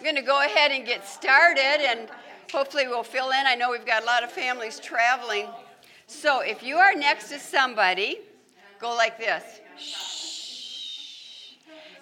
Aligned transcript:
I'm 0.00 0.04
going 0.04 0.16
to 0.16 0.22
go 0.22 0.42
ahead 0.42 0.70
and 0.70 0.86
get 0.86 1.06
started, 1.06 1.86
and 1.86 2.08
hopefully 2.50 2.88
we'll 2.88 3.02
fill 3.02 3.32
in. 3.32 3.46
I 3.46 3.54
know 3.54 3.70
we've 3.70 3.84
got 3.84 4.02
a 4.02 4.06
lot 4.06 4.24
of 4.24 4.32
families 4.32 4.80
traveling. 4.80 5.46
So 6.06 6.40
if 6.40 6.62
you 6.62 6.76
are 6.76 6.94
next 6.94 7.28
to 7.28 7.38
somebody, 7.38 8.20
go 8.80 8.96
like 8.96 9.18
this. 9.18 9.60
Shh. 9.78 11.56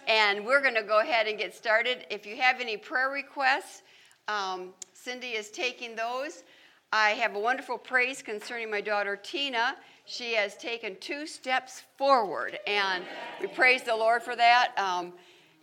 And 0.07 0.47
we're 0.47 0.61
going 0.61 0.77
to 0.77 0.85
go 0.85 1.01
ahead 1.01 1.27
and 1.27 1.37
get 1.37 1.57
started. 1.57 2.07
If 2.09 2.25
you 2.25 2.37
have 2.37 2.61
any 2.61 2.77
prayer 2.77 3.11
requests, 3.11 3.83
um, 4.29 4.75
Cindy 4.93 5.31
is 5.31 5.51
taking 5.51 5.97
those. 5.97 6.45
I 6.93 7.11
have 7.11 7.35
a 7.35 7.41
wonderful 7.41 7.79
praise 7.79 8.23
concerning 8.23 8.71
my 8.71 8.81
daughter 8.81 9.17
Tina. 9.17 9.75
She 10.05 10.35
has 10.35 10.57
taken 10.57 10.97
two 11.01 11.27
steps 11.27 11.83
forward, 11.97 12.61
and 12.65 13.03
we 13.41 13.49
praise 13.49 13.83
the 13.83 13.97
Lord 13.97 14.23
for 14.23 14.37
that. 14.37 14.73
Um, 14.79 15.15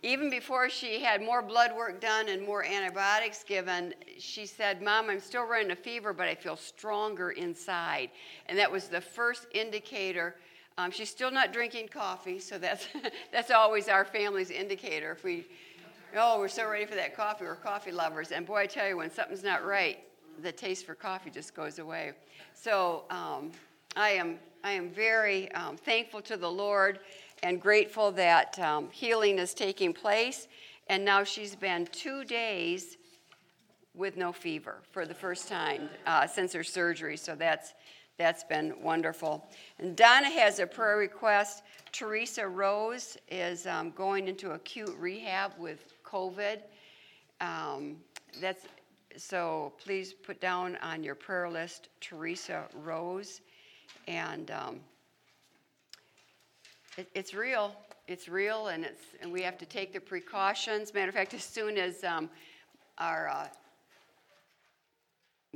even 0.06 0.30
before 0.30 0.70
she 0.70 1.00
had 1.00 1.20
more 1.20 1.42
blood 1.42 1.74
work 1.74 2.00
done 2.00 2.28
and 2.28 2.46
more 2.46 2.64
antibiotics 2.64 3.42
given, 3.42 3.92
she 4.18 4.46
said, 4.46 4.80
Mom, 4.80 5.10
I'm 5.10 5.18
still 5.18 5.44
running 5.44 5.72
a 5.72 5.76
fever, 5.76 6.12
but 6.12 6.28
I 6.28 6.34
feel 6.36 6.54
stronger 6.54 7.32
inside. 7.32 8.10
And 8.46 8.56
that 8.56 8.70
was 8.70 8.86
the 8.86 9.00
first 9.00 9.48
indicator. 9.50 10.36
Um, 10.78 10.92
she's 10.92 11.10
still 11.10 11.32
not 11.32 11.52
drinking 11.52 11.88
coffee, 11.88 12.38
so 12.38 12.56
that's, 12.56 12.86
that's 13.32 13.50
always 13.50 13.88
our 13.88 14.04
family's 14.04 14.52
indicator. 14.52 15.10
If 15.10 15.24
we, 15.24 15.44
oh, 16.16 16.38
we're 16.38 16.46
so 16.46 16.70
ready 16.70 16.86
for 16.86 16.94
that 16.94 17.16
coffee, 17.16 17.44
we're 17.44 17.56
coffee 17.56 17.90
lovers. 17.90 18.30
And 18.30 18.46
boy, 18.46 18.58
I 18.58 18.66
tell 18.66 18.86
you, 18.86 18.98
when 18.98 19.10
something's 19.10 19.42
not 19.42 19.64
right, 19.66 19.98
the 20.40 20.52
taste 20.52 20.86
for 20.86 20.94
coffee 20.94 21.30
just 21.30 21.52
goes 21.52 21.80
away. 21.80 22.12
So 22.54 23.06
um, 23.10 23.50
I, 23.96 24.10
am, 24.10 24.38
I 24.62 24.70
am 24.70 24.88
very 24.88 25.50
um, 25.50 25.76
thankful 25.76 26.20
to 26.22 26.36
the 26.36 26.50
Lord 26.50 27.00
and 27.42 27.60
grateful 27.60 28.12
that 28.12 28.58
um, 28.58 28.90
healing 28.90 29.38
is 29.38 29.54
taking 29.54 29.92
place. 29.92 30.48
And 30.88 31.04
now 31.04 31.24
she's 31.24 31.54
been 31.56 31.86
two 31.86 32.24
days 32.24 32.96
with 33.94 34.16
no 34.16 34.32
fever 34.32 34.76
for 34.90 35.06
the 35.06 35.14
first 35.14 35.48
time 35.48 35.88
uh, 36.06 36.26
since 36.26 36.52
her 36.52 36.64
surgery. 36.64 37.16
So 37.16 37.34
that's 37.34 37.74
that's 38.18 38.44
been 38.44 38.80
wonderful. 38.80 39.46
And 39.78 39.94
Donna 39.94 40.30
has 40.30 40.58
a 40.58 40.66
prayer 40.66 40.96
request. 40.96 41.62
Teresa 41.92 42.48
Rose 42.48 43.18
is 43.28 43.66
um, 43.66 43.90
going 43.90 44.26
into 44.26 44.52
acute 44.52 44.94
rehab 44.98 45.52
with 45.58 45.92
COVID. 46.02 46.60
Um, 47.42 47.96
that's 48.40 48.64
so. 49.16 49.72
Please 49.78 50.14
put 50.14 50.40
down 50.40 50.76
on 50.76 51.02
your 51.02 51.14
prayer 51.14 51.50
list 51.50 51.88
Teresa 52.00 52.64
Rose, 52.74 53.42
and 54.08 54.50
um, 54.50 54.80
it, 56.96 57.08
it's 57.14 57.34
real. 57.34 57.74
It's 58.08 58.28
real, 58.28 58.68
and 58.68 58.84
it's 58.84 59.02
and 59.20 59.32
we 59.32 59.42
have 59.42 59.58
to 59.58 59.66
take 59.66 59.92
the 59.92 60.00
precautions. 60.00 60.94
Matter 60.94 61.08
of 61.08 61.14
fact, 61.14 61.34
as 61.34 61.44
soon 61.44 61.76
as 61.76 62.04
um, 62.04 62.30
our 62.98 63.28
uh, 63.28 63.48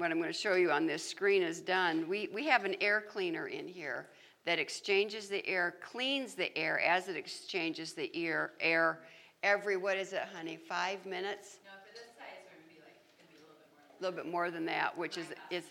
what 0.01 0.11
I'm 0.11 0.19
going 0.19 0.33
to 0.33 0.39
show 0.39 0.55
you 0.55 0.71
on 0.71 0.87
this 0.87 1.07
screen 1.07 1.43
is 1.43 1.61
done, 1.61 2.09
we, 2.09 2.31
we 2.33 2.47
have 2.47 2.65
an 2.65 2.75
air 2.81 3.03
cleaner 3.07 3.49
in 3.49 3.69
here 3.69 4.07
that 4.47 4.59
exchanges 4.59 5.29
the 5.29 5.47
air, 5.47 5.75
cleans 5.83 6.35
the 6.35 6.57
air 6.57 6.81
as 6.81 7.09
it 7.09 7.17
exchanges 7.17 7.93
the 7.93 8.11
air, 8.15 8.53
air 8.61 9.01
every, 9.43 9.77
what 9.77 9.99
is 9.99 10.15
it, 10.15 10.23
honey, 10.35 10.57
five 10.57 11.05
minutes? 11.05 11.59
No, 11.65 11.71
for 11.87 11.93
this 11.93 12.05
size, 12.17 12.29
it's 12.41 12.51
gonna 12.51 12.67
be 12.67 12.81
like, 12.81 12.97
be 13.29 13.37
a 13.37 13.43
little 13.43 13.57
bit 13.61 13.69
more. 13.77 13.93
A 13.99 14.03
little 14.03 14.25
bit 14.25 14.33
more 14.33 14.51
than 14.51 14.65
that, 14.67 14.97
which 14.97 15.19
is, 15.19 15.27
is, 15.51 15.65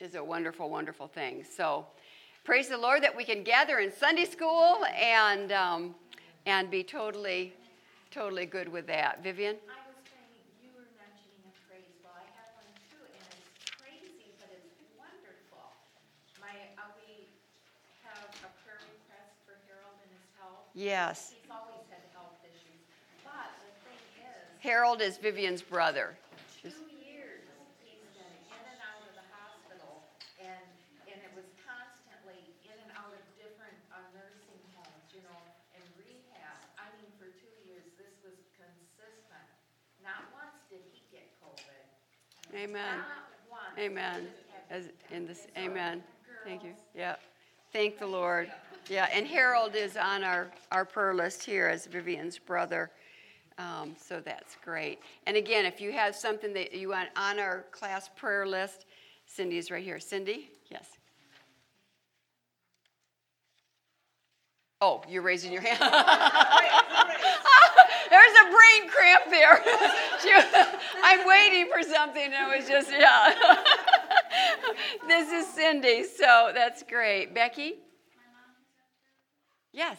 is 0.00 0.16
a 0.16 0.22
wonderful, 0.22 0.68
wonderful 0.68 1.06
thing. 1.06 1.42
So 1.42 1.86
praise 2.44 2.68
the 2.68 2.78
Lord 2.78 3.02
that 3.02 3.16
we 3.16 3.24
can 3.24 3.42
gather 3.42 3.78
in 3.78 3.92
Sunday 3.92 4.24
school 4.24 4.84
and, 4.98 5.52
um, 5.52 5.94
and 6.46 6.70
be 6.70 6.82
totally, 6.82 7.52
totally 8.10 8.46
good 8.46 8.68
with 8.68 8.86
that. 8.86 9.22
Vivian? 9.22 9.56
I 9.68 9.76
was 9.86 9.96
saying, 10.08 10.42
you 10.64 10.70
were 10.74 10.88
mentioning 10.98 11.44
a 11.46 11.52
praise, 11.68 11.84
well, 12.02 12.16
I 12.16 12.24
have 12.40 12.50
one 12.56 12.70
too, 12.88 13.02
and 13.04 13.22
it's 13.28 13.70
crazy, 13.76 14.32
but 14.40 14.48
it's 14.50 14.72
wonderful. 14.96 15.62
My, 16.40 16.54
uh, 16.80 16.90
we 16.96 17.28
have 18.08 18.24
a 18.24 18.50
prayer 18.64 18.80
request 18.88 19.36
for 19.44 19.54
Harold 19.68 20.00
and 20.00 20.10
his 20.10 20.26
health. 20.40 20.64
Yes. 20.74 21.36
He's 21.36 21.50
always 21.52 21.84
had 21.92 22.02
health 22.16 22.40
issues, 22.42 22.82
but 23.22 23.52
the 23.62 23.70
thing 23.84 24.00
is, 24.24 24.42
Harold 24.64 25.04
is 25.04 25.20
Vivian's 25.20 25.62
brother. 25.62 26.16
two 26.64 26.72
years 27.04 27.44
he's 27.84 28.00
been 28.16 28.32
in 28.48 28.64
and 28.64 28.80
out 28.80 29.02
of 29.06 29.12
the 29.12 29.26
hospital, 29.28 30.02
and, 30.40 30.64
and 31.06 31.18
it 31.20 31.32
was 31.36 31.46
constantly 31.64 32.40
in 32.68 32.76
and 32.76 32.92
out 32.96 33.12
of 33.12 33.22
different 33.40 33.76
uh, 33.92 34.04
nursing 34.12 34.60
homes, 34.76 35.06
you 35.12 35.24
know, 35.24 35.40
and 35.72 35.84
rehab. 35.96 36.58
I 36.76 36.92
mean, 37.00 37.08
for 37.16 37.32
two 37.32 37.54
years, 37.64 37.88
this 37.96 38.12
was 38.20 38.36
consistent. 38.54 39.48
Not 40.04 40.28
once 40.36 40.56
did 40.68 40.84
he 40.92 41.00
get 41.08 41.26
COVID. 41.40 41.84
Amen. 42.54 42.98
Not. 43.50 43.78
Amen. 43.78 44.26
As 44.70 44.90
in 45.10 45.26
this, 45.26 45.46
amen. 45.56 46.02
Thank 46.44 46.64
you. 46.64 46.72
Yeah. 46.94 47.16
Thank 47.72 47.98
the 47.98 48.06
Lord. 48.06 48.50
Yeah, 48.88 49.08
and 49.12 49.26
Harold 49.26 49.76
is 49.76 49.96
on 49.96 50.24
our, 50.24 50.50
our 50.72 50.84
prayer 50.84 51.14
list 51.14 51.44
here 51.44 51.68
as 51.68 51.86
Vivian's 51.86 52.38
brother. 52.38 52.90
Um, 53.58 53.94
so 54.00 54.20
that's 54.20 54.56
great. 54.64 54.98
And 55.26 55.36
again, 55.36 55.64
if 55.66 55.80
you 55.80 55.92
have 55.92 56.16
something 56.16 56.52
that 56.54 56.72
you 56.72 56.88
want 56.88 57.10
on 57.14 57.38
our 57.38 57.66
class 57.70 58.08
prayer 58.16 58.46
list, 58.46 58.86
Cindy's 59.26 59.70
right 59.70 59.84
here. 59.84 60.00
Cindy? 60.00 60.50
Yes. 60.70 60.86
Oh, 64.80 65.02
you're 65.08 65.22
raising 65.22 65.52
your 65.52 65.62
hand. 65.62 65.78
There's 68.10 68.32
a 68.32 68.50
brain 68.50 68.90
cramp 68.90 69.22
there. 69.30 69.62
She- 70.22 70.30
I'm 71.02 71.26
waiting 71.26 71.70
for 71.72 71.82
something. 71.82 72.22
and 72.22 72.52
It 72.52 72.58
was 72.58 72.68
just, 72.68 72.90
yeah. 72.90 73.34
this 75.08 75.32
is 75.32 75.46
Cindy, 75.54 76.04
so 76.04 76.50
that's 76.54 76.82
great. 76.82 77.34
Becky? 77.34 77.76
Yes. 79.72 79.96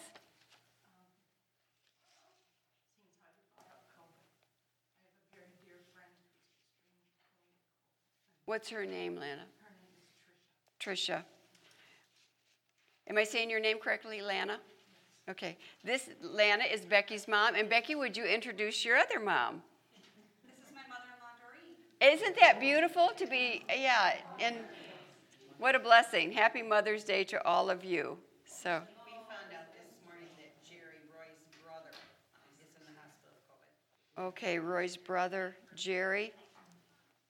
What's 8.45 8.69
her 8.69 8.85
name, 8.85 9.15
Lana? 9.15 9.45
Trisha. 10.79 11.23
Am 13.07 13.17
I 13.17 13.23
saying 13.23 13.49
your 13.49 13.59
name 13.59 13.77
correctly, 13.79 14.21
Lana? 14.21 14.59
Okay. 15.29 15.57
This 15.83 16.09
Lana 16.21 16.63
is 16.63 16.85
Becky's 16.85 17.27
mom, 17.27 17.55
and 17.55 17.69
Becky, 17.69 17.95
would 17.95 18.17
you 18.17 18.25
introduce 18.25 18.83
your 18.83 18.97
other 18.97 19.19
mom? 19.19 19.61
This 20.43 20.67
is 20.67 20.75
my 20.75 20.81
mother-in-law 20.89 21.35
Doreen. 21.99 22.13
Isn't 22.19 22.39
that 22.39 22.59
beautiful 22.59 23.11
to 23.17 23.25
be? 23.27 23.63
Yeah, 23.69 24.15
and 24.39 24.57
what 25.57 25.75
a 25.75 25.79
blessing! 25.79 26.31
Happy 26.31 26.61
Mother's 26.63 27.03
Day 27.03 27.23
to 27.25 27.45
all 27.45 27.69
of 27.69 27.85
you. 27.85 28.17
So, 28.45 28.81
We 29.05 29.11
found 29.11 29.53
out 29.53 29.71
this 29.73 29.93
morning 30.05 30.27
that 30.37 30.51
Jerry 30.67 30.99
Roy's 31.13 31.45
brother 31.63 31.91
um, 32.35 32.51
is 32.59 32.75
in 32.75 32.93
the 32.93 32.99
hospital 32.99 33.37
with 33.37 34.17
COVID. 34.17 34.27
okay, 34.29 34.59
Roy's 34.59 34.97
brother 34.97 35.55
Jerry 35.75 36.33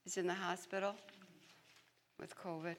is 0.06 0.18
in 0.18 0.28
the 0.28 0.34
hospital 0.34 0.96
with 2.20 2.36
COVID. 2.38 2.76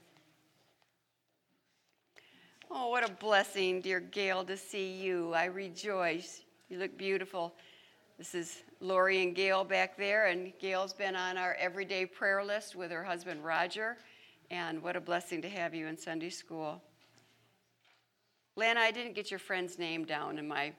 Oh, 2.75 2.89
what 2.89 3.07
a 3.07 3.13
blessing, 3.13 3.83
dear 3.83 4.01
Gail, 4.01 4.45
to 4.45 4.57
see 4.57 4.95
you. 4.95 5.35
I 5.35 5.45
rejoice. 5.45 6.41
You 6.71 6.79
look 6.79 6.97
beautiful. 6.97 7.53
This 8.17 8.35
is 8.35 8.63
Lori 8.81 9.23
and 9.23 9.37
Gail 9.37 9.63
back 9.63 9.95
there, 9.99 10.29
and 10.29 10.55
Gail's 10.59 10.95
been 10.95 11.15
on 11.15 11.37
our 11.37 11.53
everyday 11.61 12.07
prayer 12.07 12.43
list 12.43 12.75
with 12.75 12.91
her 12.91 13.05
husband 13.05 13.45
Roger. 13.45 13.99
And 14.51 14.83
what 14.83 14.97
a 14.97 15.03
blessing 15.03 15.43
to 15.43 15.51
have 15.51 15.75
you 15.75 15.87
in 15.87 15.99
Sunday 15.99 16.31
school. 16.31 16.83
Lana, 18.57 18.81
I 18.81 18.91
didn't 18.91 19.15
get 19.15 19.31
your 19.31 19.39
friend's 19.39 19.79
name 19.79 20.07
down 20.07 20.39
in 20.39 20.49
my. 20.49 20.73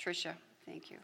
Trisha. 0.00 0.30
Trisha, 0.30 0.34
thank 0.64 0.90
you. 0.90 0.98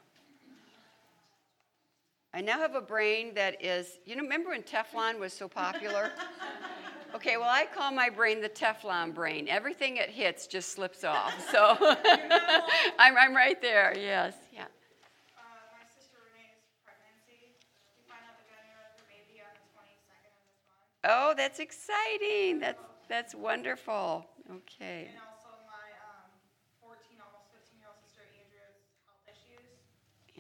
I 2.34 2.40
now 2.40 2.58
have 2.58 2.74
a 2.74 2.80
brain 2.80 3.34
that 3.34 3.64
is, 3.64 4.00
you 4.05 4.16
know, 4.16 4.25
remember 4.25 4.50
when 4.50 4.64
Teflon 4.64 5.20
was 5.20 5.32
so 5.32 5.46
popular? 5.46 6.10
Okay, 7.14 7.37
well, 7.37 7.49
I 7.49 7.67
call 7.67 7.93
my 7.93 8.09
brain 8.09 8.41
the 8.41 8.49
Teflon 8.49 9.14
brain. 9.14 9.47
Everything 9.49 9.99
it 9.99 10.09
hits 10.09 10.47
just 10.47 10.73
slips 10.73 11.05
off. 11.05 11.35
So 11.50 11.76
I'm, 12.99 13.17
I'm 13.17 13.35
right 13.37 13.61
there, 13.61 13.94
yes, 13.97 14.35
yeah. 14.53 14.62
Uh, 14.62 15.43
my 15.76 15.85
sister 15.93 16.17
Renee's 16.32 16.64
pregnancy. 16.85 17.53
We 17.97 18.03
find 18.09 18.25
out 18.25 18.41
the 18.41 18.49
gender 18.49 18.81
of 18.88 18.97
her 18.97 19.06
baby 19.12 19.44
on 19.44 19.53
the 19.53 19.64
twenty-second 19.76 20.32
of 20.32 20.44
this 20.49 20.61
month. 20.64 21.05
Oh, 21.05 21.35
that's 21.37 21.61
exciting. 21.61 22.61
That's, 22.61 22.81
that's 23.09 23.35
wonderful. 23.35 24.25
Okay. 24.49 25.12
And 25.12 25.20
also 25.20 25.53
my, 25.69 25.88
um, 26.08 26.32
fourteen, 26.81 27.20
almost 27.20 27.53
fifteen-year-old 27.53 28.00
sister 28.00 28.25
Andrea's 28.25 28.81
health 29.05 29.25
issues. 29.29 29.69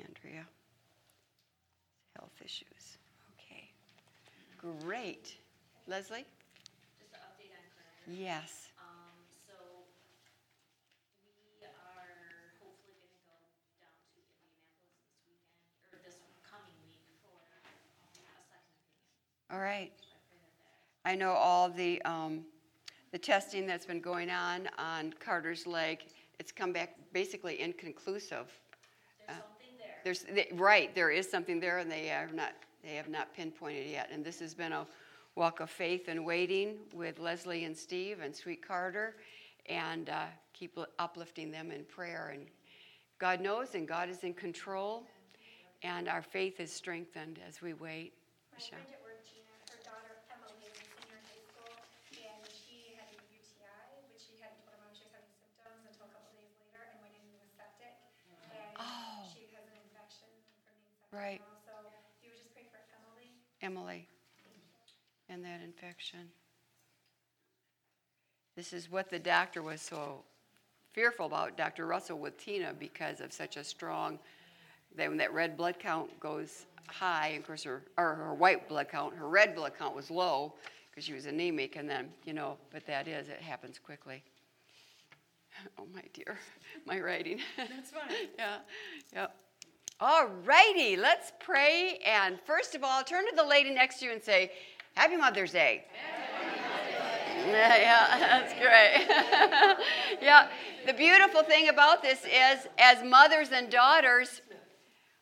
Andrea, 0.00 0.44
health 2.16 2.36
issues. 2.40 2.96
Okay. 3.36 3.68
Great. 4.56 5.36
Leslie? 5.86 6.24
Just 7.02 7.12
an 7.12 7.20
update 7.26 7.50
on 7.50 7.64
current. 7.74 7.91
Yes. 8.08 8.68
Um, 8.78 9.14
so 9.46 9.54
we 11.60 11.64
are 11.64 11.70
hopefully 12.60 12.94
gonna 12.98 13.22
go 13.24 13.34
down 13.80 13.94
to 13.94 14.18
Indianapolis 14.18 14.74
this 14.74 14.90
weekend, 14.90 15.38
or 15.92 15.98
this 16.04 16.18
coming 16.42 16.74
weekend. 16.82 17.62
All 19.50 19.60
right. 19.60 19.92
I 21.04 21.14
know 21.14 21.32
all 21.32 21.68
the, 21.68 22.00
um, 22.02 22.44
the 23.12 23.18
testing 23.18 23.66
that's 23.66 23.86
been 23.86 24.00
going 24.00 24.30
on 24.30 24.68
on 24.78 25.12
Carter's 25.20 25.66
leg, 25.66 26.04
it's 26.38 26.52
come 26.52 26.72
back 26.72 26.96
basically 27.12 27.60
inconclusive. 27.60 28.46
There's 29.26 29.38
something 29.38 29.76
there. 29.78 30.00
There's, 30.04 30.22
they- 30.22 30.48
right, 30.54 30.94
there 30.94 31.10
is 31.10 31.30
something 31.30 31.60
there, 31.60 31.78
and 31.78 31.90
they 31.90 32.10
are 32.10 32.28
not, 32.32 32.52
they 32.82 32.94
have 32.94 33.08
not 33.08 33.32
pinpointed 33.34 33.86
yet. 33.88 34.10
And 34.12 34.24
this 34.24 34.40
has 34.40 34.54
been 34.54 34.72
a 34.72 34.86
walk 35.34 35.60
of 35.60 35.70
faith 35.70 36.08
and 36.08 36.24
waiting 36.24 36.76
with 36.92 37.18
Leslie 37.18 37.64
and 37.64 37.76
Steve 37.76 38.20
and 38.20 38.34
Sweet 38.34 38.66
Carter, 38.66 39.16
and 39.66 40.10
uh, 40.10 40.26
keep 40.52 40.78
uplifting 40.98 41.50
them 41.50 41.70
in 41.70 41.84
prayer. 41.84 42.30
And 42.34 42.46
God 43.18 43.40
knows, 43.40 43.74
and 43.74 43.88
God 43.88 44.08
is 44.10 44.24
in 44.24 44.34
control, 44.34 45.04
and 45.82 46.08
our 46.08 46.22
faith 46.22 46.60
is 46.60 46.72
strengthened 46.72 47.38
as 47.46 47.62
we 47.62 47.72
wait. 47.72 48.12
Michelle. 48.52 48.76
friend 48.78 48.92
at 48.92 49.00
work, 49.00 49.24
Gina, 49.24 49.48
her 49.72 49.80
daughter 49.80 50.20
Emily 50.28 50.52
was 50.60 50.76
a 50.76 50.84
senior 50.84 51.16
in 51.16 51.24
high 51.24 51.44
school, 51.48 51.72
and 52.12 52.40
she 52.52 52.92
had 53.00 53.08
a 53.08 53.16
UTI, 53.32 54.04
but 54.12 54.20
she 54.20 54.36
hadn't 54.36 54.60
told 54.68 54.76
her 54.76 54.84
mom 54.84 54.92
she 54.92 55.08
was 55.08 55.16
having 55.16 55.32
symptoms 55.32 55.80
until 55.88 56.06
a 56.06 56.12
couple 56.12 56.28
days 56.36 56.52
later 56.60 56.84
and 56.92 57.00
went 57.00 57.16
into 57.16 57.40
a 57.40 57.48
septic. 57.56 57.96
And 58.52 58.76
Oh. 58.76 59.24
she 59.32 59.48
has 59.56 59.64
an 59.64 59.80
infection 59.80 60.28
from 60.60 60.76
being 60.76 60.92
septic 61.00 61.16
Right. 61.16 61.40
so 61.64 61.72
you 62.20 62.28
would 62.28 62.36
just 62.36 62.52
pray 62.52 62.68
for 62.68 62.84
Emily. 62.92 63.32
Emily 63.64 64.11
and 65.32 65.44
that 65.44 65.60
infection. 65.64 66.20
This 68.54 68.74
is 68.74 68.90
what 68.90 69.08
the 69.08 69.18
doctor 69.18 69.62
was 69.62 69.80
so 69.80 70.22
fearful 70.92 71.24
about, 71.24 71.56
Dr. 71.56 71.86
Russell 71.86 72.18
with 72.18 72.36
Tina, 72.36 72.74
because 72.78 73.20
of 73.20 73.32
such 73.32 73.56
a 73.56 73.64
strong, 73.64 74.18
that 74.94 75.08
when 75.08 75.16
that 75.16 75.32
red 75.32 75.56
blood 75.56 75.78
count 75.78 76.10
goes 76.20 76.66
high, 76.88 77.28
of 77.28 77.46
course, 77.46 77.62
her, 77.64 77.82
or 77.96 78.14
her 78.14 78.34
white 78.34 78.68
blood 78.68 78.88
count, 78.90 79.14
her 79.14 79.28
red 79.28 79.54
blood 79.54 79.72
count 79.78 79.96
was 79.96 80.10
low 80.10 80.52
because 80.90 81.04
she 81.04 81.14
was 81.14 81.24
anemic, 81.24 81.76
and 81.76 81.88
then, 81.88 82.10
you 82.26 82.34
know, 82.34 82.58
but 82.70 82.86
that 82.86 83.08
is, 83.08 83.28
it 83.28 83.40
happens 83.40 83.78
quickly. 83.78 84.22
Oh, 85.78 85.86
my 85.94 86.02
dear, 86.14 86.38
my 86.86 86.98
writing. 86.98 87.38
That's 87.58 87.90
fine. 87.90 88.10
Yeah, 88.38 88.56
yeah. 89.12 89.26
All 90.00 90.28
righty, 90.44 90.96
let's 90.96 91.30
pray. 91.38 92.00
And 92.04 92.40
first 92.40 92.74
of 92.74 92.82
all, 92.82 93.04
turn 93.04 93.28
to 93.28 93.36
the 93.36 93.44
lady 93.44 93.70
next 93.70 94.00
to 94.00 94.06
you 94.06 94.12
and 94.12 94.22
say, 94.22 94.50
Happy 94.94 95.16
Mother's 95.16 95.52
Day. 95.52 95.84
Yeah, 97.44 97.76
yeah, 97.76 98.18
that's 98.20 98.52
great. 98.52 99.78
yeah, 100.22 100.46
the 100.86 100.92
beautiful 100.92 101.42
thing 101.42 101.70
about 101.70 102.00
this 102.00 102.24
is, 102.24 102.68
as 102.78 103.02
mothers 103.02 103.48
and 103.50 103.68
daughters, 103.68 104.42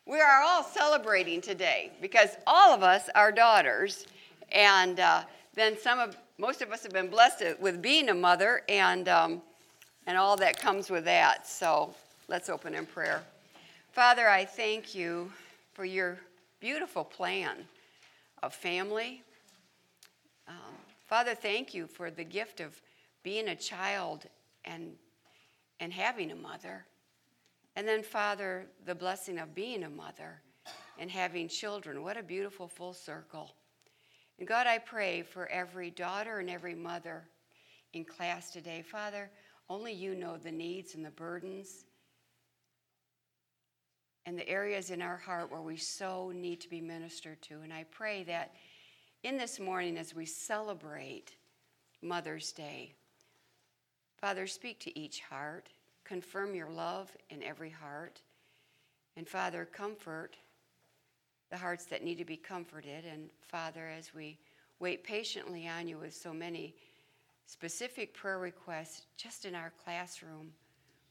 we 0.05 0.19
are 0.19 0.43
all 0.43 0.63
celebrating 0.63 1.41
today 1.41 1.91
because 1.99 2.37
all 2.45 2.75
of 2.75 2.83
us 2.83 3.09
are 3.15 3.31
daughters, 3.31 4.05
and 4.51 4.99
uh, 4.99 5.23
then 5.55 5.75
some 5.79 5.97
of 5.97 6.15
most 6.37 6.61
of 6.61 6.71
us 6.71 6.83
have 6.83 6.91
been 6.91 7.09
blessed 7.09 7.59
with 7.59 7.81
being 7.81 8.09
a 8.09 8.13
mother, 8.13 8.61
and 8.69 9.09
um, 9.09 9.41
and 10.05 10.15
all 10.15 10.37
that 10.37 10.59
comes 10.59 10.91
with 10.91 11.05
that. 11.05 11.47
So 11.47 11.91
let's 12.27 12.49
open 12.49 12.75
in 12.75 12.85
prayer. 12.85 13.23
Father, 13.93 14.29
I 14.29 14.45
thank 14.45 14.93
you 14.93 15.31
for 15.73 15.85
your 15.85 16.19
beautiful 16.59 17.03
plan 17.03 17.65
of 18.43 18.53
family. 18.53 19.23
Father, 21.11 21.35
thank 21.35 21.73
you 21.73 21.87
for 21.87 22.09
the 22.09 22.23
gift 22.23 22.61
of 22.61 22.81
being 23.21 23.49
a 23.49 23.55
child 23.57 24.27
and, 24.63 24.93
and 25.81 25.91
having 25.91 26.31
a 26.31 26.35
mother. 26.35 26.85
And 27.75 27.85
then, 27.85 28.01
Father, 28.01 28.67
the 28.85 28.95
blessing 28.95 29.37
of 29.37 29.53
being 29.53 29.83
a 29.83 29.89
mother 29.89 30.41
and 30.97 31.11
having 31.11 31.49
children. 31.49 32.01
What 32.01 32.15
a 32.15 32.23
beautiful 32.23 32.65
full 32.65 32.93
circle. 32.93 33.51
And 34.39 34.47
God, 34.47 34.67
I 34.67 34.77
pray 34.77 35.21
for 35.21 35.47
every 35.47 35.91
daughter 35.91 36.39
and 36.39 36.49
every 36.49 36.75
mother 36.75 37.27
in 37.91 38.05
class 38.05 38.49
today. 38.49 38.81
Father, 38.81 39.29
only 39.69 39.91
you 39.91 40.15
know 40.15 40.37
the 40.37 40.49
needs 40.49 40.95
and 40.95 41.03
the 41.03 41.11
burdens 41.11 41.83
and 44.25 44.39
the 44.39 44.47
areas 44.47 44.91
in 44.91 45.01
our 45.01 45.17
heart 45.17 45.51
where 45.51 45.59
we 45.59 45.75
so 45.75 46.31
need 46.33 46.61
to 46.61 46.69
be 46.69 46.79
ministered 46.79 47.41
to. 47.41 47.59
And 47.63 47.73
I 47.73 47.83
pray 47.91 48.23
that 48.23 48.53
in 49.23 49.37
this 49.37 49.59
morning, 49.59 49.97
as 49.97 50.15
we 50.15 50.25
celebrate 50.25 51.35
Mother's 52.01 52.51
Day, 52.51 52.93
Father, 54.19 54.47
speak 54.47 54.79
to 54.79 54.99
each 54.99 55.21
heart, 55.21 55.69
confirm 56.03 56.55
your 56.55 56.69
love 56.69 57.11
in 57.29 57.43
every 57.43 57.69
heart, 57.69 58.21
and 59.15 59.27
Father, 59.27 59.65
comfort 59.65 60.37
the 61.51 61.57
hearts 61.57 61.85
that 61.85 62.03
need 62.03 62.17
to 62.17 62.25
be 62.25 62.37
comforted. 62.37 63.05
And 63.05 63.29
Father, 63.41 63.87
as 63.87 64.13
we 64.13 64.39
wait 64.79 65.03
patiently 65.03 65.67
on 65.67 65.87
you 65.87 65.97
with 65.97 66.15
so 66.15 66.33
many 66.33 66.73
specific 67.45 68.13
prayer 68.13 68.39
requests 68.39 69.05
just 69.17 69.45
in 69.45 69.53
our 69.53 69.71
classroom, 69.83 70.51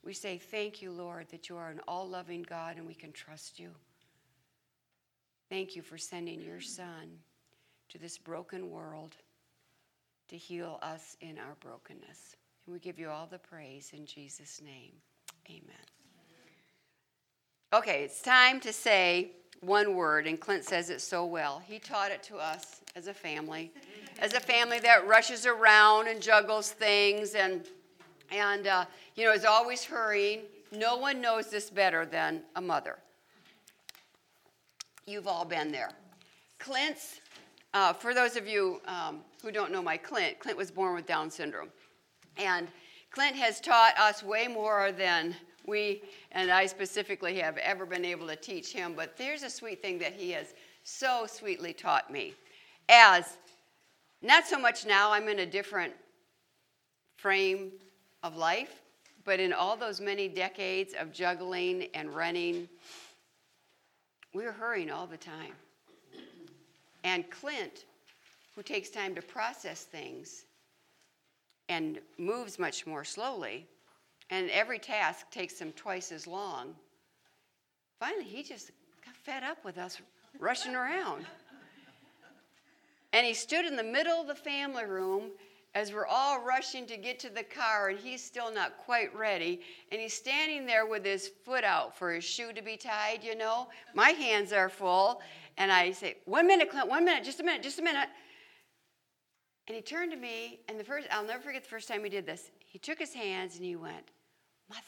we 0.03 0.15
say, 0.15 0.39
Thank 0.39 0.81
you, 0.83 0.91
Lord, 0.91 1.29
that 1.31 1.49
you 1.49 1.57
are 1.57 1.71
an 1.71 1.81
all 1.87 2.09
loving 2.09 2.43
God 2.43 2.77
and 2.77 2.87
we 2.87 2.95
can 2.95 3.12
trust 3.12 3.61
you. 3.61 3.71
Thank 5.49 5.77
you 5.77 5.83
for 5.83 5.99
sending 5.99 6.41
your 6.41 6.61
Son 6.61 7.19
to 7.91 7.99
this 7.99 8.19
broken 8.19 8.71
world 8.71 9.17
to 10.29 10.37
heal 10.37 10.79
us 10.83 11.17
in 11.21 11.39
our 11.39 11.57
brokenness. 11.61 12.37
And 12.67 12.73
we 12.73 12.79
give 12.79 12.99
you 12.99 13.09
all 13.09 13.27
the 13.27 13.39
praise 13.39 13.91
in 13.93 14.07
Jesus' 14.07 14.61
name. 14.65 14.93
Amen. 15.49 15.87
Okay, 17.73 18.03
it's 18.03 18.23
time 18.23 18.61
to 18.61 18.73
say 18.73 19.33
one 19.61 19.95
word, 19.95 20.27
and 20.27 20.41
Clint 20.41 20.65
says 20.65 20.91
it 20.91 21.01
so 21.01 21.25
well. 21.27 21.63
He 21.65 21.79
taught 21.79 22.11
it 22.11 22.23
to 22.25 22.37
us 22.37 22.81
as 22.97 23.07
a 23.09 23.15
family, 23.15 23.73
as 24.21 24.35
a 24.35 24.41
family 24.41 24.79
that 24.81 25.07
rushes 25.07 25.47
around 25.47 26.09
and 26.09 26.21
juggles 26.21 26.73
things 26.73 27.35
and, 27.35 27.67
and 28.31 28.67
uh, 28.67 28.85
you 29.15 29.25
know, 29.25 29.33
is 29.33 29.45
always 29.45 29.85
hurrying. 29.85 30.41
No 30.73 30.97
one 30.97 31.21
knows 31.21 31.51
this 31.51 31.71
better 31.71 32.07
than 32.07 32.43
a 32.57 32.61
mother. 32.61 32.99
You've 35.07 35.27
all 35.27 35.45
been 35.45 35.73
there. 35.73 35.91
Clint's, 36.59 37.20
uh, 37.73 37.93
for 37.93 38.15
those 38.15 38.37
of 38.37 38.49
you 38.49 38.81
um, 38.87 39.21
who 39.43 39.53
don't 39.53 39.71
know 39.73 39.83
my 39.83 39.97
Clint, 39.97 40.39
Clint 40.39 40.59
was 40.59 40.71
born 40.71 40.95
with 40.95 41.07
Down 41.07 41.31
syndrome. 41.31 41.69
And 42.37 42.69
Clint 43.11 43.37
has 43.37 43.61
taught 43.61 43.97
us 43.99 44.23
way 44.23 44.49
more 44.49 44.93
than 44.93 45.35
we 45.67 46.03
and 46.33 46.51
I 46.51 46.67
specifically 46.67 47.37
have 47.39 47.57
ever 47.59 47.87
been 47.87 48.05
able 48.05 48.27
to 48.29 48.37
teach 48.37 48.73
him. 48.73 48.95
But 48.97 49.17
there's 49.17 49.43
a 49.43 49.51
sweet 49.51 49.83
thing 49.83 49.99
that 49.99 50.15
he 50.15 50.31
has 50.33 50.55
so 50.85 51.27
sweetly 51.29 51.73
taught 51.73 52.11
me. 52.11 52.35
As 52.89 53.37
not 54.23 54.47
so 54.47 54.59
much 54.59 54.85
now, 54.87 55.12
I'm 55.12 55.29
in 55.29 55.41
a 55.41 55.47
different 55.47 55.93
frame 57.17 57.73
of 58.23 58.37
life, 58.37 58.83
but 59.25 59.41
in 59.41 59.53
all 59.53 59.77
those 59.77 60.00
many 60.00 60.29
decades 60.29 60.95
of 60.99 61.12
juggling 61.12 61.89
and 61.95 62.15
running, 62.15 62.69
we 64.35 64.45
were 64.45 64.53
hurrying 64.53 64.91
all 64.91 65.07
the 65.07 65.17
time. 65.17 65.53
And 67.04 67.30
Clint, 67.30 67.85
who 68.54 68.62
takes 68.62 68.90
time 68.90 69.14
to 69.14 69.23
process 69.23 69.85
things 69.85 70.45
and 71.69 72.00
moves 72.19 72.59
much 72.59 72.87
more 72.87 73.04
slowly, 73.04 73.66
and 74.30 74.50
every 74.50 74.78
task 74.78 75.30
takes 75.30 75.59
him 75.61 75.73
twice 75.73 76.12
as 76.12 76.26
long, 76.26 76.75
finally 77.99 78.25
he 78.25 78.42
just 78.42 78.71
got 79.04 79.16
fed 79.16 79.42
up 79.42 79.64
with 79.64 79.78
us 79.78 80.00
rushing 80.38 80.75
around. 80.75 81.25
And 83.12 83.26
he 83.26 83.35
stood 83.35 83.64
in 83.64 83.76
the 83.76 83.83
middle 83.83 84.21
of 84.21 84.28
the 84.28 84.35
family 84.35 84.85
room 84.85 85.30
as 85.75 85.92
we're 85.92 86.07
all 86.07 86.45
rushing 86.45 86.87
to 86.87 86.97
get 86.97 87.19
to 87.21 87.28
the 87.28 87.45
car, 87.45 87.90
and 87.90 87.99
he's 87.99 88.23
still 88.23 88.52
not 88.52 88.76
quite 88.78 89.14
ready. 89.16 89.61
And 89.92 90.00
he's 90.00 90.14
standing 90.14 90.66
there 90.66 90.87
with 90.87 91.04
his 91.04 91.28
foot 91.45 91.62
out 91.62 91.97
for 91.97 92.12
his 92.12 92.25
shoe 92.25 92.52
to 92.52 92.62
be 92.62 92.76
tied, 92.76 93.23
you 93.23 93.37
know. 93.37 93.69
My 93.95 94.11
hands 94.11 94.52
are 94.52 94.69
full. 94.69 95.23
And 95.61 95.71
I 95.71 95.93
say, 95.93 96.17
One 96.25 96.47
minute, 96.47 96.71
Clint, 96.71 96.88
one 96.88 97.05
minute, 97.05 97.23
just 97.23 97.38
a 97.38 97.45
minute, 97.45 97.62
just 97.62 97.79
a 97.79 97.83
minute. 97.83 98.09
And 99.69 99.76
he 99.76 99.83
turned 99.83 100.11
to 100.11 100.17
me, 100.17 100.61
and 100.69 100.81
the 100.81 100.85
first, 100.85 101.07
I'll 101.12 101.23
never 101.23 101.43
forget 101.43 101.62
the 101.62 101.69
first 101.69 101.87
time 101.87 102.02
he 102.02 102.09
did 102.09 102.25
this. 102.25 102.50
He 102.67 102.79
took 102.79 102.99
his 102.99 103.12
hands 103.12 103.57
and 103.57 103.64
he 103.64 103.76
went, 103.76 104.11
Mother, 104.71 104.81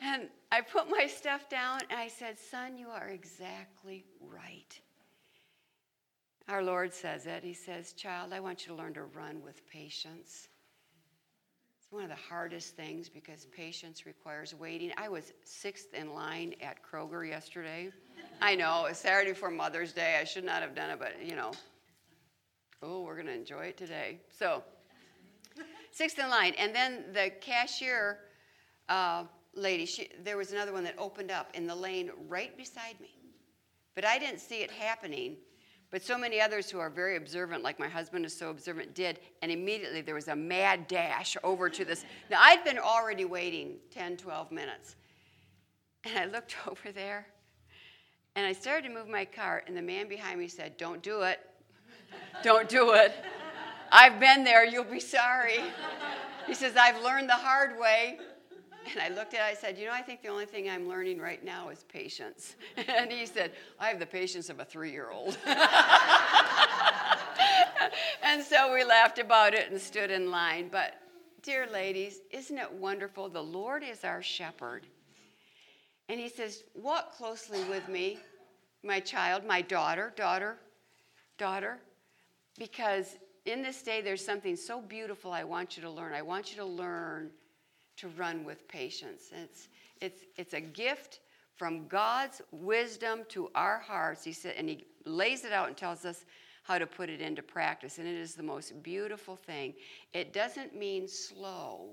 And 0.00 0.28
I 0.50 0.62
put 0.62 0.88
my 0.88 1.06
stuff 1.06 1.50
down 1.50 1.80
and 1.90 2.00
I 2.00 2.08
said, 2.08 2.38
Son, 2.38 2.78
you 2.78 2.88
are 2.88 3.08
exactly 3.08 4.06
right. 4.22 4.80
Our 6.48 6.62
Lord 6.62 6.94
says 6.94 7.26
it. 7.26 7.44
He 7.44 7.52
says, 7.52 7.92
Child, 7.92 8.32
I 8.32 8.40
want 8.40 8.66
you 8.66 8.72
to 8.72 8.74
learn 8.74 8.94
to 8.94 9.02
run 9.02 9.42
with 9.42 9.68
patience. 9.68 10.48
It's 11.88 11.94
one 11.94 12.04
of 12.04 12.10
the 12.10 12.22
hardest 12.28 12.76
things 12.76 13.08
because 13.08 13.46
patience 13.46 14.04
requires 14.04 14.54
waiting. 14.54 14.92
I 14.98 15.08
was 15.08 15.32
sixth 15.44 15.94
in 15.94 16.12
line 16.12 16.54
at 16.60 16.76
Kroger 16.82 17.26
yesterday. 17.26 17.90
I 18.42 18.56
know, 18.56 18.84
it's 18.84 18.98
Saturday 18.98 19.30
before 19.30 19.50
Mother's 19.50 19.94
Day. 19.94 20.18
I 20.20 20.24
should 20.24 20.44
not 20.44 20.60
have 20.60 20.74
done 20.74 20.90
it, 20.90 20.98
but 20.98 21.14
you 21.24 21.34
know, 21.34 21.50
oh, 22.82 23.00
we're 23.00 23.14
going 23.14 23.28
to 23.28 23.32
enjoy 23.32 23.68
it 23.68 23.78
today. 23.78 24.20
So, 24.28 24.62
sixth 25.90 26.18
in 26.18 26.28
line. 26.28 26.52
And 26.58 26.74
then 26.74 27.04
the 27.14 27.30
cashier 27.40 28.18
uh, 28.90 29.24
lady, 29.54 29.86
she, 29.86 30.10
there 30.22 30.36
was 30.36 30.52
another 30.52 30.74
one 30.74 30.84
that 30.84 30.94
opened 30.98 31.30
up 31.30 31.52
in 31.54 31.66
the 31.66 31.74
lane 31.74 32.10
right 32.28 32.54
beside 32.54 33.00
me. 33.00 33.16
But 33.94 34.04
I 34.04 34.18
didn't 34.18 34.40
see 34.40 34.56
it 34.56 34.70
happening. 34.70 35.38
But 35.90 36.02
so 36.02 36.18
many 36.18 36.40
others 36.40 36.70
who 36.70 36.78
are 36.78 36.90
very 36.90 37.16
observant, 37.16 37.62
like 37.62 37.78
my 37.78 37.88
husband 37.88 38.26
is 38.26 38.36
so 38.36 38.50
observant, 38.50 38.94
did. 38.94 39.20
And 39.40 39.50
immediately 39.50 40.02
there 40.02 40.14
was 40.14 40.28
a 40.28 40.36
mad 40.36 40.86
dash 40.86 41.36
over 41.42 41.70
to 41.70 41.84
this. 41.84 42.04
Now, 42.30 42.40
I'd 42.40 42.62
been 42.62 42.78
already 42.78 43.24
waiting 43.24 43.76
10, 43.90 44.18
12 44.18 44.52
minutes. 44.52 44.96
And 46.04 46.18
I 46.18 46.26
looked 46.26 46.56
over 46.68 46.92
there 46.92 47.26
and 48.38 48.46
I 48.46 48.52
started 48.52 48.86
to 48.86 48.94
move 48.94 49.08
my 49.08 49.24
cart, 49.24 49.64
and 49.66 49.76
the 49.76 49.82
man 49.82 50.08
behind 50.08 50.38
me 50.38 50.46
said, 50.46 50.76
Don't 50.76 51.02
do 51.02 51.22
it. 51.22 51.40
Don't 52.44 52.68
do 52.68 52.92
it. 52.92 53.12
I've 53.90 54.20
been 54.20 54.44
there. 54.44 54.64
You'll 54.64 54.84
be 54.84 55.00
sorry. 55.00 55.58
He 56.46 56.54
says, 56.54 56.76
I've 56.76 57.02
learned 57.02 57.28
the 57.28 57.34
hard 57.34 57.80
way. 57.80 58.20
And 58.92 59.00
I 59.02 59.08
looked 59.08 59.34
at 59.34 59.40
it, 59.40 59.44
I 59.44 59.54
said, 59.54 59.78
You 59.78 59.86
know, 59.86 59.92
I 59.92 60.02
think 60.02 60.22
the 60.22 60.28
only 60.28 60.46
thing 60.46 60.68
I'm 60.68 60.88
learning 60.88 61.20
right 61.20 61.44
now 61.44 61.68
is 61.68 61.84
patience. 61.84 62.56
And 62.88 63.10
he 63.12 63.26
said, 63.26 63.52
I 63.78 63.88
have 63.88 63.98
the 63.98 64.06
patience 64.06 64.48
of 64.48 64.60
a 64.60 64.64
three 64.64 64.90
year 64.90 65.10
old. 65.10 65.36
and 68.22 68.42
so 68.42 68.72
we 68.72 68.84
laughed 68.84 69.18
about 69.18 69.54
it 69.54 69.70
and 69.70 69.80
stood 69.80 70.10
in 70.10 70.30
line. 70.30 70.68
But, 70.70 70.94
dear 71.42 71.66
ladies, 71.70 72.20
isn't 72.30 72.56
it 72.56 72.72
wonderful? 72.72 73.28
The 73.28 73.42
Lord 73.42 73.82
is 73.82 74.04
our 74.04 74.22
shepherd. 74.22 74.86
And 76.08 76.18
he 76.18 76.28
says, 76.28 76.64
Walk 76.74 77.16
closely 77.16 77.62
with 77.64 77.88
me, 77.88 78.18
my 78.82 79.00
child, 79.00 79.44
my 79.44 79.60
daughter, 79.60 80.12
daughter, 80.16 80.56
daughter, 81.36 81.78
because 82.58 83.16
in 83.44 83.62
this 83.62 83.82
day 83.82 84.00
there's 84.00 84.24
something 84.24 84.56
so 84.56 84.80
beautiful 84.80 85.32
I 85.32 85.44
want 85.44 85.76
you 85.76 85.82
to 85.82 85.90
learn. 85.90 86.12
I 86.12 86.22
want 86.22 86.50
you 86.50 86.56
to 86.58 86.64
learn 86.64 87.30
to 87.98 88.08
run 88.08 88.44
with 88.44 88.66
patience. 88.68 89.30
It's, 89.32 89.68
it's, 90.00 90.22
it's 90.36 90.54
a 90.54 90.60
gift 90.60 91.20
from 91.56 91.88
God's 91.88 92.40
wisdom 92.52 93.24
to 93.30 93.50
our 93.54 93.78
hearts. 93.78 94.24
He 94.24 94.32
said, 94.32 94.54
and 94.56 94.68
he 94.68 94.86
lays 95.04 95.44
it 95.44 95.52
out 95.52 95.68
and 95.68 95.76
tells 95.76 96.04
us 96.04 96.24
how 96.62 96.78
to 96.78 96.86
put 96.86 97.08
it 97.08 97.20
into 97.20 97.42
practice. 97.42 97.98
And 97.98 98.06
it 98.06 98.14
is 98.14 98.34
the 98.34 98.42
most 98.42 98.82
beautiful 98.82 99.36
thing. 99.36 99.74
It 100.12 100.32
doesn't 100.32 100.76
mean 100.76 101.08
slow. 101.08 101.90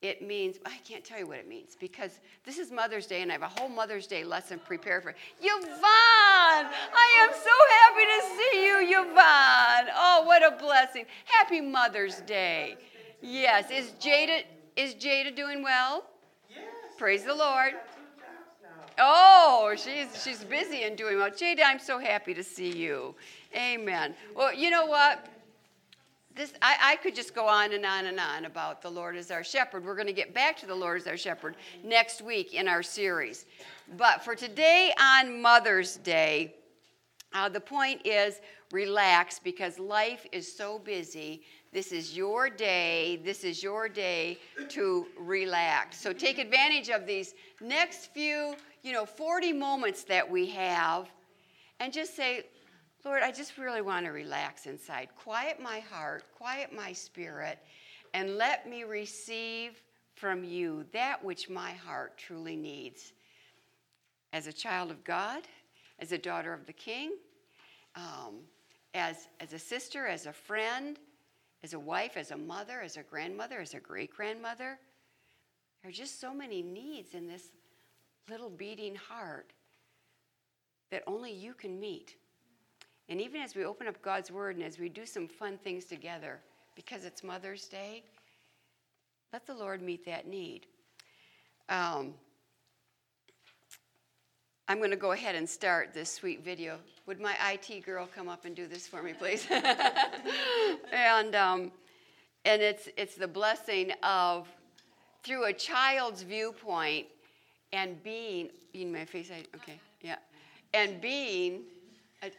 It 0.00 0.22
means, 0.22 0.58
I 0.64 0.78
can't 0.88 1.04
tell 1.04 1.18
you 1.18 1.26
what 1.26 1.38
it 1.38 1.48
means 1.48 1.76
because 1.78 2.20
this 2.44 2.56
is 2.56 2.70
Mother's 2.70 3.06
Day 3.06 3.22
and 3.22 3.32
I 3.32 3.34
have 3.34 3.42
a 3.42 3.48
whole 3.48 3.68
Mother's 3.68 4.06
Day 4.06 4.22
lesson 4.22 4.60
prepared 4.64 5.02
for 5.02 5.14
Yvonne. 5.40 5.72
I 5.82 7.16
am 7.20 7.30
so 7.32 7.50
happy 7.80 8.04
to 8.06 8.20
see 8.36 8.64
you, 8.64 9.00
Yvonne. 9.00 9.92
Oh, 9.96 10.22
what 10.24 10.44
a 10.44 10.56
blessing. 10.56 11.04
Happy 11.24 11.60
Mother's 11.60 12.20
Day. 12.20 12.76
Yes. 13.20 13.72
Is 13.72 13.90
Jada 14.00 14.44
is 14.78 14.94
Jada 14.94 15.34
doing 15.34 15.62
well? 15.62 16.04
Yes. 16.48 16.60
Praise 16.96 17.24
the 17.24 17.34
Lord. 17.34 17.72
got 17.72 17.88
two 17.88 18.00
jobs 18.16 18.56
now. 18.62 18.94
Oh, 18.98 19.74
she's 19.76 20.22
she's 20.22 20.44
busy 20.44 20.84
and 20.84 20.96
doing 20.96 21.18
well. 21.18 21.30
Jada, 21.30 21.62
I'm 21.66 21.80
so 21.80 21.98
happy 21.98 22.32
to 22.32 22.44
see 22.44 22.70
you. 22.70 23.16
Amen. 23.56 24.14
Well, 24.36 24.54
you 24.54 24.70
know 24.70 24.86
what? 24.86 25.26
This 26.36 26.52
I, 26.62 26.76
I 26.80 26.96
could 26.96 27.16
just 27.16 27.34
go 27.34 27.48
on 27.48 27.72
and 27.72 27.84
on 27.84 28.06
and 28.06 28.20
on 28.20 28.44
about 28.44 28.80
the 28.80 28.88
Lord 28.88 29.16
as 29.16 29.32
our 29.32 29.42
shepherd. 29.42 29.84
We're 29.84 29.96
going 29.96 30.06
to 30.06 30.12
get 30.12 30.32
back 30.32 30.56
to 30.58 30.66
the 30.66 30.76
Lord 30.76 31.00
as 31.00 31.08
our 31.08 31.16
shepherd 31.16 31.56
next 31.82 32.22
week 32.22 32.54
in 32.54 32.68
our 32.68 32.84
series. 32.84 33.46
But 33.96 34.24
for 34.24 34.36
today 34.36 34.92
on 35.00 35.42
Mother's 35.42 35.96
Day, 35.96 36.54
uh, 37.34 37.48
the 37.48 37.60
point 37.60 38.02
is 38.06 38.40
relax 38.70 39.40
because 39.40 39.80
life 39.80 40.24
is 40.30 40.50
so 40.56 40.78
busy. 40.78 41.42
This 41.72 41.92
is 41.92 42.16
your 42.16 42.48
day. 42.48 43.20
This 43.24 43.44
is 43.44 43.62
your 43.62 43.88
day 43.88 44.38
to 44.70 45.06
relax. 45.18 46.00
So 46.00 46.12
take 46.12 46.38
advantage 46.38 46.88
of 46.88 47.06
these 47.06 47.34
next 47.60 48.06
few, 48.12 48.54
you 48.82 48.92
know, 48.92 49.04
40 49.04 49.52
moments 49.52 50.04
that 50.04 50.28
we 50.28 50.46
have 50.46 51.10
and 51.80 51.92
just 51.92 52.16
say, 52.16 52.46
Lord, 53.04 53.22
I 53.22 53.30
just 53.30 53.58
really 53.58 53.82
want 53.82 54.06
to 54.06 54.12
relax 54.12 54.66
inside. 54.66 55.08
Quiet 55.14 55.60
my 55.62 55.80
heart, 55.80 56.24
quiet 56.36 56.72
my 56.74 56.92
spirit, 56.92 57.58
and 58.14 58.36
let 58.36 58.68
me 58.68 58.84
receive 58.84 59.82
from 60.14 60.42
you 60.42 60.84
that 60.92 61.22
which 61.22 61.48
my 61.48 61.72
heart 61.72 62.16
truly 62.16 62.56
needs. 62.56 63.12
As 64.32 64.46
a 64.46 64.52
child 64.52 64.90
of 64.90 65.04
God, 65.04 65.42
as 66.00 66.12
a 66.12 66.18
daughter 66.18 66.52
of 66.52 66.66
the 66.66 66.72
King, 66.72 67.12
um, 67.94 68.40
as, 68.94 69.28
as 69.40 69.52
a 69.52 69.58
sister, 69.58 70.06
as 70.06 70.26
a 70.26 70.32
friend, 70.32 70.98
as 71.62 71.72
a 71.72 71.78
wife, 71.78 72.16
as 72.16 72.30
a 72.30 72.36
mother, 72.36 72.80
as 72.80 72.96
a 72.96 73.02
grandmother, 73.02 73.60
as 73.60 73.74
a 73.74 73.80
great 73.80 74.14
grandmother. 74.14 74.78
There 75.82 75.88
are 75.88 75.92
just 75.92 76.20
so 76.20 76.32
many 76.32 76.62
needs 76.62 77.14
in 77.14 77.26
this 77.26 77.48
little 78.28 78.50
beating 78.50 78.94
heart 78.94 79.52
that 80.90 81.02
only 81.06 81.32
you 81.32 81.54
can 81.54 81.78
meet. 81.78 82.16
And 83.08 83.20
even 83.20 83.40
as 83.40 83.54
we 83.54 83.64
open 83.64 83.88
up 83.88 84.00
God's 84.02 84.30
Word 84.30 84.56
and 84.56 84.64
as 84.64 84.78
we 84.78 84.88
do 84.88 85.06
some 85.06 85.28
fun 85.28 85.58
things 85.58 85.84
together, 85.84 86.40
because 86.74 87.04
it's 87.04 87.24
Mother's 87.24 87.66
Day, 87.66 88.02
let 89.32 89.46
the 89.46 89.54
Lord 89.54 89.82
meet 89.82 90.04
that 90.06 90.26
need. 90.26 90.66
Um, 91.68 92.14
I'm 94.70 94.78
going 94.78 94.90
to 94.90 94.96
go 94.96 95.12
ahead 95.12 95.34
and 95.34 95.48
start 95.48 95.94
this 95.94 96.12
sweet 96.12 96.44
video. 96.44 96.76
Would 97.06 97.20
my 97.20 97.34
IT 97.52 97.86
girl 97.86 98.06
come 98.14 98.28
up 98.28 98.44
and 98.44 98.54
do 98.54 98.66
this 98.66 98.86
for 98.86 99.02
me, 99.02 99.14
please? 99.14 99.46
and 100.92 101.34
um, 101.34 101.72
and 102.44 102.60
it's 102.60 102.86
it's 102.98 103.14
the 103.14 103.26
blessing 103.26 103.92
of 104.02 104.46
through 105.24 105.46
a 105.46 105.54
child's 105.54 106.20
viewpoint 106.20 107.06
and 107.72 108.02
being 108.02 108.50
in 108.74 108.92
my 108.92 109.06
face. 109.06 109.30
I, 109.34 109.42
okay, 109.56 109.80
yeah, 110.02 110.16
and 110.74 111.00
being 111.00 111.62
a, 112.22 112.30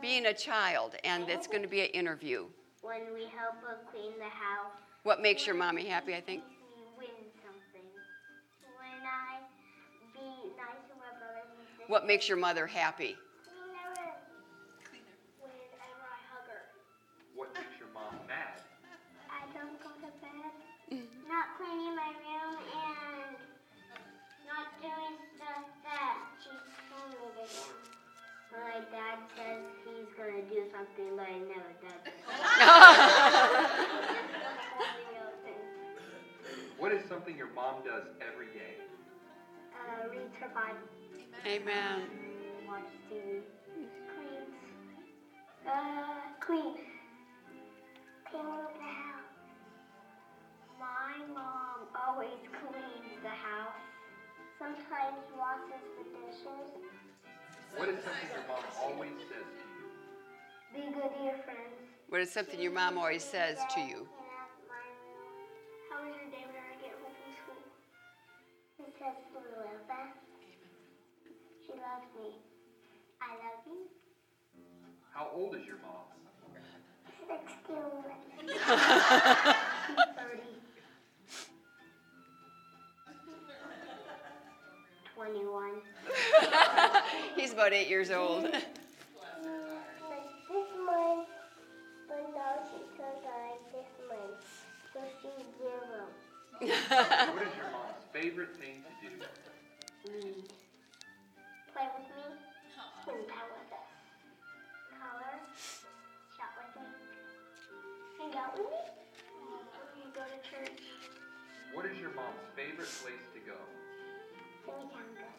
being 0.00 0.24
a 0.24 0.34
child, 0.34 0.94
and 1.04 1.28
it's 1.28 1.46
going 1.46 1.62
to 1.62 1.68
be 1.68 1.82
an 1.82 1.88
interview. 1.88 2.46
When 2.80 3.12
we 3.12 3.24
help 3.24 3.56
her 3.62 3.80
clean 3.92 4.12
the 4.18 4.24
house, 4.24 4.72
What 5.02 5.20
makes 5.20 5.46
your 5.46 5.54
mommy 5.54 5.84
happy? 5.84 6.14
I 6.14 6.22
think. 6.22 6.44
What 11.86 12.06
makes 12.06 12.28
your 12.28 12.38
mother 12.38 12.66
happy? 12.66 13.16
Whenever, 13.44 14.16
whenever 15.36 16.04
I 16.08 16.20
hug 16.32 16.48
her. 16.48 16.64
What 17.34 17.52
makes 17.52 17.76
your 17.78 17.92
mom 17.92 18.16
mad? 18.26 18.64
I 19.28 19.44
don't 19.52 19.76
go 19.84 19.90
to 19.92 20.08
bed. 20.24 20.52
Not 21.28 21.46
cleaning 21.60 21.94
my 21.94 22.08
room 22.24 22.56
and 22.56 23.36
not 24.48 24.72
doing 24.80 25.16
stuff 25.36 25.64
that 25.84 26.16
she 26.40 26.56
told 26.88 27.12
me 27.12 27.20
to 27.36 27.44
do. 27.52 27.68
My 28.52 28.80
dad 28.88 29.18
says 29.36 29.60
he's 29.84 30.08
gonna 30.16 30.40
do 30.48 30.64
something, 30.72 31.16
but 31.16 31.28
he 31.28 31.40
never 31.44 31.72
does. 31.84 32.00
What 36.78 36.92
is 36.92 37.08
something 37.08 37.36
your 37.36 37.48
mom 37.54 37.82
does 37.84 38.04
every 38.20 38.46
day? 38.52 38.76
uh, 39.72 40.08
reads 40.10 40.36
her 40.40 40.48
Bible. 40.52 41.03
Amen. 41.46 42.08
watch 42.66 42.82
TV, 43.10 43.42
cleans, 43.76 44.56
uh, 45.66 45.70
clean, 46.40 46.74
clean 48.30 48.64
the 48.72 48.80
house. 48.80 49.28
My 50.80 51.20
mom 51.34 51.88
always 51.94 52.40
cleans 52.48 53.22
the 53.22 53.28
house. 53.28 53.76
Sometimes 54.58 55.20
washes 55.36 55.84
the 55.98 56.04
dishes. 56.16 56.80
What 57.76 57.88
is 57.90 58.02
something 58.02 58.28
your 58.32 58.46
mom 58.48 58.64
always 58.82 59.12
says 59.28 59.44
to 59.60 59.64
you? 59.68 60.88
Be 60.88 60.94
good 60.94 61.10
to 61.18 61.24
your 61.24 61.38
friends. 61.44 61.76
What 62.08 62.20
is 62.22 62.32
something 62.32 62.58
your 62.58 62.72
mom 62.72 62.96
always 62.96 63.22
says 63.22 63.58
to 63.74 63.80
you? 63.80 64.08
How 65.90 66.06
was 66.06 66.14
your 66.16 66.30
day 66.30 66.43
How 75.14 75.30
old 75.32 75.54
is 75.54 75.64
your 75.64 75.76
mom? 75.76 76.02
Sixteen. 77.28 77.76
Thirty. 80.16 80.50
Twenty-one. 85.14 85.74
He's 87.36 87.52
about 87.52 87.72
eight 87.72 87.88
years 87.88 88.10
old. 88.10 88.42
This 88.42 88.62
month, 90.84 91.28
but 92.08 92.26
now 92.34 92.58
she 92.64 92.82
says 92.96 93.22
I 93.24 93.50
like 93.50 93.64
this 93.70 93.90
month. 94.08 94.42
So 94.92 95.00
she's 95.22 95.46
zero. 95.58 96.10
What 97.34 97.42
is 97.42 97.54
your 97.56 97.70
mom's 97.70 98.04
favorite 98.12 98.56
thing 98.56 98.82
to 98.82 99.08
do? 99.08 99.14
Mm. 100.10 100.44
Play 101.72 101.88
with 101.98 102.08
me. 102.16 102.24
Spend 103.02 103.28
time 103.28 103.63
Hang 108.34 108.42
out 108.42 108.58
with 108.58 108.66
me. 108.66 108.82
You 109.94 110.10
go 110.10 110.26
to 110.26 110.38
church. 110.42 110.82
What 111.70 111.86
is 111.86 111.94
your 112.02 112.10
mom's 112.18 112.42
favorite 112.58 112.90
place 112.98 113.22
to 113.30 113.40
go? 113.46 113.54
Chimichanga. 114.66 115.30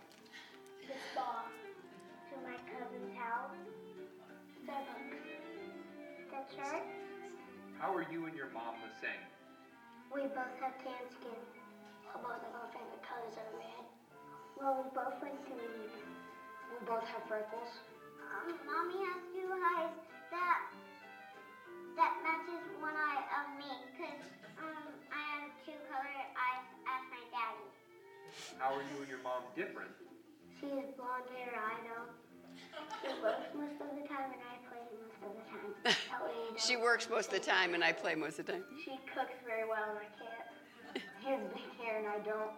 This 0.87 1.03
ball. 1.11 1.43
To 1.43 2.35
my 2.39 2.55
cousin's 2.71 3.11
house. 3.19 3.51
Starbucks. 4.63 5.27
The 6.31 6.39
church. 6.55 6.87
How 7.83 7.91
are 7.91 8.07
you 8.07 8.31
and 8.31 8.35
your 8.35 8.47
mom 8.55 8.79
the 8.79 8.95
same? 9.03 9.27
We 10.07 10.31
both 10.31 10.55
have 10.63 10.79
tan 10.79 11.03
skin. 11.19 11.41
Both 12.15 12.47
of 12.47 12.53
our 12.55 12.71
favorite 12.71 13.03
colors 13.03 13.35
are 13.35 13.51
red. 13.59 13.83
Well, 14.55 14.71
we 14.79 14.87
both 14.95 15.19
like 15.19 15.35
to 15.35 15.51
read. 15.51 15.91
We 16.71 16.79
both 16.87 17.03
have 17.11 17.27
freckles. 17.27 17.75
Um, 18.23 18.55
mommy 18.63 19.03
has 19.03 19.19
two 19.35 19.51
eyes 19.51 19.91
that 20.31 20.63
that 21.95 22.13
matches 22.23 22.63
one 22.81 22.95
eye 22.95 23.23
of 23.39 23.45
me, 23.59 23.71
cause 23.97 24.21
um 24.59 24.85
I 25.11 25.21
have 25.39 25.51
two 25.65 25.77
colored 25.87 26.27
eyes 26.35 26.67
as 26.87 27.01
my 27.11 27.23
daddy. 27.31 27.67
How 28.59 28.75
are 28.75 28.83
you 28.83 28.95
and 29.01 29.09
your 29.09 29.23
mom 29.23 29.43
different? 29.55 29.91
She 30.59 30.67
has 30.71 30.89
blonde 30.99 31.27
hair, 31.35 31.55
I 31.55 31.75
know. 31.87 32.03
She 33.01 33.11
works 33.21 33.47
most 33.55 33.77
of 33.79 33.91
the 33.95 34.05
time 34.07 34.29
and 34.35 34.41
I 34.43 34.55
play 34.67 34.83
most 34.99 35.19
of 35.23 35.31
the 35.35 35.45
time. 35.51 35.71
That 36.11 36.21
way 36.23 36.35
you 36.51 36.57
She 36.59 36.73
don't- 36.73 36.83
works 36.83 37.09
most 37.09 37.27
of 37.27 37.33
the 37.39 37.45
time, 37.45 37.73
and 37.73 37.83
I 37.83 37.91
play 37.91 38.15
most 38.15 38.39
of 38.39 38.45
the 38.45 38.53
time. 38.53 38.63
She 38.83 38.95
cooks 39.13 39.35
very 39.45 39.67
well 39.67 39.83
and 39.95 39.99
I 39.99 40.09
can't. 40.19 40.47
She 41.21 41.27
has 41.31 41.41
big 41.53 41.69
hair 41.79 41.99
and 41.99 42.07
I 42.07 42.19
don't. 42.23 42.51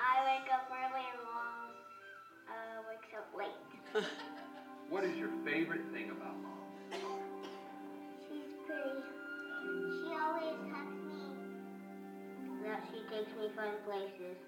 I 0.00 0.14
wake 0.28 0.48
up 0.52 0.68
early 0.70 1.04
and 1.12 1.22
mom 1.24 1.70
uh, 2.50 2.78
wakes 2.88 3.12
up 3.16 3.28
late. 3.36 4.04
What 4.90 5.04
is 5.04 5.16
your 5.16 5.30
favorite 5.44 5.80
thing 5.92 6.10
about 6.10 6.36
mom? 6.42 7.21
She's. 8.72 9.04
She 10.00 10.08
always 10.16 10.56
hugs 10.72 11.00
me. 11.04 11.22
That 12.64 12.80
she 12.88 13.04
takes 13.12 13.28
me 13.36 13.52
fun 13.52 13.76
places. 13.84 14.40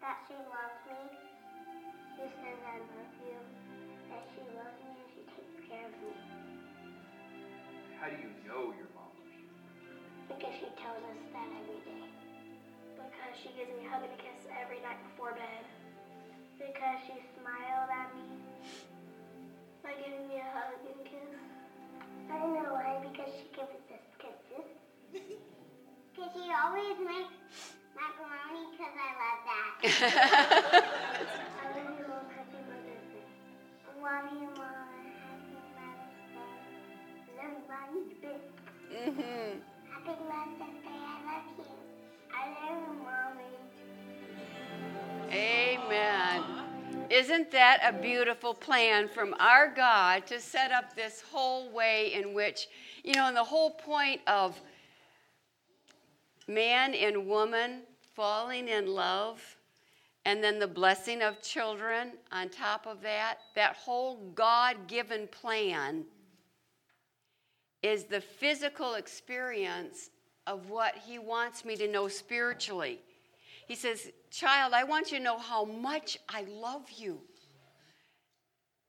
That 0.00 0.16
she 0.24 0.32
loves 0.48 0.80
me. 0.88 1.04
She 2.16 2.24
says 2.40 2.58
I 2.64 2.80
love 2.80 3.12
you. 3.20 3.36
That 4.08 4.24
she 4.32 4.40
loves 4.56 4.78
me 4.80 4.92
and 5.04 5.08
she 5.12 5.22
takes 5.36 5.56
care 5.68 5.84
of 5.84 5.92
me. 6.00 6.16
How 8.00 8.08
do 8.08 8.16
you 8.16 8.32
know 8.48 8.72
your 8.72 8.88
mom 8.96 9.12
loves 9.20 9.36
you? 9.36 9.52
Because 10.32 10.54
she 10.56 10.72
tells 10.80 11.04
us 11.12 11.20
that 11.36 11.48
every 11.60 11.80
day. 11.84 12.08
Because 12.96 13.32
she 13.36 13.52
gives 13.52 13.68
me 13.76 13.84
a 13.84 13.90
hug 13.92 14.00
and 14.00 14.16
a 14.16 14.20
kiss 14.22 14.48
every 14.48 14.80
night 14.80 14.96
before 15.12 15.36
bed. 15.36 15.64
Because 16.56 16.98
she 17.04 17.20
smiled 17.36 17.90
at 17.92 18.08
me 18.16 18.32
by 19.84 19.92
giving 20.00 20.24
me 20.24 20.40
a 20.40 20.48
hug 20.56 20.80
and 20.88 21.04
kiss. 21.04 21.51
I 22.30 22.38
know 22.38 22.68
why, 22.74 22.98
because 23.02 23.30
she 23.38 23.46
gives 23.54 23.72
us 23.90 24.04
kisses. 24.18 24.66
Because 25.12 26.32
she 26.34 26.46
always 26.52 26.98
makes 27.00 27.34
macaroni 27.96 28.62
because 28.72 28.94
I 28.96 29.10
love 29.20 29.40
that. 29.48 29.72
I 31.58 31.64
love 31.74 31.90
you, 31.98 32.04
Mom. 32.08 32.26
Happy 32.34 32.58
Mother's 32.68 33.06
Day. 33.12 33.26
I 33.88 33.92
love 34.02 34.32
you, 34.32 34.48
Mom. 34.56 34.88
Happy 35.22 35.58
Mother's 35.76 36.20
Day. 36.34 36.48
Love 37.38 37.52
you, 37.52 37.60
Mommy. 37.68 38.04
hmm 38.90 39.60
Happy 39.90 40.14
Mother's 40.28 40.78
Day, 40.84 41.00
I 41.00 41.16
love 41.26 41.48
you. 41.58 41.64
I 42.34 42.44
love 42.50 42.80
you, 42.82 42.94
Mommy. 43.04 43.71
Isn't 47.12 47.50
that 47.50 47.82
a 47.84 47.92
beautiful 47.92 48.54
plan 48.54 49.06
from 49.06 49.34
our 49.38 49.68
God 49.68 50.26
to 50.28 50.40
set 50.40 50.72
up 50.72 50.96
this 50.96 51.20
whole 51.20 51.70
way 51.70 52.14
in 52.14 52.32
which, 52.32 52.68
you 53.04 53.12
know, 53.12 53.26
and 53.26 53.36
the 53.36 53.44
whole 53.44 53.72
point 53.72 54.22
of 54.26 54.58
man 56.48 56.94
and 56.94 57.26
woman 57.26 57.82
falling 58.14 58.66
in 58.66 58.86
love, 58.86 59.42
and 60.24 60.42
then 60.42 60.58
the 60.58 60.66
blessing 60.66 61.20
of 61.20 61.42
children 61.42 62.12
on 62.32 62.48
top 62.48 62.86
of 62.86 63.02
that, 63.02 63.40
that 63.56 63.76
whole 63.76 64.32
God 64.34 64.86
given 64.86 65.28
plan 65.28 66.06
is 67.82 68.04
the 68.04 68.22
physical 68.22 68.94
experience 68.94 70.08
of 70.46 70.70
what 70.70 70.94
He 70.96 71.18
wants 71.18 71.62
me 71.62 71.76
to 71.76 71.88
know 71.88 72.08
spiritually. 72.08 73.00
He 73.66 73.74
says, 73.74 74.10
Child, 74.30 74.72
I 74.74 74.84
want 74.84 75.12
you 75.12 75.18
to 75.18 75.24
know 75.24 75.38
how 75.38 75.64
much 75.64 76.18
I 76.28 76.42
love 76.42 76.90
you. 76.90 77.20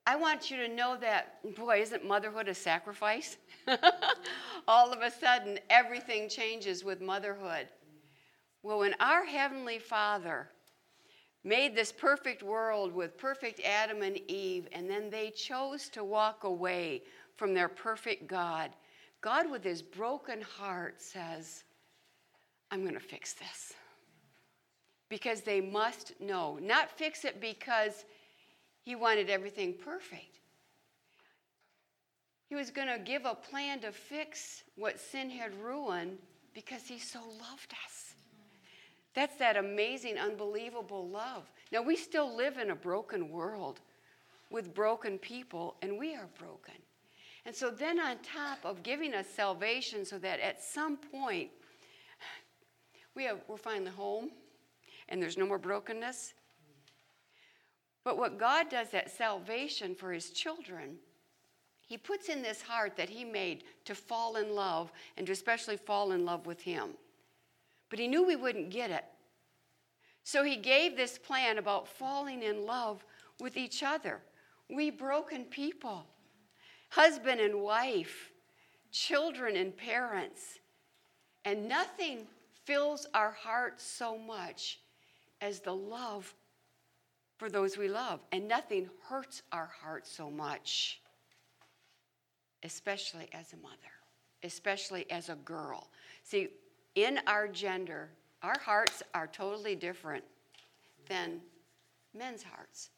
I 0.05 0.15
want 0.17 0.51
you 0.51 0.57
to 0.57 0.67
know 0.67 0.97
that, 0.99 1.55
boy, 1.55 1.81
isn't 1.81 2.05
motherhood 2.05 2.49
a 2.49 2.53
sacrifice? 2.53 3.37
All 4.67 4.91
of 4.91 5.01
a 5.01 5.11
sudden, 5.11 5.59
everything 5.69 6.27
changes 6.27 6.83
with 6.83 7.01
motherhood. 7.01 7.69
Well, 8.63 8.79
when 8.79 8.95
our 8.99 9.25
Heavenly 9.25 9.79
Father 9.79 10.49
made 11.45 11.75
this 11.75 11.91
perfect 11.91 12.43
world 12.43 12.93
with 12.93 13.17
perfect 13.17 13.61
Adam 13.63 14.01
and 14.01 14.19
Eve, 14.29 14.67
and 14.73 14.89
then 14.89 15.09
they 15.09 15.29
chose 15.31 15.87
to 15.89 16.03
walk 16.03 16.43
away 16.43 17.03
from 17.35 17.53
their 17.53 17.69
perfect 17.69 18.27
God, 18.27 18.71
God, 19.21 19.49
with 19.49 19.63
his 19.63 19.81
broken 19.81 20.41
heart, 20.41 21.01
says, 21.01 21.63
I'm 22.71 22.81
going 22.81 22.93
to 22.93 22.99
fix 22.99 23.33
this 23.33 23.73
because 25.13 25.41
they 25.41 25.61
must 25.61 26.19
know. 26.19 26.57
Not 26.59 26.89
fix 26.89 27.23
it 27.23 27.39
because 27.39 28.03
he 28.81 28.95
wanted 28.95 29.29
everything 29.29 29.75
perfect. 29.75 30.39
He 32.49 32.55
was 32.55 32.71
going 32.71 32.87
to 32.87 32.97
give 32.97 33.23
a 33.25 33.35
plan 33.35 33.79
to 33.81 33.91
fix 33.91 34.63
what 34.75 34.99
sin 34.99 35.29
had 35.29 35.53
ruined 35.61 36.17
because 36.55 36.87
he 36.87 36.97
so 36.97 37.19
loved 37.19 37.75
us. 37.85 38.15
That's 39.13 39.35
that 39.35 39.55
amazing, 39.55 40.17
unbelievable 40.17 41.07
love. 41.07 41.43
Now, 41.71 41.83
we 41.83 41.95
still 41.95 42.35
live 42.35 42.57
in 42.57 42.71
a 42.71 42.75
broken 42.75 43.29
world 43.29 43.81
with 44.49 44.73
broken 44.73 45.19
people, 45.19 45.75
and 45.83 45.99
we 45.99 46.15
are 46.15 46.27
broken. 46.39 46.73
And 47.45 47.55
so, 47.55 47.69
then 47.69 47.99
on 47.99 48.17
top 48.23 48.57
of 48.63 48.81
giving 48.81 49.13
us 49.13 49.27
salvation, 49.27 50.05
so 50.05 50.17
that 50.17 50.39
at 50.39 50.63
some 50.63 50.97
point 50.97 51.51
we 53.13 53.25
have, 53.25 53.41
we're 53.47 53.57
finally 53.57 53.91
home 53.91 54.31
and 55.13 55.21
there's 55.21 55.37
no 55.37 55.45
more 55.45 55.59
brokenness. 55.59 56.33
But 58.03 58.17
what 58.17 58.39
God 58.39 58.67
does 58.67 58.95
at 58.95 59.11
salvation 59.11 59.93
for 59.93 60.11
his 60.11 60.31
children, 60.31 60.95
he 61.85 61.97
puts 61.97 62.29
in 62.29 62.41
this 62.41 62.63
heart 62.63 62.97
that 62.97 63.09
he 63.09 63.23
made 63.23 63.63
to 63.85 63.93
fall 63.93 64.37
in 64.37 64.55
love 64.55 64.91
and 65.15 65.27
to 65.27 65.31
especially 65.31 65.77
fall 65.77 66.13
in 66.13 66.25
love 66.25 66.47
with 66.47 66.59
him. 66.59 66.95
But 67.91 67.99
he 67.99 68.07
knew 68.07 68.25
we 68.25 68.35
wouldn't 68.35 68.71
get 68.71 68.89
it. 68.89 69.05
So 70.23 70.43
he 70.43 70.55
gave 70.55 70.97
this 70.97 71.19
plan 71.19 71.59
about 71.59 71.87
falling 71.87 72.41
in 72.41 72.65
love 72.65 73.05
with 73.39 73.55
each 73.55 73.83
other. 73.83 74.19
We 74.67 74.89
broken 74.89 75.45
people, 75.45 76.07
husband 76.89 77.39
and 77.39 77.61
wife, 77.61 78.31
children 78.91 79.57
and 79.57 79.77
parents. 79.77 80.57
And 81.45 81.69
nothing 81.69 82.25
fills 82.65 83.05
our 83.13 83.31
hearts 83.31 83.85
so 83.85 84.17
much 84.17 84.79
as 85.43 85.59
the 85.59 85.75
love 85.75 86.33
for 87.37 87.49
those 87.49 87.77
we 87.77 87.89
love. 87.89 88.21
And 88.31 88.47
nothing 88.47 88.89
hurts 89.07 89.43
our 89.51 89.69
hearts 89.81 90.09
so 90.09 90.31
much, 90.31 91.01
especially 92.63 93.27
as 93.33 93.51
a 93.51 93.57
mother, 93.57 93.75
especially 94.43 95.05
as 95.11 95.27
a 95.29 95.35
girl. 95.35 95.89
See, 96.23 96.47
in 96.95 97.19
our 97.27 97.47
gender, 97.47 98.09
our 98.41 98.57
hearts 98.59 99.03
are 99.13 99.27
totally 99.27 99.75
different 99.75 100.23
than 101.09 101.41
men's 102.17 102.43
hearts. 102.43 102.89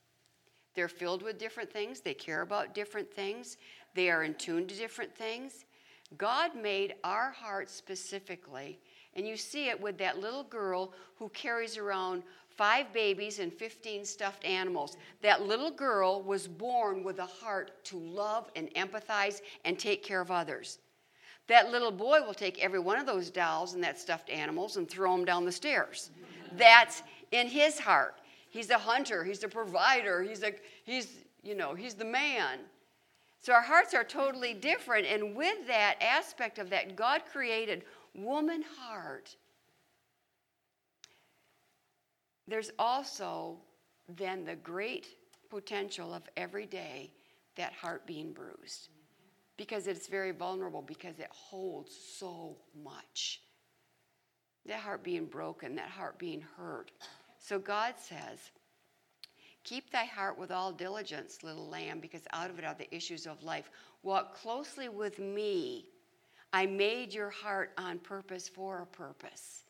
They're 0.76 0.88
filled 0.88 1.24
with 1.24 1.40
different 1.40 1.72
things, 1.72 2.02
they 2.02 2.14
care 2.14 2.42
about 2.42 2.76
different 2.76 3.12
things, 3.12 3.58
they 3.96 4.10
are 4.12 4.24
in 4.24 4.36
tune 4.36 4.68
to 4.68 4.76
different 4.76 5.16
things. 5.16 5.66
God 6.18 6.54
made 6.54 6.96
our 7.04 7.32
hearts 7.32 7.74
specifically, 7.74 8.78
and 9.16 9.28
you 9.28 9.38
see 9.38 9.70
it 9.70 9.80
with 9.80 9.98
that 9.98 10.20
little 10.20 10.44
girl 10.44 10.94
who 11.18 11.30
carries 11.30 11.78
around 11.78 12.24
five 12.56 12.92
babies 12.94 13.40
and 13.40 13.54
15 13.54 14.06
stuffed 14.06 14.46
animals. 14.46 14.98
That 15.22 15.44
little 15.44 15.72
girl 15.72 16.22
was 16.22 16.48
born 16.48 17.04
with 17.04 17.20
a 17.20 17.26
heart 17.26 17.84
to 17.86 17.98
love 17.98 18.50
and 18.56 18.74
empathize 18.76 19.42
and 19.66 19.78
take 19.78 20.04
care 20.04 20.22
of 20.22 20.32
others. 20.32 20.80
That 21.48 21.72
little 21.72 21.92
boy 21.92 22.22
will 22.22 22.34
take 22.34 22.64
every 22.64 22.80
one 22.80 22.98
of 22.98 23.06
those 23.06 23.30
dolls 23.30 23.74
and 23.74 23.84
that 23.84 24.00
stuffed 24.00 24.30
animals 24.30 24.78
and 24.78 24.90
throw 24.90 25.16
them 25.16 25.26
down 25.26 25.46
the 25.46 25.52
stairs. 25.52 26.10
That's 26.58 27.04
in 27.32 27.48
his 27.48 27.78
heart. 27.78 28.16
He's 28.50 28.70
a 28.70 28.78
hunter, 28.78 29.24
he's 29.24 29.44
a 29.44 29.48
provider, 29.48 30.24
he's 30.24 30.44
a 30.44 30.54
he's 30.86 31.08
you 31.44 31.56
know, 31.56 31.76
he's 31.76 31.94
the 31.94 32.06
man. 32.06 32.60
So 33.40 33.54
our 33.54 33.62
hearts 33.62 33.94
are 33.94 34.04
totally 34.04 34.56
different 34.56 35.06
and 35.06 35.36
with 35.36 35.68
that 35.68 35.98
aspect 36.02 36.58
of 36.58 36.72
that 36.72 36.96
God 36.96 37.22
created 37.32 37.84
woman 38.16 38.64
heart 38.80 39.36
there's 42.48 42.72
also 42.78 43.58
then 44.18 44.46
the 44.46 44.56
great 44.56 45.08
potential 45.50 46.14
of 46.14 46.24
every 46.38 46.66
day 46.66 47.12
that 47.56 47.74
heart 47.74 48.06
being 48.06 48.32
bruised 48.32 48.90
because 49.58 49.88
it's 49.88 50.08
very 50.08 50.32
vulnerable 50.32 50.82
because 50.82 51.20
it 51.20 51.30
holds 51.32 51.92
so 52.18 52.56
much 52.84 53.42
that 54.66 54.80
heart 54.80 55.04
being 55.04 55.26
broken 55.26 55.76
that 55.76 55.90
heart 55.90 56.18
being 56.18 56.44
hurt 56.58 56.92
so 57.40 57.60
god 57.60 57.94
says 57.98 58.52
Keep 59.66 59.90
thy 59.90 60.06
heart 60.06 60.38
with 60.38 60.52
all 60.52 60.72
diligence, 60.72 61.42
little 61.42 61.68
lamb, 61.68 62.00
because 62.00 62.22
out 62.34 62.52
of 62.52 62.60
it 62.60 62.66
are 62.66 62.76
the 62.76 62.94
issues 62.96 63.26
of 63.26 63.42
life. 63.42 63.72
Walk 64.04 64.36
closely 64.36 64.90
with 64.90 65.18
me. 65.18 65.88
I 66.56 66.66
made 66.66 67.14
your 67.14 67.32
heart 67.32 67.74
on 67.78 68.00
purpose 68.00 68.48
for 68.48 68.84
a 68.84 68.86
purpose. 68.86 69.66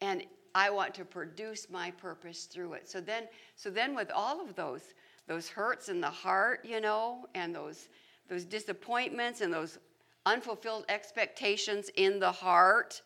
And 0.00 0.24
I 0.52 0.68
want 0.68 0.94
to 0.94 1.04
produce 1.04 1.70
my 1.70 1.92
purpose 1.92 2.46
through 2.46 2.72
it. 2.72 2.90
So 2.90 3.00
then, 3.00 3.28
so 3.54 3.70
then 3.70 3.94
with 3.94 4.10
all 4.12 4.40
of 4.40 4.56
those, 4.56 4.94
those 5.28 5.48
hurts 5.48 5.88
in 5.88 6.00
the 6.00 6.10
heart, 6.10 6.64
you 6.64 6.80
know, 6.80 7.26
and 7.36 7.54
those, 7.54 7.88
those 8.28 8.44
disappointments 8.44 9.42
and 9.42 9.54
those 9.54 9.78
unfulfilled 10.26 10.86
expectations 10.88 11.88
in 11.94 12.18
the 12.18 12.32
heart, 12.32 13.00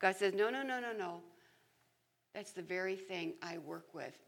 God 0.00 0.16
says, 0.16 0.34
no, 0.34 0.50
no, 0.50 0.64
no, 0.64 0.80
no, 0.80 0.92
no. 0.92 1.20
That's 2.34 2.50
the 2.50 2.62
very 2.62 2.96
thing 2.96 3.34
I 3.44 3.58
work 3.58 3.94
with. 3.94 4.18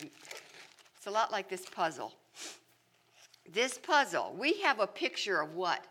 It's 0.00 1.06
a 1.06 1.10
lot 1.10 1.30
like 1.30 1.50
this 1.50 1.66
puzzle. 1.66 2.14
This 3.52 3.76
puzzle, 3.76 4.34
we 4.38 4.62
have 4.62 4.80
a 4.80 4.86
picture 4.86 5.42
of 5.42 5.54
what 5.54 5.84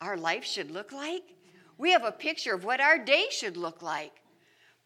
our 0.00 0.16
life 0.16 0.44
should 0.44 0.70
look 0.70 0.92
like. 0.92 1.22
We 1.78 1.90
have 1.90 2.04
a 2.04 2.12
picture 2.12 2.54
of 2.54 2.64
what 2.64 2.80
our 2.80 2.98
day 2.98 3.26
should 3.30 3.56
look 3.56 3.82
like. 3.82 4.12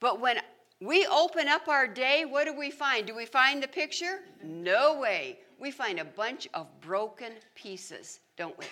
But 0.01 0.21
when 0.21 0.39
we 0.81 1.07
open 1.07 1.49
up 1.49 1.69
our 1.69 1.87
day, 1.87 2.25
what 2.25 2.45
do 2.45 2.57
we 2.57 2.71
find? 2.71 3.07
Do 3.07 3.15
we 3.17 3.27
find 3.27 3.63
the 3.63 3.69
picture? 3.69 4.21
No 4.43 4.99
way. 4.99 5.41
We 5.59 5.71
find 5.71 5.99
a 5.99 6.05
bunch 6.05 6.49
of 6.55 6.67
broken 6.81 7.33
pieces, 7.55 8.21
don't 8.37 8.57
we? 8.59 8.67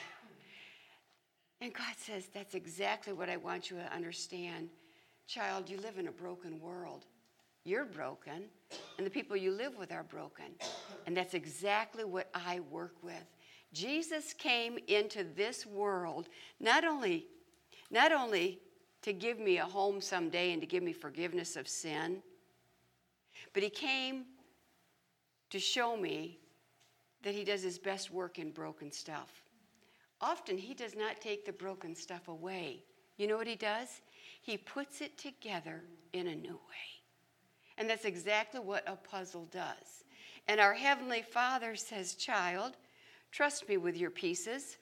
And 1.60 1.74
God 1.74 1.94
says, 1.96 2.28
That's 2.32 2.54
exactly 2.54 3.12
what 3.12 3.28
I 3.28 3.36
want 3.36 3.70
you 3.70 3.76
to 3.78 3.92
understand. 3.92 4.68
Child, 5.26 5.68
you 5.68 5.78
live 5.78 5.98
in 5.98 6.06
a 6.06 6.12
broken 6.12 6.60
world. 6.60 7.04
You're 7.64 7.84
broken, 7.84 8.44
and 8.96 9.04
the 9.04 9.10
people 9.10 9.36
you 9.36 9.50
live 9.50 9.76
with 9.76 9.90
are 9.90 10.04
broken. 10.04 10.44
And 11.04 11.16
that's 11.16 11.34
exactly 11.34 12.04
what 12.04 12.30
I 12.32 12.60
work 12.70 12.94
with. 13.02 13.24
Jesus 13.72 14.32
came 14.32 14.78
into 14.88 15.24
this 15.24 15.66
world 15.66 16.28
not 16.60 16.84
only, 16.84 17.26
not 17.90 18.12
only 18.12 18.60
to 19.02 19.12
give 19.12 19.38
me 19.38 19.58
a 19.58 19.64
home 19.64 20.00
someday 20.00 20.52
and 20.52 20.60
to 20.62 20.66
give 20.66 20.82
me 20.82 20.92
forgiveness 20.92 21.56
of 21.56 21.68
sin, 21.68 22.22
but 23.52 23.62
he 23.62 23.70
came 23.70 24.24
to 25.50 25.58
show 25.58 25.96
me 25.96 26.38
that 27.22 27.34
he 27.34 27.44
does 27.44 27.62
his 27.62 27.78
best 27.78 28.10
work 28.10 28.38
in 28.38 28.50
broken 28.50 28.90
stuff. 28.90 29.30
Often 30.20 30.58
he 30.58 30.74
does 30.74 30.94
not 30.96 31.20
take 31.20 31.44
the 31.44 31.52
broken 31.52 31.94
stuff 31.94 32.28
away. 32.28 32.82
You 33.16 33.26
know 33.26 33.36
what 33.36 33.46
he 33.46 33.56
does? 33.56 34.00
He 34.42 34.56
puts 34.56 35.00
it 35.00 35.18
together 35.18 35.82
in 36.12 36.28
a 36.28 36.34
new 36.34 36.54
way. 36.54 36.86
And 37.78 37.88
that's 37.88 38.04
exactly 38.04 38.60
what 38.60 38.88
a 38.88 38.96
puzzle 38.96 39.46
does. 39.50 40.04
And 40.48 40.60
our 40.60 40.74
Heavenly 40.74 41.22
Father 41.22 41.76
says, 41.76 42.14
Child, 42.14 42.76
trust 43.36 43.68
me 43.68 43.76
with 43.76 43.98
your 43.98 44.10
pieces. 44.10 44.78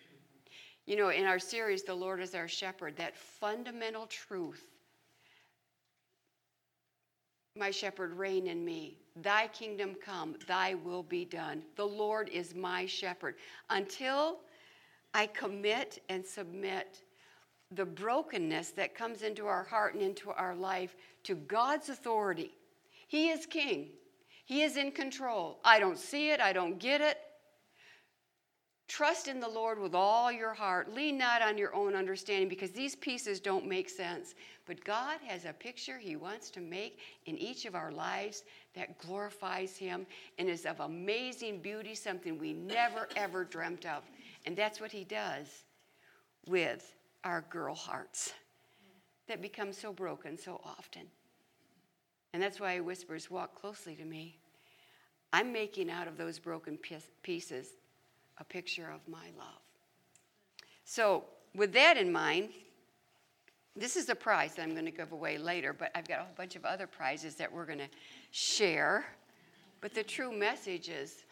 You 0.86 0.96
know, 0.96 1.08
in 1.08 1.24
our 1.24 1.40
series, 1.40 1.82
The 1.82 1.94
Lord 1.94 2.20
is 2.20 2.36
Our 2.36 2.46
Shepherd, 2.46 2.96
that 2.98 3.16
fundamental 3.16 4.06
truth 4.06 4.68
My 7.56 7.70
shepherd, 7.70 8.12
reign 8.14 8.48
in 8.48 8.64
me. 8.64 8.96
Thy 9.22 9.46
kingdom 9.46 9.94
come, 10.04 10.34
thy 10.48 10.74
will 10.74 11.04
be 11.04 11.24
done. 11.24 11.62
The 11.76 11.86
Lord 11.86 12.28
is 12.30 12.52
my 12.52 12.84
shepherd. 12.84 13.36
Until 13.70 14.40
I 15.14 15.28
commit 15.28 16.02
and 16.08 16.26
submit 16.26 17.04
the 17.70 17.84
brokenness 17.84 18.70
that 18.70 18.96
comes 18.96 19.22
into 19.22 19.46
our 19.46 19.62
heart 19.62 19.94
and 19.94 20.02
into 20.02 20.32
our 20.32 20.56
life 20.56 20.96
to 21.24 21.36
God's 21.36 21.90
authority. 21.90 22.50
He 23.06 23.30
is 23.30 23.46
king, 23.46 23.90
He 24.44 24.62
is 24.62 24.76
in 24.76 24.90
control. 24.90 25.60
I 25.64 25.78
don't 25.78 25.98
see 25.98 26.30
it, 26.30 26.40
I 26.40 26.52
don't 26.52 26.80
get 26.80 27.00
it. 27.00 27.18
Trust 28.86 29.28
in 29.28 29.40
the 29.40 29.48
Lord 29.48 29.78
with 29.78 29.94
all 29.94 30.30
your 30.30 30.52
heart. 30.52 30.92
Lean 30.92 31.16
not 31.16 31.40
on 31.40 31.56
your 31.56 31.74
own 31.74 31.94
understanding 31.94 32.48
because 32.48 32.70
these 32.70 32.94
pieces 32.94 33.40
don't 33.40 33.66
make 33.66 33.88
sense. 33.88 34.34
But 34.66 34.84
God 34.84 35.18
has 35.26 35.46
a 35.46 35.52
picture 35.54 35.98
He 35.98 36.16
wants 36.16 36.50
to 36.50 36.60
make 36.60 36.98
in 37.24 37.38
each 37.38 37.64
of 37.64 37.74
our 37.74 37.90
lives 37.90 38.44
that 38.74 38.98
glorifies 38.98 39.76
Him 39.76 40.06
and 40.38 40.48
is 40.48 40.66
of 40.66 40.80
amazing 40.80 41.60
beauty, 41.60 41.94
something 41.94 42.38
we 42.38 42.52
never 42.52 43.08
ever 43.16 43.44
dreamt 43.44 43.86
of. 43.86 44.02
And 44.44 44.54
that's 44.54 44.80
what 44.80 44.92
He 44.92 45.04
does 45.04 45.64
with 46.46 46.94
our 47.24 47.42
girl 47.48 47.74
hearts 47.74 48.34
that 49.28 49.40
become 49.40 49.72
so 49.72 49.94
broken 49.94 50.36
so 50.36 50.60
often. 50.62 51.06
And 52.34 52.42
that's 52.42 52.60
why 52.60 52.74
He 52.74 52.80
whispers, 52.80 53.30
Walk 53.30 53.54
closely 53.54 53.94
to 53.94 54.04
me. 54.04 54.36
I'm 55.32 55.52
making 55.52 55.90
out 55.90 56.06
of 56.06 56.18
those 56.18 56.38
broken 56.38 56.78
pieces 57.22 57.70
a 58.38 58.44
picture 58.44 58.90
of 58.90 59.00
my 59.08 59.26
love. 59.38 59.62
So, 60.84 61.24
with 61.54 61.72
that 61.72 61.96
in 61.96 62.10
mind, 62.10 62.50
this 63.76 63.96
is 63.96 64.08
a 64.08 64.14
prize 64.14 64.54
that 64.54 64.62
I'm 64.62 64.72
going 64.72 64.84
to 64.84 64.90
give 64.90 65.12
away 65.12 65.38
later, 65.38 65.72
but 65.72 65.90
I've 65.94 66.06
got 66.06 66.20
a 66.20 66.22
whole 66.24 66.34
bunch 66.36 66.56
of 66.56 66.64
other 66.64 66.86
prizes 66.86 67.34
that 67.36 67.52
we're 67.52 67.66
going 67.66 67.78
to 67.78 67.88
share. 68.30 69.04
But 69.80 69.94
the 69.94 70.02
true 70.02 70.32
message 70.32 70.88
is 70.88 71.24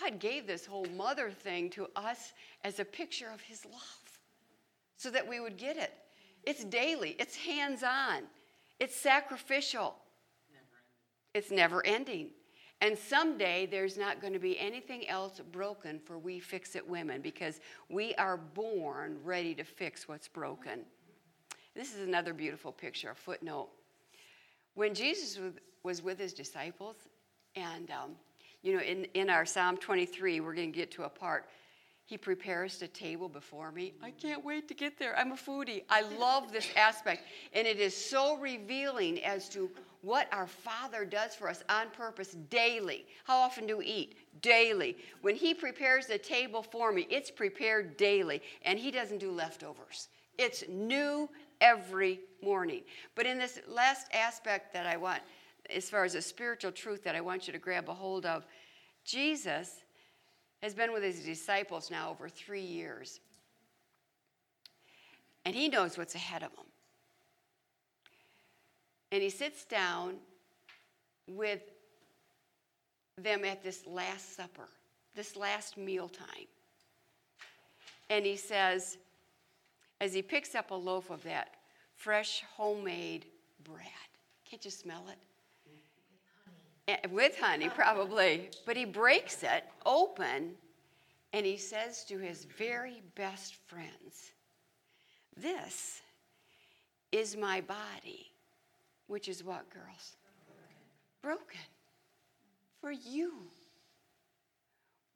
God 0.00 0.18
gave 0.18 0.46
this 0.46 0.66
whole 0.66 0.86
mother 0.94 1.30
thing 1.30 1.70
to 1.70 1.88
us 1.96 2.32
as 2.64 2.78
a 2.78 2.84
picture 2.84 3.28
of 3.32 3.40
His 3.40 3.64
love 3.64 4.20
so 4.96 5.10
that 5.10 5.26
we 5.26 5.40
would 5.40 5.56
get 5.56 5.76
it. 5.76 5.92
It's 6.44 6.64
daily, 6.64 7.16
it's 7.18 7.36
hands 7.36 7.82
on, 7.82 8.22
it's 8.78 8.94
sacrificial, 8.94 9.96
it's 11.34 11.50
never 11.50 11.84
ending. 11.84 12.30
And 12.80 12.96
someday 12.96 13.66
there's 13.66 13.96
not 13.96 14.20
going 14.20 14.34
to 14.34 14.38
be 14.38 14.58
anything 14.58 15.08
else 15.08 15.40
broken 15.50 15.98
for 15.98 16.18
we 16.18 16.38
fix 16.38 16.76
it 16.76 16.86
women 16.86 17.22
because 17.22 17.60
we 17.88 18.14
are 18.16 18.36
born 18.36 19.18
ready 19.24 19.54
to 19.54 19.64
fix 19.64 20.06
what's 20.06 20.28
broken. 20.28 20.80
This 21.74 21.94
is 21.94 22.06
another 22.06 22.34
beautiful 22.34 22.72
picture, 22.72 23.10
a 23.10 23.14
footnote. 23.14 23.68
When 24.74 24.94
Jesus 24.94 25.38
was 25.82 26.02
with 26.02 26.18
his 26.18 26.34
disciples, 26.34 26.96
and 27.54 27.90
um, 27.90 28.10
you 28.62 28.74
know, 28.74 28.82
in, 28.82 29.06
in 29.14 29.30
our 29.30 29.46
Psalm 29.46 29.76
23, 29.78 30.40
we're 30.40 30.54
going 30.54 30.72
to 30.72 30.76
get 30.76 30.90
to 30.92 31.04
a 31.04 31.08
part. 31.08 31.46
He 32.04 32.16
prepares 32.16 32.78
the 32.78 32.88
table 32.88 33.28
before 33.28 33.72
me. 33.72 33.94
I 34.02 34.10
can't 34.10 34.44
wait 34.44 34.68
to 34.68 34.74
get 34.74 34.98
there. 34.98 35.18
I'm 35.18 35.32
a 35.32 35.36
foodie. 35.36 35.82
I 35.88 36.02
love 36.02 36.52
this 36.52 36.68
aspect. 36.76 37.22
And 37.52 37.66
it 37.66 37.80
is 37.80 37.96
so 37.96 38.36
revealing 38.38 39.24
as 39.24 39.48
to 39.50 39.70
what 40.06 40.32
our 40.32 40.46
Father 40.46 41.04
does 41.04 41.34
for 41.34 41.48
us 41.48 41.64
on 41.68 41.90
purpose 41.90 42.36
daily. 42.48 43.04
How 43.24 43.38
often 43.38 43.66
do 43.66 43.78
we 43.78 43.86
eat? 43.86 44.14
Daily. 44.40 44.96
When 45.20 45.34
He 45.34 45.52
prepares 45.52 46.06
the 46.06 46.16
table 46.16 46.62
for 46.62 46.92
me, 46.92 47.08
it's 47.10 47.28
prepared 47.28 47.96
daily, 47.96 48.40
and 48.62 48.78
He 48.78 48.92
doesn't 48.92 49.18
do 49.18 49.32
leftovers. 49.32 50.08
It's 50.38 50.62
new 50.68 51.28
every 51.60 52.20
morning. 52.40 52.82
But 53.16 53.26
in 53.26 53.36
this 53.36 53.58
last 53.66 54.06
aspect 54.12 54.72
that 54.74 54.86
I 54.86 54.96
want, 54.96 55.22
as 55.74 55.90
far 55.90 56.04
as 56.04 56.14
a 56.14 56.22
spiritual 56.22 56.70
truth 56.70 57.02
that 57.02 57.16
I 57.16 57.20
want 57.20 57.48
you 57.48 57.52
to 57.52 57.58
grab 57.58 57.88
a 57.88 57.94
hold 57.94 58.26
of, 58.26 58.46
Jesus 59.04 59.82
has 60.62 60.72
been 60.72 60.92
with 60.92 61.02
his 61.02 61.24
disciples 61.24 61.90
now 61.90 62.10
over 62.10 62.28
three 62.28 62.60
years. 62.60 63.18
And 65.44 65.52
he 65.52 65.68
knows 65.68 65.98
what's 65.98 66.14
ahead 66.14 66.44
of 66.44 66.54
them. 66.54 66.66
And 69.16 69.22
he 69.22 69.30
sits 69.30 69.64
down 69.64 70.16
with 71.26 71.62
them 73.16 73.46
at 73.46 73.64
this 73.64 73.86
Last 73.86 74.36
Supper, 74.36 74.68
this 75.14 75.36
last 75.36 75.78
mealtime. 75.78 76.46
And 78.10 78.26
he 78.26 78.36
says, 78.36 78.98
as 80.02 80.12
he 80.12 80.20
picks 80.20 80.54
up 80.54 80.70
a 80.70 80.74
loaf 80.74 81.08
of 81.08 81.22
that 81.22 81.54
fresh 81.94 82.44
homemade 82.58 83.24
bread, 83.64 83.86
can't 84.44 84.62
you 84.62 84.70
smell 84.70 85.06
it? 85.08 85.18
With 85.64 85.80
honey. 86.44 86.98
Eh, 87.02 87.08
with 87.10 87.40
honey, 87.40 87.68
probably. 87.70 88.50
But 88.66 88.76
he 88.76 88.84
breaks 88.84 89.42
it 89.42 89.64
open 89.86 90.52
and 91.32 91.46
he 91.46 91.56
says 91.56 92.04
to 92.04 92.18
his 92.18 92.44
very 92.44 93.02
best 93.14 93.54
friends, 93.66 94.32
This 95.38 96.02
is 97.12 97.34
my 97.34 97.62
body 97.62 98.30
which 99.06 99.28
is 99.28 99.44
what, 99.44 99.68
girls? 99.70 100.16
Broken. 101.22 101.60
For 102.80 102.92
you. 102.92 103.32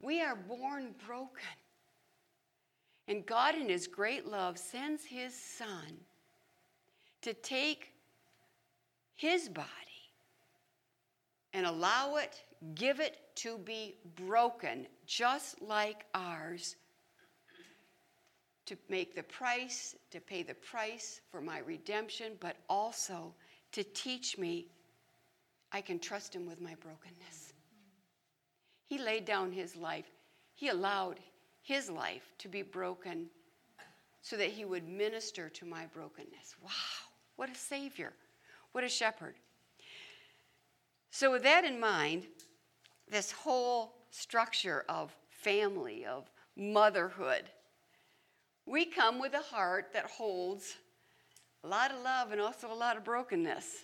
We 0.01 0.21
are 0.21 0.35
born 0.35 0.95
broken. 1.05 1.57
And 3.07 3.25
God, 3.25 3.55
in 3.55 3.69
His 3.69 3.87
great 3.87 4.25
love, 4.25 4.57
sends 4.57 5.03
His 5.03 5.33
Son 5.33 5.97
to 7.21 7.33
take 7.33 7.93
His 9.15 9.49
body 9.49 9.67
and 11.53 11.65
allow 11.65 12.15
it, 12.15 12.43
give 12.75 12.99
it 12.99 13.17
to 13.35 13.57
be 13.57 13.95
broken, 14.15 14.87
just 15.05 15.61
like 15.61 16.05
ours, 16.15 16.75
to 18.65 18.77
make 18.89 19.15
the 19.15 19.23
price, 19.23 19.95
to 20.11 20.21
pay 20.21 20.43
the 20.43 20.53
price 20.53 21.21
for 21.29 21.41
my 21.41 21.59
redemption, 21.59 22.33
but 22.39 22.55
also 22.69 23.33
to 23.71 23.83
teach 23.83 24.37
me 24.37 24.67
I 25.71 25.81
can 25.81 25.99
trust 25.99 26.35
him 26.35 26.45
with 26.45 26.59
my 26.59 26.75
brokenness. 26.75 27.53
He 28.87 28.97
laid 28.97 29.23
down 29.25 29.51
his 29.51 29.75
life. 29.75 30.11
He 30.53 30.67
allowed 30.67 31.19
his 31.61 31.89
life 31.89 32.33
to 32.39 32.49
be 32.49 32.61
broken 32.61 33.29
so 34.21 34.35
that 34.35 34.49
he 34.49 34.65
would 34.65 34.87
minister 34.87 35.49
to 35.49 35.65
my 35.65 35.85
brokenness. 35.93 36.55
Wow, 36.61 36.71
what 37.37 37.49
a 37.49 37.55
savior. 37.55 38.13
What 38.73 38.83
a 38.83 38.89
shepherd. 38.89 39.35
So, 41.09 41.31
with 41.31 41.43
that 41.43 41.65
in 41.65 41.79
mind, 41.79 42.27
this 43.09 43.31
whole 43.31 43.93
structure 44.11 44.85
of 44.87 45.15
family, 45.29 46.05
of 46.05 46.29
motherhood, 46.55 47.43
we 48.65 48.85
come 48.85 49.19
with 49.19 49.33
a 49.33 49.39
heart 49.39 49.91
that 49.93 50.05
holds 50.05 50.77
a 51.63 51.67
lot 51.67 51.91
of 51.91 52.01
love 52.01 52.31
and 52.31 52.41
also 52.41 52.71
a 52.71 52.73
lot 52.73 52.97
of 52.97 53.03
brokenness. 53.03 53.83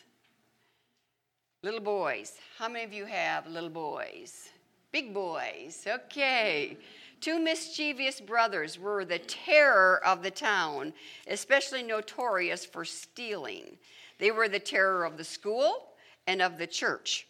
Little 1.63 1.80
boys. 1.80 2.34
How 2.58 2.68
many 2.68 2.86
of 2.86 2.94
you 2.94 3.06
have 3.06 3.48
little 3.48 3.70
boys? 3.70 4.50
Big 4.92 5.13
boys. 5.13 5.86
Okay. 5.88 6.78
Two 7.20 7.40
mischievous 7.40 8.22
brothers 8.22 8.80
were 8.80 9.04
the 9.04 9.20
terror 9.20 10.02
of 10.06 10.22
the 10.22 10.32
town, 10.32 10.94
especially 11.28 11.84
notorious 11.84 12.66
for 12.66 12.86
stealing. 12.86 13.78
They 14.20 14.32
were 14.32 14.48
the 14.48 14.60
terror 14.60 15.04
of 15.04 15.18
the 15.18 15.24
school 15.24 15.90
and 16.28 16.42
of 16.42 16.58
the 16.58 16.68
church. 16.68 17.28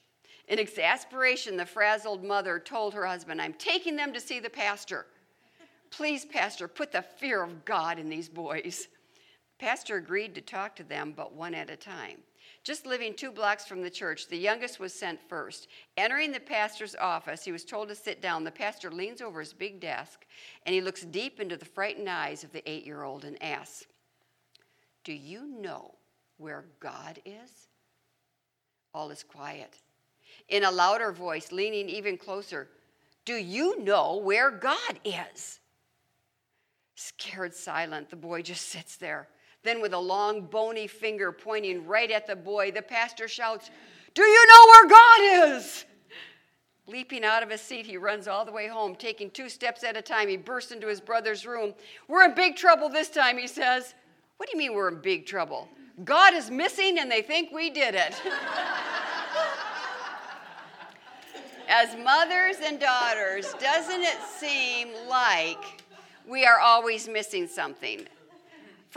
In 0.50 0.60
exasperation, 0.60 1.58
the 1.58 1.66
frazzled 1.66 2.24
mother 2.24 2.60
told 2.60 2.94
her 2.94 3.06
husband, 3.06 3.42
I'm 3.42 3.54
taking 3.54 3.96
them 3.96 4.14
to 4.14 4.20
see 4.20 4.40
the 4.40 4.50
pastor. 4.50 5.06
Please, 5.90 6.26
Pastor, 6.26 6.68
put 6.68 6.92
the 6.92 7.02
fear 7.02 7.44
of 7.44 7.66
God 7.66 7.98
in 7.98 8.10
these 8.10 8.30
boys. 8.30 8.88
Pastor 9.60 9.98
agreed 9.98 10.36
to 10.36 10.42
talk 10.42 10.76
to 10.76 10.84
them, 10.84 11.14
but 11.16 11.34
one 11.34 11.56
at 11.56 11.70
a 11.70 11.76
time. 11.76 12.18
Just 12.64 12.86
living 12.86 13.14
two 13.14 13.32
blocks 13.32 13.66
from 13.66 13.82
the 13.82 13.90
church, 13.90 14.28
the 14.28 14.38
youngest 14.38 14.80
was 14.80 14.94
sent 14.94 15.20
first. 15.30 15.68
Entering 15.96 16.32
the 16.32 16.40
pastor's 16.40 16.96
office, 16.96 17.44
he 17.44 17.52
was 17.52 17.64
told 17.64 17.88
to 17.88 17.96
sit 17.96 18.22
down. 18.22 18.44
The 18.44 18.52
pastor 18.52 18.92
leans 18.92 19.22
over 19.22 19.40
his 19.40 19.54
big 19.54 19.80
desk 19.80 20.26
and 20.66 20.76
he 20.76 20.82
looks 20.82 21.04
deep 21.04 21.40
into 21.40 21.58
the 21.58 21.66
frightened 21.66 22.10
eyes 22.10 22.44
of 22.44 22.52
the 22.52 22.70
eight 22.70 22.86
year 22.86 23.04
old 23.04 23.24
and 23.24 23.42
asks, 23.42 23.86
Do 25.04 25.14
you 25.14 25.48
know 25.48 25.96
where 26.38 26.66
God 26.80 27.20
is? 27.26 27.70
All 28.94 29.12
is 29.12 29.24
quiet. 29.24 29.78
In 30.50 30.66
a 30.66 30.72
louder 30.72 31.12
voice, 31.12 31.52
leaning 31.52 31.90
even 31.90 32.18
closer, 32.18 32.68
Do 33.26 33.36
you 33.36 33.82
know 33.82 34.18
where 34.18 34.52
God 34.52 35.00
is? 35.04 35.62
Scared 36.96 37.54
silent, 37.54 38.10
the 38.10 38.16
boy 38.16 38.42
just 38.42 38.66
sits 38.70 38.98
there. 38.98 39.30
Then, 39.68 39.82
with 39.82 39.92
a 39.92 40.00
long, 40.00 40.44
bony 40.44 40.88
finger 40.88 41.34
pointing 41.34 41.86
right 41.86 42.10
at 42.10 42.26
the 42.26 42.38
boy, 42.38 42.72
the 42.72 42.82
pastor 42.82 43.28
shouts, 43.28 43.70
Do 44.14 44.22
you 44.22 44.48
know 44.48 44.66
where 44.72 44.88
God 44.88 45.58
is? 45.58 45.84
Leaping 46.88 47.26
out 47.26 47.44
of 47.44 47.50
his 47.50 47.60
seat, 47.60 47.86
he 47.86 47.98
runs 47.98 48.30
all 48.30 48.46
the 48.46 48.52
way 48.54 48.70
home, 48.70 48.96
taking 48.96 49.30
two 49.30 49.50
steps 49.50 49.84
at 49.84 49.98
a 49.98 50.02
time. 50.02 50.30
He 50.30 50.38
bursts 50.38 50.72
into 50.72 50.88
his 50.88 51.02
brother's 51.02 51.46
room. 51.46 51.74
We're 52.08 52.24
in 52.24 52.34
big 52.34 52.56
trouble 52.56 52.88
this 52.88 53.10
time, 53.10 53.38
he 53.38 53.46
says. 53.46 53.94
What 54.38 54.50
do 54.50 54.56
you 54.56 54.58
mean 54.58 54.74
we're 54.74 54.88
in 54.88 55.02
big 55.02 55.26
trouble? 55.26 55.68
God 56.06 56.34
is 56.34 56.50
missing 56.50 57.00
and 57.00 57.12
they 57.12 57.22
think 57.22 57.52
we 57.52 57.70
did 57.70 57.94
it. 57.94 58.16
As 61.68 61.94
mothers 62.06 62.56
and 62.64 62.80
daughters, 62.80 63.54
doesn't 63.60 64.02
it 64.02 64.18
seem 64.40 64.94
like 65.10 65.84
we 66.26 66.46
are 66.46 66.62
always 66.62 67.10
missing 67.10 67.48
something? 67.48 68.08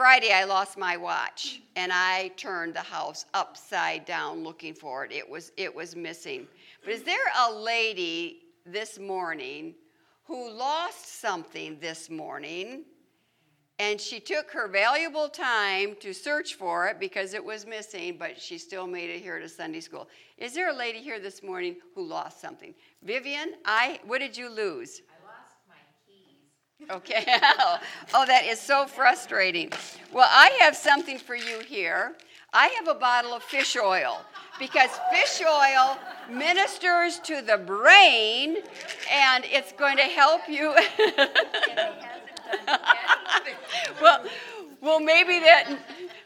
Friday, 0.01 0.33
I 0.33 0.45
lost 0.45 0.79
my 0.79 0.97
watch 0.97 1.61
and 1.77 1.93
I 1.93 2.29
turned 2.39 2.73
the 2.73 2.81
house 2.81 3.27
upside 3.35 4.07
down 4.07 4.43
looking 4.43 4.73
for 4.73 5.05
it. 5.05 5.13
It 5.13 5.29
was, 5.29 5.53
it 5.59 5.75
was 5.75 5.95
missing. 5.95 6.49
But 6.83 6.95
is 6.95 7.03
there 7.03 7.19
a 7.39 7.53
lady 7.53 8.45
this 8.65 8.99
morning 8.99 9.75
who 10.25 10.51
lost 10.51 11.21
something 11.21 11.79
this 11.81 12.09
morning 12.09 12.85
and 13.79 14.01
she 14.01 14.21
took 14.21 14.51
her 14.53 14.69
valuable 14.69 15.29
time 15.29 15.95
to 16.01 16.15
search 16.15 16.55
for 16.55 16.87
it 16.87 16.99
because 16.99 17.35
it 17.35 17.45
was 17.45 17.67
missing, 17.67 18.17
but 18.19 18.41
she 18.41 18.57
still 18.57 18.87
made 18.87 19.11
it 19.11 19.21
here 19.21 19.39
to 19.39 19.51
Sunday 19.51 19.81
school? 19.81 20.09
Is 20.39 20.55
there 20.55 20.71
a 20.71 20.75
lady 20.75 21.01
here 21.01 21.21
this 21.21 21.43
morning 21.43 21.77
who 21.95 22.07
lost 22.07 22.41
something? 22.41 22.75
Vivian, 23.03 23.53
I, 23.67 24.01
what 24.07 24.21
did 24.21 24.35
you 24.35 24.49
lose? 24.49 25.03
Okay. 26.89 27.25
oh, 28.15 28.27
that 28.27 28.45
is 28.47 28.61
so 28.61 28.87
frustrating. 28.87 29.73
Well, 30.13 30.29
I 30.29 30.51
have 30.61 30.77
something 30.77 31.19
for 31.19 31.35
you 31.35 31.61
here. 31.61 32.15
I 32.53 32.67
have 32.79 32.89
a 32.89 32.95
bottle 32.95 33.33
of 33.33 33.43
fish 33.45 33.77
oil 33.77 34.21
because 34.59 34.91
fish 35.13 35.41
oil 35.41 35.97
ministers 36.29 37.21
to 37.21 37.43
the 37.43 37.59
brain 37.59 38.57
and 39.11 39.45
it's 39.47 39.73
going 39.73 39.97
to 39.97 40.05
help 40.05 40.49
you. 40.49 40.75
well, 44.03 44.25
well, 44.81 44.99
maybe 44.99 45.39
that 45.39 45.79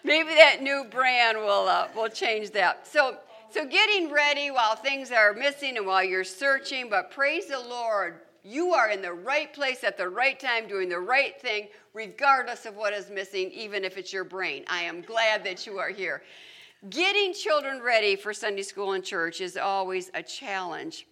maybe 0.03 0.31
that 0.31 0.63
new 0.63 0.87
brand 0.91 1.37
will 1.37 1.69
uh, 1.69 1.89
will 1.95 2.09
change 2.09 2.53
that. 2.53 2.87
So 2.87 3.19
so 3.51 3.67
getting 3.67 4.11
ready 4.11 4.51
while 4.51 4.77
things 4.77 5.13
are 5.13 5.35
missing 5.35 5.77
and 5.77 5.87
while 5.87 6.03
you're 6.03 6.25
searching, 6.25 6.89
but 6.89 7.11
praise 7.11 7.47
the 7.47 7.61
Lord, 7.61 8.21
you 8.45 8.75
are 8.75 8.91
in 8.91 9.01
the 9.01 9.13
right 9.13 9.53
place 9.53 9.83
at 9.83 9.97
the 9.97 10.09
right 10.09 10.39
time 10.39 10.69
doing 10.69 10.91
the 10.91 11.01
right 11.01 11.41
thing, 11.41 11.69
regardless 11.95 12.67
of 12.67 12.77
what 12.77 12.93
is 12.93 13.09
missing, 13.09 13.51
even 13.51 13.85
if 13.85 13.97
it's 13.97 14.13
your 14.13 14.25
brain. 14.25 14.65
I 14.69 14.83
am 14.83 15.01
glad 15.01 15.43
that 15.45 15.67
you 15.67 15.79
are 15.79 15.89
here. 15.89 16.23
Getting 16.91 17.33
children 17.33 17.81
ready 17.81 18.15
for 18.15 18.35
Sunday 18.35 18.63
school 18.63 18.93
and 18.93 19.03
church 19.03 19.41
is 19.41 19.57
always 19.57 20.11
a 20.13 20.23
challenge. 20.23 21.07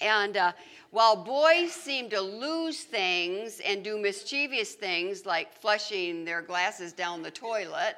And 0.00 0.36
uh, 0.36 0.52
while 0.90 1.14
boys 1.14 1.72
seem 1.72 2.10
to 2.10 2.20
lose 2.20 2.80
things 2.80 3.60
and 3.64 3.84
do 3.84 3.96
mischievous 3.96 4.72
things 4.72 5.24
like 5.24 5.52
flushing 5.52 6.24
their 6.24 6.42
glasses 6.42 6.92
down 6.92 7.22
the 7.22 7.30
toilet, 7.30 7.96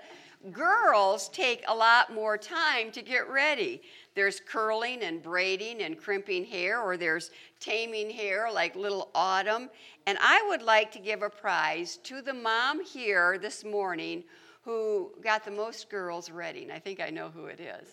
girls 0.53 1.31
take 1.31 1.65
a 1.69 1.75
lot 1.75 2.13
more 2.13 2.37
time 2.37 2.91
to 2.93 3.03
get 3.03 3.29
ready. 3.31 3.81
There's 4.15 4.41
curling 4.41 5.03
and 5.03 5.23
braiding 5.23 5.83
and 5.83 5.97
crimping 5.97 6.45
hair, 6.45 6.81
or 6.81 6.97
there's 6.97 7.31
taming 7.61 8.11
hair 8.11 8.51
like 8.53 8.75
little 8.75 9.11
Autumn. 9.15 9.71
And 10.07 10.19
I 10.21 10.45
would 10.49 10.63
like 10.63 10.91
to 10.93 10.99
give 10.99 11.23
a 11.23 11.31
prize 11.31 11.99
to 12.05 12.21
the 12.21 12.35
mom 12.35 12.85
here 12.85 13.39
this 13.39 13.65
morning 13.65 14.25
who 14.63 15.13
got 15.23 15.45
the 15.45 15.51
most 15.51 15.89
girls 15.89 16.31
ready. 16.31 16.63
And 16.63 16.73
I 16.73 16.79
think 16.79 17.01
I 17.01 17.11
know 17.11 17.29
who 17.29 17.47
it 17.47 17.61
is. 17.61 17.89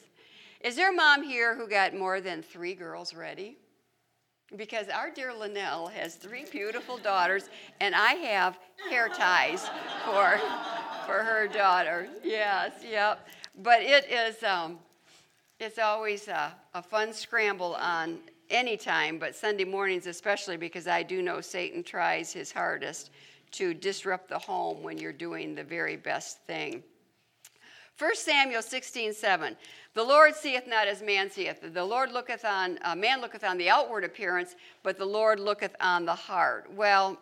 Is 0.61 0.75
there 0.75 0.91
a 0.91 0.95
mom 0.95 1.23
here 1.23 1.55
who 1.55 1.67
got 1.69 1.93
more 1.93 2.19
than 2.19 2.41
three 2.41 2.73
girls 2.73 3.13
ready? 3.13 3.57
Because 4.55 4.87
our 4.87 5.11
dear 5.11 5.33
Linnell 5.33 5.87
has 5.87 6.15
three 6.15 6.45
beautiful 6.51 6.97
daughters, 6.97 7.49
and 7.79 7.93
I 7.93 8.13
have 8.13 8.57
hair 8.89 9.09
ties 9.09 9.67
for, 10.05 10.39
for 11.05 11.21
her 11.23 11.47
daughter. 11.47 12.07
Yes, 12.23 12.71
yep. 12.89 13.27
But 13.61 13.81
it 13.81 14.09
is, 14.09 14.41
um, 14.43 14.79
it's 15.59 15.79
always 15.79 16.27
a, 16.27 16.53
a 16.73 16.81
fun 16.81 17.13
scramble 17.13 17.75
on 17.75 18.19
any 18.49 18.77
time, 18.77 19.17
but 19.17 19.35
Sunday 19.35 19.65
mornings 19.65 20.07
especially, 20.07 20.57
because 20.57 20.87
I 20.87 21.03
do 21.03 21.21
know 21.21 21.41
Satan 21.41 21.83
tries 21.83 22.31
his 22.31 22.51
hardest 22.51 23.11
to 23.51 23.73
disrupt 23.73 24.29
the 24.29 24.39
home 24.39 24.83
when 24.83 24.97
you're 24.97 25.13
doing 25.13 25.55
the 25.55 25.63
very 25.63 25.97
best 25.97 26.41
thing. 26.43 26.83
1 27.97 28.15
Samuel 28.15 28.61
16, 28.61 29.13
7. 29.13 29.57
The 29.95 30.03
Lord 30.03 30.35
seeth 30.35 30.67
not 30.67 30.87
as 30.87 31.01
man 31.01 31.31
seeth. 31.31 31.73
The 31.73 31.83
Lord 31.83 32.11
looketh 32.11 32.45
on, 32.45 32.77
uh, 32.83 32.95
man 32.95 33.21
looketh 33.21 33.43
on 33.43 33.57
the 33.57 33.69
outward 33.69 34.03
appearance, 34.03 34.55
but 34.83 34.97
the 34.97 35.05
Lord 35.05 35.39
looketh 35.39 35.75
on 35.81 36.05
the 36.05 36.13
heart. 36.13 36.71
Well, 36.71 37.17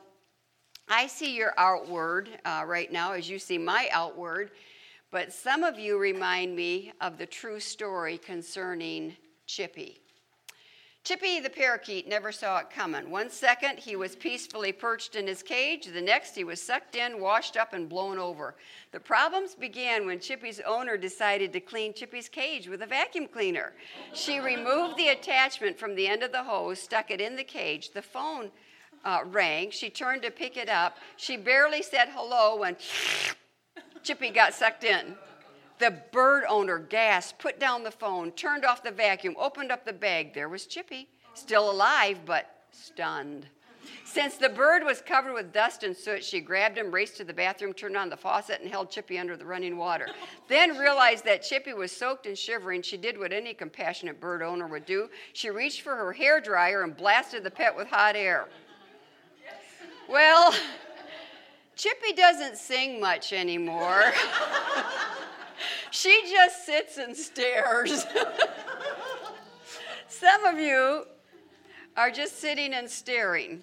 I 0.89 1.07
see 1.07 1.35
your 1.35 1.53
outward 1.57 2.29
uh, 2.43 2.63
right 2.67 2.91
now 2.91 3.13
as 3.13 3.29
you 3.29 3.39
see 3.39 3.57
my 3.57 3.87
outward, 3.91 4.51
but 5.15 5.31
some 5.31 5.63
of 5.63 5.79
you 5.79 5.97
remind 5.97 6.53
me 6.53 6.91
of 6.99 7.17
the 7.17 7.25
true 7.25 7.57
story 7.57 8.17
concerning 8.17 9.15
Chippy. 9.47 9.97
Chippy 11.05 11.39
the 11.39 11.49
parakeet 11.49 12.05
never 12.05 12.33
saw 12.33 12.57
it 12.57 12.69
coming. 12.69 13.09
One 13.09 13.29
second 13.29 13.79
he 13.79 13.95
was 13.95 14.17
peacefully 14.17 14.73
perched 14.73 15.15
in 15.15 15.25
his 15.25 15.41
cage, 15.41 15.85
the 15.85 16.01
next 16.01 16.35
he 16.35 16.43
was 16.43 16.61
sucked 16.61 16.97
in, 16.97 17.21
washed 17.21 17.55
up, 17.55 17.71
and 17.71 17.87
blown 17.87 18.19
over. 18.19 18.55
The 18.91 18.99
problems 18.99 19.55
began 19.55 20.05
when 20.05 20.19
Chippy's 20.19 20.59
owner 20.67 20.97
decided 20.97 21.53
to 21.53 21.61
clean 21.61 21.93
Chippy's 21.93 22.27
cage 22.27 22.67
with 22.67 22.81
a 22.81 22.85
vacuum 22.85 23.29
cleaner. 23.29 23.71
She 24.13 24.41
removed 24.41 24.97
the 24.97 25.07
attachment 25.07 25.79
from 25.79 25.95
the 25.95 26.09
end 26.09 26.23
of 26.23 26.33
the 26.33 26.43
hose, 26.43 26.81
stuck 26.81 27.09
it 27.09 27.21
in 27.21 27.37
the 27.37 27.43
cage. 27.45 27.93
The 27.93 28.01
phone 28.01 28.51
uh, 29.05 29.19
rang. 29.27 29.71
She 29.71 29.89
turned 29.89 30.23
to 30.23 30.29
pick 30.29 30.57
it 30.57 30.67
up. 30.67 30.97
She 31.15 31.37
barely 31.37 31.83
said 31.83 32.09
hello 32.11 32.57
when 32.57 32.75
Chippy 34.05 34.29
got 34.29 34.53
sucked 34.53 34.83
in. 34.83 35.15
The 35.79 35.99
bird 36.11 36.43
owner 36.47 36.77
gasped, 36.77 37.39
put 37.39 37.59
down 37.59 37.83
the 37.83 37.91
phone, 37.91 38.31
turned 38.31 38.63
off 38.63 38.83
the 38.83 38.91
vacuum, 38.91 39.35
opened 39.37 39.71
up 39.71 39.83
the 39.83 39.93
bag. 39.93 40.33
There 40.33 40.47
was 40.47 40.67
Chippy, 40.67 41.09
still 41.33 41.71
alive, 41.71 42.19
but 42.23 42.49
stunned. 42.71 43.47
Since 44.03 44.37
the 44.37 44.49
bird 44.49 44.83
was 44.83 45.01
covered 45.01 45.33
with 45.33 45.51
dust 45.51 45.83
and 45.83 45.97
soot, 45.97 46.23
she 46.23 46.39
grabbed 46.39 46.77
him, 46.77 46.91
raced 46.91 47.17
to 47.17 47.23
the 47.23 47.33
bathroom, 47.33 47.73
turned 47.73 47.97
on 47.97 48.09
the 48.09 48.17
faucet, 48.17 48.61
and 48.61 48.69
held 48.69 48.91
Chippy 48.91 49.17
under 49.17 49.35
the 49.35 49.45
running 49.45 49.77
water. 49.77 50.07
Then 50.47 50.77
realized 50.77 51.25
that 51.25 51.41
Chippy 51.41 51.73
was 51.73 51.91
soaked 51.91 52.27
and 52.27 52.37
shivering. 52.37 52.83
She 52.83 52.97
did 52.97 53.17
what 53.17 53.33
any 53.33 53.53
compassionate 53.53 54.19
bird 54.19 54.43
owner 54.43 54.67
would 54.67 54.85
do. 54.85 55.09
She 55.33 55.49
reached 55.49 55.81
for 55.81 55.95
her 55.95 56.13
hair 56.13 56.39
dryer 56.39 56.83
and 56.83 56.95
blasted 56.95 57.43
the 57.43 57.51
pet 57.51 57.75
with 57.75 57.87
hot 57.87 58.15
air. 58.15 58.47
Well, 60.07 60.53
Chippy 61.75 62.13
doesn't 62.13 62.57
sing 62.57 63.01
much 63.01 63.33
anymore. 63.33 64.13
she 65.91 66.21
just 66.29 66.65
sits 66.65 66.97
and 66.97 67.15
stares. 67.15 68.05
Some 70.07 70.45
of 70.45 70.57
you 70.57 71.05
are 71.97 72.11
just 72.11 72.39
sitting 72.39 72.73
and 72.73 72.89
staring. 72.89 73.61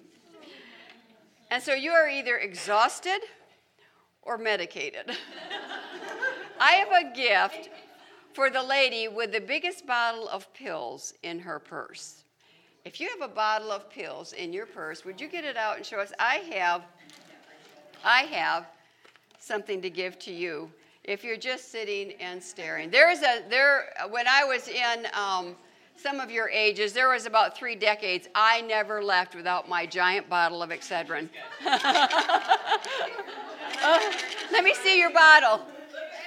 And 1.49 1.61
so 1.61 1.73
you 1.73 1.91
are 1.91 2.07
either 2.07 2.37
exhausted 2.37 3.19
or 4.21 4.37
medicated. 4.37 5.11
I 6.59 6.71
have 6.73 6.91
a 6.91 7.15
gift 7.15 7.69
for 8.33 8.49
the 8.49 8.63
lady 8.63 9.07
with 9.07 9.31
the 9.31 9.41
biggest 9.41 9.85
bottle 9.85 10.27
of 10.29 10.51
pills 10.53 11.13
in 11.23 11.39
her 11.39 11.59
purse. 11.59 12.23
If 12.85 12.99
you 12.99 13.09
have 13.09 13.21
a 13.21 13.33
bottle 13.33 13.71
of 13.71 13.89
pills 13.89 14.33
in 14.33 14.51
your 14.51 14.65
purse, 14.65 15.05
would 15.05 15.21
you 15.21 15.27
get 15.27 15.45
it 15.45 15.57
out 15.57 15.77
and 15.77 15.85
show 15.85 15.99
us? 15.99 16.11
I 16.19 16.37
have 16.53 16.83
I 18.03 18.23
have 18.23 18.65
something 19.39 19.81
to 19.81 19.89
give 19.89 20.19
to 20.19 20.33
you 20.33 20.69
if 21.03 21.23
you're 21.23 21.37
just 21.37 21.71
sitting 21.71 22.13
and 22.19 22.41
staring. 22.41 22.89
There 22.89 23.09
is 23.11 23.21
a 23.21 23.43
there 23.49 23.93
when 24.09 24.27
I 24.27 24.43
was 24.43 24.67
in 24.67 25.07
um, 25.13 25.55
some 25.95 26.19
of 26.19 26.31
your 26.31 26.49
ages, 26.49 26.93
there 26.93 27.09
was 27.09 27.25
about 27.25 27.57
three 27.57 27.75
decades. 27.75 28.27
I 28.35 28.61
never 28.61 29.03
left 29.03 29.35
without 29.35 29.69
my 29.69 29.85
giant 29.85 30.29
bottle 30.29 30.61
of 30.61 30.69
Excedrin. 30.69 31.29
Uh, 31.65 32.07
let 34.51 34.63
me 34.63 34.73
see 34.73 34.99
your 34.99 35.11
bottle. 35.11 35.61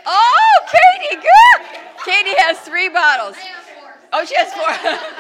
Oh, 0.07 0.67
Katie, 0.67 1.17
good. 1.17 1.67
Katie 2.05 2.35
has 2.39 2.61
three 2.61 2.89
bottles. 2.89 3.37
Oh, 4.13 4.25
she 4.25 4.35
has 4.37 4.53
four. 4.55 4.71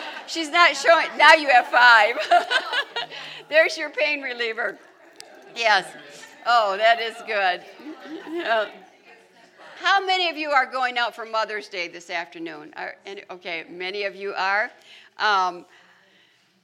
She's 0.26 0.50
not 0.50 0.76
showing. 0.76 1.08
Now 1.16 1.34
you 1.34 1.48
have 1.48 1.66
five. 1.66 2.16
There's 3.48 3.76
your 3.76 3.90
pain 3.90 4.22
reliever. 4.22 4.78
Yes. 5.54 5.86
Oh, 6.48 6.76
that 6.76 7.00
is 7.00 7.16
good. 7.26 7.64
Yeah. 8.30 8.68
How 9.78 10.04
many 10.04 10.28
of 10.28 10.36
you 10.36 10.50
are 10.50 10.64
going 10.64 10.96
out 10.96 11.12
for 11.12 11.24
Mother's 11.24 11.68
Day 11.68 11.88
this 11.88 12.08
afternoon? 12.08 12.72
Are, 12.76 12.94
okay, 13.32 13.64
many 13.68 14.04
of 14.04 14.14
you 14.14 14.32
are. 14.32 14.70
Um, 15.18 15.66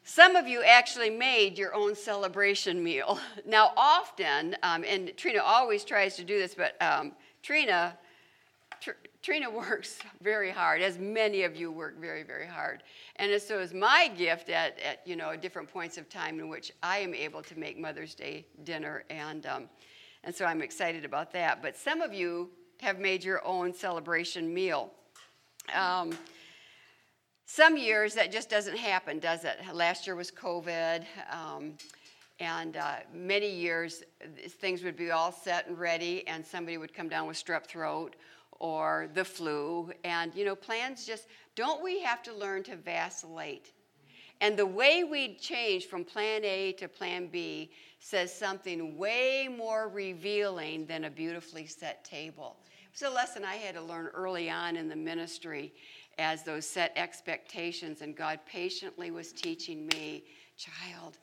some 0.05 0.37
of 0.37 0.47
you 0.47 0.63
actually 0.63 1.11
made 1.11 1.59
your 1.59 1.75
own 1.75 1.97
celebration 1.97 2.83
meal. 2.83 3.19
Now, 3.45 3.73
often, 3.77 4.57
um, 4.63 4.85
and 4.87 5.17
Trina 5.17 5.43
always 5.43 5.85
tries 5.85 6.15
to 6.15 6.23
do 6.23 6.39
this, 6.39 6.55
but 6.55 6.81
um, 6.81 7.13
Trina, 7.43 7.99
Tr- 7.99 8.02
Trina 9.23 9.49
works 9.69 9.99
very 10.21 10.51
hard, 10.51 10.83
as 10.83 10.99
many 10.99 11.45
of 11.45 11.57
you 11.57 11.71
work 11.71 11.99
very, 12.01 12.25
very 12.25 12.47
hard. 12.47 12.83
And 13.17 13.41
so 13.41 13.61
is 13.61 13.73
my 13.73 14.11
gift 14.17 14.49
at, 14.51 14.79
at 14.81 15.07
you 15.07 15.17
know 15.17 15.37
different 15.37 15.73
points 15.73 15.97
of 15.97 16.09
time 16.09 16.41
in 16.41 16.49
which 16.49 16.73
I 16.83 16.99
am 16.99 17.15
able 17.15 17.43
to 17.43 17.59
make 17.59 17.79
Mother's 17.79 18.15
Day 18.15 18.47
dinner, 18.65 19.05
and 19.11 19.47
um, 19.47 19.69
and 20.25 20.35
so 20.35 20.45
I'm 20.45 20.61
excited 20.61 21.05
about 21.05 21.33
that. 21.33 21.63
But 21.63 21.77
some 21.77 22.01
of 22.01 22.13
you 22.13 22.51
have 22.81 22.99
made 22.99 23.23
your 23.23 23.45
own 23.47 23.73
celebration 23.73 24.53
meal. 24.53 24.91
Um, 25.73 26.13
some 27.47 27.77
years 27.77 28.15
that 28.15 28.33
just 28.33 28.51
doesn't 28.51 28.77
happen, 28.77 29.19
does 29.19 29.45
it? 29.45 29.59
Last 29.73 30.07
year 30.07 30.17
was 30.17 30.31
COVID, 30.31 31.05
um, 31.31 31.75
and 32.41 32.77
uh, 32.77 32.95
many 33.15 33.49
years 33.49 34.03
things 34.49 34.83
would 34.83 34.97
be 34.97 35.11
all 35.13 35.31
set 35.31 35.69
and 35.69 35.79
ready, 35.79 36.27
and 36.27 36.45
somebody 36.45 36.79
would 36.79 36.93
come 36.93 37.09
down 37.09 37.29
with 37.29 37.37
strep 37.37 37.67
throat 37.67 38.17
or 38.63 39.09
the 39.15 39.25
flu, 39.25 39.91
and 40.05 40.33
you 40.37 40.45
know, 40.45 40.55
plans 40.55 41.05
just 41.05 41.27
don't 41.57 41.83
we 41.83 42.01
have 42.01 42.23
to 42.23 42.33
learn 42.33 42.63
to 42.63 42.77
vacillate? 42.77 43.73
And 44.41 44.57
the 44.57 44.65
way 44.65 45.03
we 45.03 45.35
change 45.35 45.87
from 45.87 46.05
plan 46.05 46.45
A 46.45 46.73
to 46.79 46.87
plan 46.87 47.27
B 47.27 47.73
says 47.99 48.33
something 48.33 48.97
way 48.97 49.49
more 49.49 49.89
revealing 49.89 50.87
than 50.87 51.05
a 51.05 51.11
beautifully 51.11 51.67
set 51.67 52.05
table. 52.05 52.57
It 52.85 53.01
was 53.01 53.11
a 53.11 53.15
lesson 53.15 53.45
I 53.45 53.57
had 53.57 53.75
to 53.75 53.83
learn 53.83 54.07
early 54.15 54.49
on 54.49 54.77
in 54.77 54.89
the 54.89 54.97
ministry 54.97 55.73
as 56.19 56.45
those 56.45 56.65
set 56.65 56.93
expectations, 56.95 58.01
and 58.01 58.17
God 58.17 58.39
patiently 58.47 59.11
was 59.11 59.33
teaching 59.33 59.89
me, 59.89 60.23
child, 60.57 61.19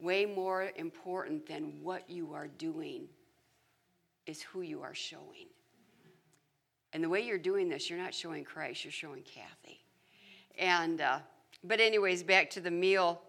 way 0.00 0.26
more 0.26 0.72
important 0.74 1.46
than 1.46 1.80
what 1.80 2.10
you 2.10 2.32
are 2.32 2.48
doing 2.48 3.04
is 4.26 4.42
who 4.42 4.62
you 4.62 4.82
are 4.82 4.94
showing. 4.94 5.51
And 6.92 7.02
the 7.02 7.08
way 7.08 7.22
you're 7.22 7.38
doing 7.38 7.68
this, 7.68 7.88
you're 7.88 7.98
not 7.98 8.14
showing 8.14 8.44
Christ, 8.44 8.84
you're 8.84 8.92
showing 8.92 9.22
Kathy. 9.22 9.82
And, 10.58 11.00
uh, 11.00 11.18
but, 11.64 11.80
anyways, 11.80 12.22
back 12.22 12.50
to 12.50 12.60
the 12.60 12.70
meal. 12.70 13.22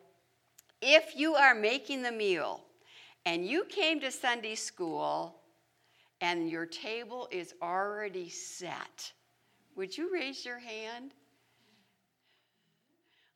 If 0.81 1.15
you 1.15 1.35
are 1.35 1.55
making 1.55 2.01
the 2.01 2.11
meal 2.11 2.61
and 3.25 3.47
you 3.47 3.63
came 3.65 4.01
to 4.01 4.11
Sunday 4.11 4.55
school 4.55 5.35
and 6.19 6.49
your 6.49 6.65
table 6.65 7.29
is 7.31 7.53
already 7.61 8.29
set, 8.29 9.13
would 9.75 9.97
you 9.97 10.13
raise 10.13 10.45
your 10.45 10.59
hand? 10.59 11.13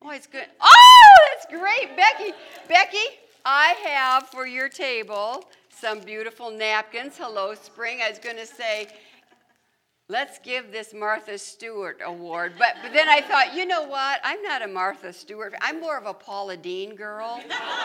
Oh, 0.01 0.11
it's 0.11 0.27
good. 0.27 0.45
Oh, 0.59 1.15
that's 1.31 1.45
great, 1.49 1.95
Becky. 1.95 2.33
Becky, 2.67 2.97
I 3.45 3.75
have 3.85 4.27
for 4.27 4.45
your 4.45 4.67
table 4.67 5.45
some 5.69 6.01
beautiful 6.01 6.51
napkins. 6.51 7.17
Hello, 7.17 7.55
Spring. 7.55 8.01
I 8.03 8.09
was 8.09 8.19
going 8.19 8.35
to 8.35 8.45
say, 8.45 8.87
let's 10.09 10.39
give 10.39 10.71
this 10.71 10.93
Martha 10.93 11.37
Stewart 11.37 11.99
award. 12.03 12.53
But, 12.57 12.75
but 12.81 12.93
then 12.93 13.09
I 13.09 13.21
thought, 13.21 13.53
you 13.53 13.65
know 13.65 13.83
what? 13.83 14.21
I'm 14.23 14.41
not 14.41 14.61
a 14.61 14.67
Martha 14.67 15.11
Stewart. 15.11 15.53
I'm 15.61 15.81
more 15.81 15.97
of 15.97 16.05
a 16.05 16.13
Paula 16.13 16.55
Deen 16.55 16.95
girl. 16.95 17.41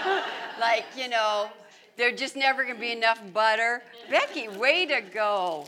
like, 0.61 0.85
you 0.96 1.08
know, 1.08 1.48
there's 1.96 2.18
just 2.18 2.37
never 2.37 2.62
going 2.62 2.76
to 2.76 2.80
be 2.80 2.92
enough 2.92 3.20
butter. 3.32 3.82
Becky, 4.08 4.48
way 4.48 4.87
to 4.87 5.00
go. 5.00 5.66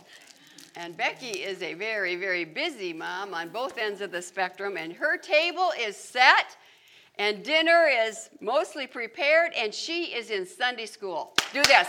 And 0.77 0.97
Becky 0.97 1.41
is 1.41 1.61
a 1.63 1.75
very, 1.75 2.17
very 2.17 2.45
busy 2.45 2.93
mom 2.93 3.35
on 3.35 3.49
both 3.49 3.77
ends 3.77 4.01
of 4.01 4.11
the 4.11 4.23
spectrum, 4.23 4.77
and 4.77 4.93
her 4.93 5.17
table 5.17 5.71
is 5.79 5.97
set, 5.97 6.57
and 7.17 7.45
dinner 7.45 7.87
is 7.89 8.29
mostly 8.41 8.89
prepared, 8.89 9.53
and 9.57 9.73
she 9.73 10.07
is 10.07 10.31
in 10.31 10.45
Sunday 10.45 10.87
school. 10.87 11.33
Do 11.53 11.63
this. 11.63 11.87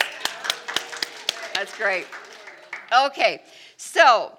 That's 1.55 1.75
great. 1.75 2.05
Okay, 2.93 3.41
so 3.77 4.37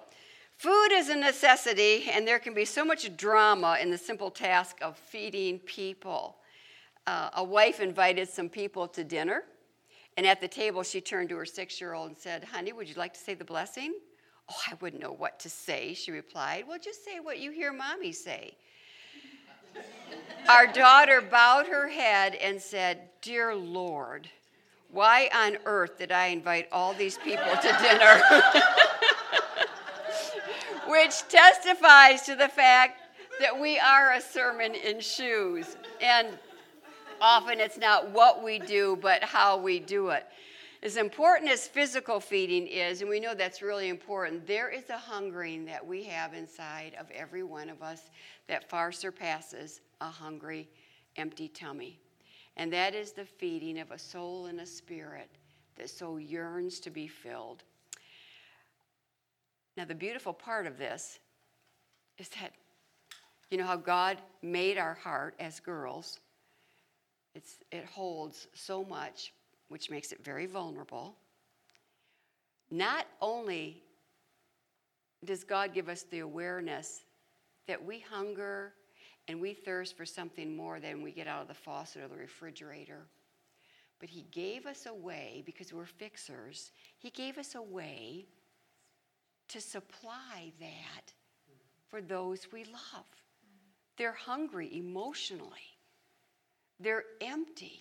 food 0.66 0.90
is 0.90 1.10
a 1.10 1.14
necessity, 1.14 2.10
and 2.10 2.26
there 2.26 2.40
can 2.40 2.52
be 2.52 2.64
so 2.64 2.84
much 2.84 3.16
drama 3.16 3.78
in 3.80 3.88
the 3.88 3.96
simple 3.96 4.32
task 4.32 4.76
of 4.82 4.98
feeding 4.98 5.60
people. 5.60 6.38
Uh, 7.06 7.30
a 7.34 7.44
wife 7.44 7.78
invited 7.78 8.28
some 8.28 8.48
people 8.48 8.88
to 8.88 9.04
dinner, 9.04 9.44
and 10.16 10.26
at 10.26 10.40
the 10.40 10.48
table, 10.48 10.82
she 10.82 11.00
turned 11.00 11.28
to 11.28 11.36
her 11.36 11.46
six 11.46 11.80
year 11.80 11.94
old 11.94 12.08
and 12.08 12.18
said, 12.18 12.42
Honey, 12.42 12.72
would 12.72 12.88
you 12.88 12.96
like 12.96 13.14
to 13.14 13.20
say 13.20 13.34
the 13.34 13.44
blessing? 13.44 13.94
Oh, 14.50 14.56
I 14.68 14.74
wouldn't 14.80 15.00
know 15.00 15.12
what 15.12 15.38
to 15.40 15.48
say, 15.48 15.94
she 15.94 16.10
replied. 16.10 16.64
Well, 16.66 16.80
just 16.80 17.04
say 17.04 17.20
what 17.20 17.38
you 17.38 17.52
hear 17.52 17.72
mommy 17.72 18.10
say. 18.10 18.56
Our 20.48 20.66
daughter 20.66 21.20
bowed 21.20 21.68
her 21.68 21.86
head 21.86 22.34
and 22.34 22.60
said, 22.60 23.10
Dear 23.22 23.54
Lord, 23.54 24.28
why 24.90 25.30
on 25.32 25.58
earth 25.64 25.96
did 25.96 26.10
I 26.10 26.26
invite 26.26 26.66
all 26.72 26.92
these 26.92 27.18
people 27.18 27.52
to 27.62 27.78
dinner? 27.80 28.20
Which 30.88 31.26
testifies 31.28 32.22
to 32.22 32.36
the 32.36 32.48
fact 32.48 33.00
that 33.40 33.58
we 33.58 33.78
are 33.78 34.12
a 34.12 34.20
sermon 34.20 34.74
in 34.74 35.00
shoes. 35.00 35.76
And 36.00 36.38
often 37.20 37.60
it's 37.60 37.78
not 37.78 38.10
what 38.10 38.42
we 38.42 38.58
do, 38.58 38.98
but 39.00 39.22
how 39.22 39.58
we 39.58 39.78
do 39.78 40.10
it. 40.10 40.26
As 40.82 40.96
important 40.96 41.50
as 41.50 41.66
physical 41.66 42.20
feeding 42.20 42.66
is, 42.66 43.00
and 43.00 43.10
we 43.10 43.18
know 43.18 43.34
that's 43.34 43.62
really 43.62 43.88
important, 43.88 44.46
there 44.46 44.68
is 44.68 44.88
a 44.90 44.96
hungering 44.96 45.64
that 45.64 45.84
we 45.84 46.04
have 46.04 46.34
inside 46.34 46.94
of 47.00 47.10
every 47.10 47.42
one 47.42 47.68
of 47.68 47.82
us 47.82 48.10
that 48.46 48.68
far 48.68 48.92
surpasses 48.92 49.80
a 50.00 50.08
hungry, 50.08 50.68
empty 51.16 51.48
tummy. 51.48 51.98
And 52.56 52.72
that 52.72 52.94
is 52.94 53.12
the 53.12 53.24
feeding 53.24 53.78
of 53.78 53.90
a 53.90 53.98
soul 53.98 54.46
and 54.46 54.60
a 54.60 54.66
spirit 54.66 55.30
that 55.76 55.90
so 55.90 56.18
yearns 56.18 56.78
to 56.80 56.90
be 56.90 57.08
filled. 57.08 57.64
Now, 59.76 59.84
the 59.84 59.94
beautiful 59.94 60.32
part 60.32 60.66
of 60.66 60.78
this 60.78 61.18
is 62.18 62.28
that 62.40 62.52
you 63.50 63.58
know 63.58 63.66
how 63.66 63.76
God 63.76 64.18
made 64.42 64.78
our 64.78 64.94
heart 64.94 65.34
as 65.38 65.60
girls? 65.60 66.18
It's, 67.34 67.56
it 67.70 67.84
holds 67.84 68.48
so 68.54 68.84
much 68.84 69.32
which 69.68 69.90
makes 69.90 70.12
it 70.12 70.24
very 70.24 70.46
vulnerable. 70.46 71.14
Not 72.70 73.06
only 73.20 73.82
does 75.24 75.44
God 75.44 75.74
give 75.74 75.88
us 75.88 76.02
the 76.02 76.20
awareness 76.20 77.02
that 77.68 77.84
we 77.84 78.00
hunger 78.00 78.72
and 79.28 79.40
we 79.40 79.54
thirst 79.54 79.96
for 79.96 80.06
something 80.06 80.56
more 80.56 80.80
than 80.80 81.02
we 81.02 81.10
get 81.10 81.26
out 81.26 81.42
of 81.42 81.48
the 81.48 81.54
faucet 81.54 82.02
or 82.02 82.08
the 82.08 82.16
refrigerator. 82.16 83.06
But 83.98 84.08
He 84.08 84.24
gave 84.30 84.66
us 84.66 84.86
a 84.86 84.94
way, 84.94 85.42
because 85.46 85.72
we're 85.72 85.86
fixers, 85.86 86.70
He 86.98 87.10
gave 87.10 87.38
us 87.38 87.54
a 87.54 87.62
way 87.62 88.26
to 89.48 89.60
supply 89.60 90.52
that 90.60 91.12
for 91.88 92.00
those 92.00 92.48
we 92.52 92.64
love. 92.64 93.06
They're 93.96 94.12
hungry 94.12 94.76
emotionally, 94.76 95.76
they're 96.78 97.04
empty, 97.20 97.80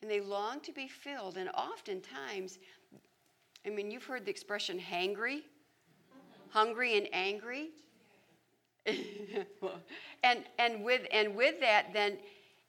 and 0.00 0.10
they 0.10 0.20
long 0.20 0.60
to 0.60 0.72
be 0.72 0.88
filled. 0.88 1.36
And 1.36 1.48
oftentimes, 1.50 2.58
I 3.66 3.70
mean, 3.70 3.90
you've 3.90 4.04
heard 4.04 4.24
the 4.24 4.30
expression 4.30 4.78
hangry, 4.78 5.40
hungry 6.50 6.96
and 6.96 7.08
angry. 7.12 7.70
and, 8.86 10.44
and, 10.58 10.82
with, 10.82 11.02
and 11.12 11.34
with 11.34 11.60
that, 11.60 11.92
then 11.92 12.16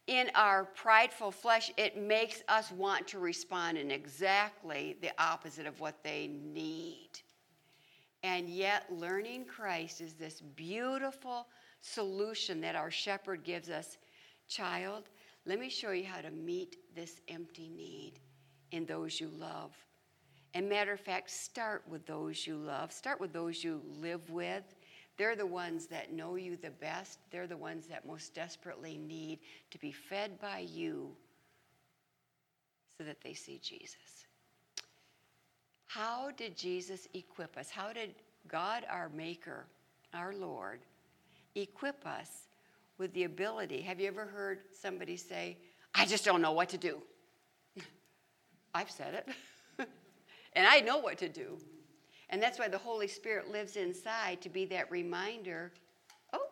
in 0.07 0.29
our 0.35 0.65
prideful 0.65 1.31
flesh, 1.31 1.71
it 1.77 1.95
makes 1.95 2.41
us 2.49 2.71
want 2.71 3.07
to 3.09 3.19
respond 3.19 3.77
in 3.77 3.91
exactly 3.91 4.97
the 5.01 5.11
opposite 5.21 5.67
of 5.67 5.79
what 5.79 6.03
they 6.03 6.27
need. 6.27 7.09
And 8.23 8.49
yet, 8.49 8.85
learning 8.91 9.45
Christ 9.45 10.01
is 10.01 10.13
this 10.13 10.41
beautiful 10.41 11.47
solution 11.81 12.59
that 12.61 12.75
our 12.75 12.91
shepherd 12.91 13.43
gives 13.43 13.69
us. 13.69 13.97
Child, 14.47 15.05
let 15.45 15.59
me 15.59 15.69
show 15.69 15.91
you 15.91 16.05
how 16.05 16.21
to 16.21 16.31
meet 16.31 16.77
this 16.95 17.21
empty 17.29 17.69
need 17.69 18.19
in 18.71 18.85
those 18.85 19.19
you 19.19 19.29
love. 19.29 19.71
And 20.53 20.67
matter 20.67 20.93
of 20.93 20.99
fact, 20.99 21.29
start 21.29 21.83
with 21.87 22.05
those 22.05 22.45
you 22.45 22.57
love, 22.57 22.91
start 22.91 23.19
with 23.19 23.31
those 23.31 23.63
you 23.63 23.81
live 24.01 24.29
with. 24.29 24.63
They're 25.17 25.35
the 25.35 25.45
ones 25.45 25.85
that 25.87 26.13
know 26.13 26.35
you 26.35 26.57
the 26.57 26.71
best. 26.71 27.19
They're 27.29 27.47
the 27.47 27.57
ones 27.57 27.87
that 27.87 28.07
most 28.07 28.33
desperately 28.33 28.97
need 28.97 29.39
to 29.71 29.77
be 29.77 29.91
fed 29.91 30.39
by 30.39 30.59
you 30.59 31.15
so 32.97 33.03
that 33.03 33.21
they 33.21 33.33
see 33.33 33.59
Jesus. 33.61 34.18
How 35.89 36.29
did 36.37 36.55
Jesus 36.55 37.07
equip 37.15 37.57
us? 37.57 37.71
How 37.71 37.91
did 37.91 38.13
God, 38.47 38.85
our 38.87 39.09
Maker, 39.09 39.65
our 40.13 40.33
Lord, 40.35 40.81
equip 41.55 42.05
us 42.05 42.29
with 42.99 43.11
the 43.13 43.23
ability? 43.23 43.81
Have 43.81 43.99
you 43.99 44.07
ever 44.07 44.25
heard 44.25 44.59
somebody 44.71 45.17
say, 45.17 45.57
I 45.95 46.05
just 46.05 46.23
don't 46.23 46.43
know 46.43 46.51
what 46.51 46.69
to 46.69 46.77
do? 46.77 47.01
I've 48.75 48.91
said 48.91 49.15
it. 49.15 49.27
and 50.53 50.67
I 50.67 50.79
know 50.81 50.99
what 50.99 51.17
to 51.17 51.27
do. 51.27 51.57
And 52.29 52.39
that's 52.39 52.59
why 52.59 52.67
the 52.67 52.77
Holy 52.77 53.07
Spirit 53.07 53.49
lives 53.49 53.75
inside 53.75 54.41
to 54.41 54.49
be 54.49 54.65
that 54.65 54.91
reminder. 54.91 55.71
Oh, 56.33 56.49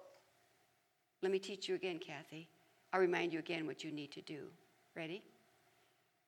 let 1.22 1.32
me 1.32 1.38
teach 1.38 1.70
you 1.70 1.76
again, 1.76 2.00
Kathy. 2.00 2.50
I'll 2.92 3.02
remind 3.02 3.34
you 3.34 3.38
again 3.38 3.68
what 3.68 3.84
you 3.84 3.92
need 3.92 4.12
to 4.14 4.22
do. 4.22 4.48
Ready? 4.96 5.22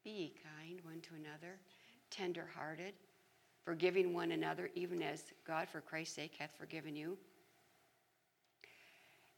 Be 0.03 0.32
kind 0.43 0.80
one 0.84 1.01
to 1.01 1.16
another, 1.16 1.57
tender 2.10 2.47
hearted, 2.55 2.93
forgiving 3.64 4.14
one 4.14 4.32
another, 4.32 4.70
even 4.76 5.01
as 5.01 5.24
God, 5.45 5.68
for 5.70 5.82
Christ's 5.82 6.16
sake, 6.16 6.34
hath 6.38 6.51
forgiven 6.57 6.95
you. 6.95 7.18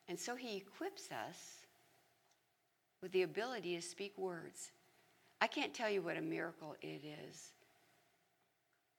And 0.07 0.19
so 0.19 0.35
he 0.35 0.57
equips 0.57 1.09
us 1.11 1.65
with 3.01 3.11
the 3.11 3.23
ability 3.23 3.75
to 3.75 3.81
speak 3.81 4.17
words. 4.17 4.71
I 5.39 5.47
can't 5.47 5.73
tell 5.73 5.89
you 5.89 6.01
what 6.01 6.17
a 6.17 6.21
miracle 6.21 6.75
it 6.81 7.01
is 7.29 7.51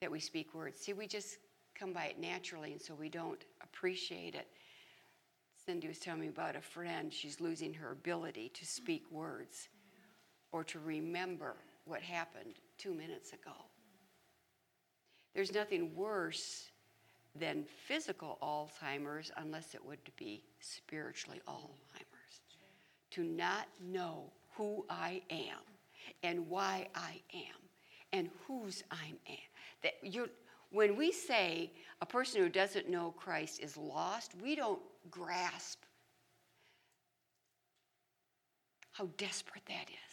that 0.01 0.11
we 0.11 0.19
speak 0.19 0.55
words. 0.55 0.81
See, 0.81 0.93
we 0.93 1.07
just 1.07 1.39
come 1.75 1.93
by 1.93 2.07
it 2.07 2.19
naturally, 2.19 2.73
and 2.73 2.83
so 2.83 2.95
we 2.95 3.09
don't 3.09 3.45
appreciate 3.63 4.35
it. 4.35 4.49
Cindy 5.65 5.87
was 5.87 5.99
telling 5.99 6.21
me 6.23 6.29
about 6.29 6.57
a 6.57 6.61
friend, 6.61 7.13
she's 7.13 7.41
losing 7.41 7.73
her 7.75 7.93
ability 7.93 8.51
to 8.55 8.67
speak 8.67 9.05
words 9.13 9.69
or 10.51 10.65
to 10.65 10.81
remember 10.81 11.55
what 11.85 12.03
happened 12.03 12.55
two 12.79 12.95
minutes 12.95 13.33
ago. 13.33 13.53
There's 15.35 15.53
nothing 15.53 15.95
worse 15.95 16.71
than 17.35 17.65
physical 17.87 18.39
Alzheimer's 18.43 19.33
unless 19.37 19.75
it 19.75 19.85
would 19.85 19.99
be 20.17 20.43
spiritually 20.61 21.41
Alzheimer's. 21.49 22.41
To 23.13 23.23
not 23.23 23.67
know 23.81 24.31
who 24.57 24.85
I 24.89 25.23
am 25.31 25.59
and 26.23 26.49
why 26.49 26.89
I 26.95 27.21
am 27.35 27.61
and 28.13 28.29
whose 28.47 28.85
I 28.91 29.13
am. 29.29 29.37
That 29.83 29.95
you 30.03 30.29
when 30.71 30.97
we 30.97 31.13
say 31.13 31.71
a 32.01 32.07
person 32.07 32.41
who 32.41 32.49
doesn't 32.49 32.89
know 32.89 33.13
Christ 33.17 33.61
is 33.61 33.77
lost, 33.77 34.33
we 34.43 34.57
don't 34.57 34.81
grasp 35.11 35.83
how 38.93 39.09
desperate 39.19 39.65
that 39.67 39.89
is. 39.91 40.12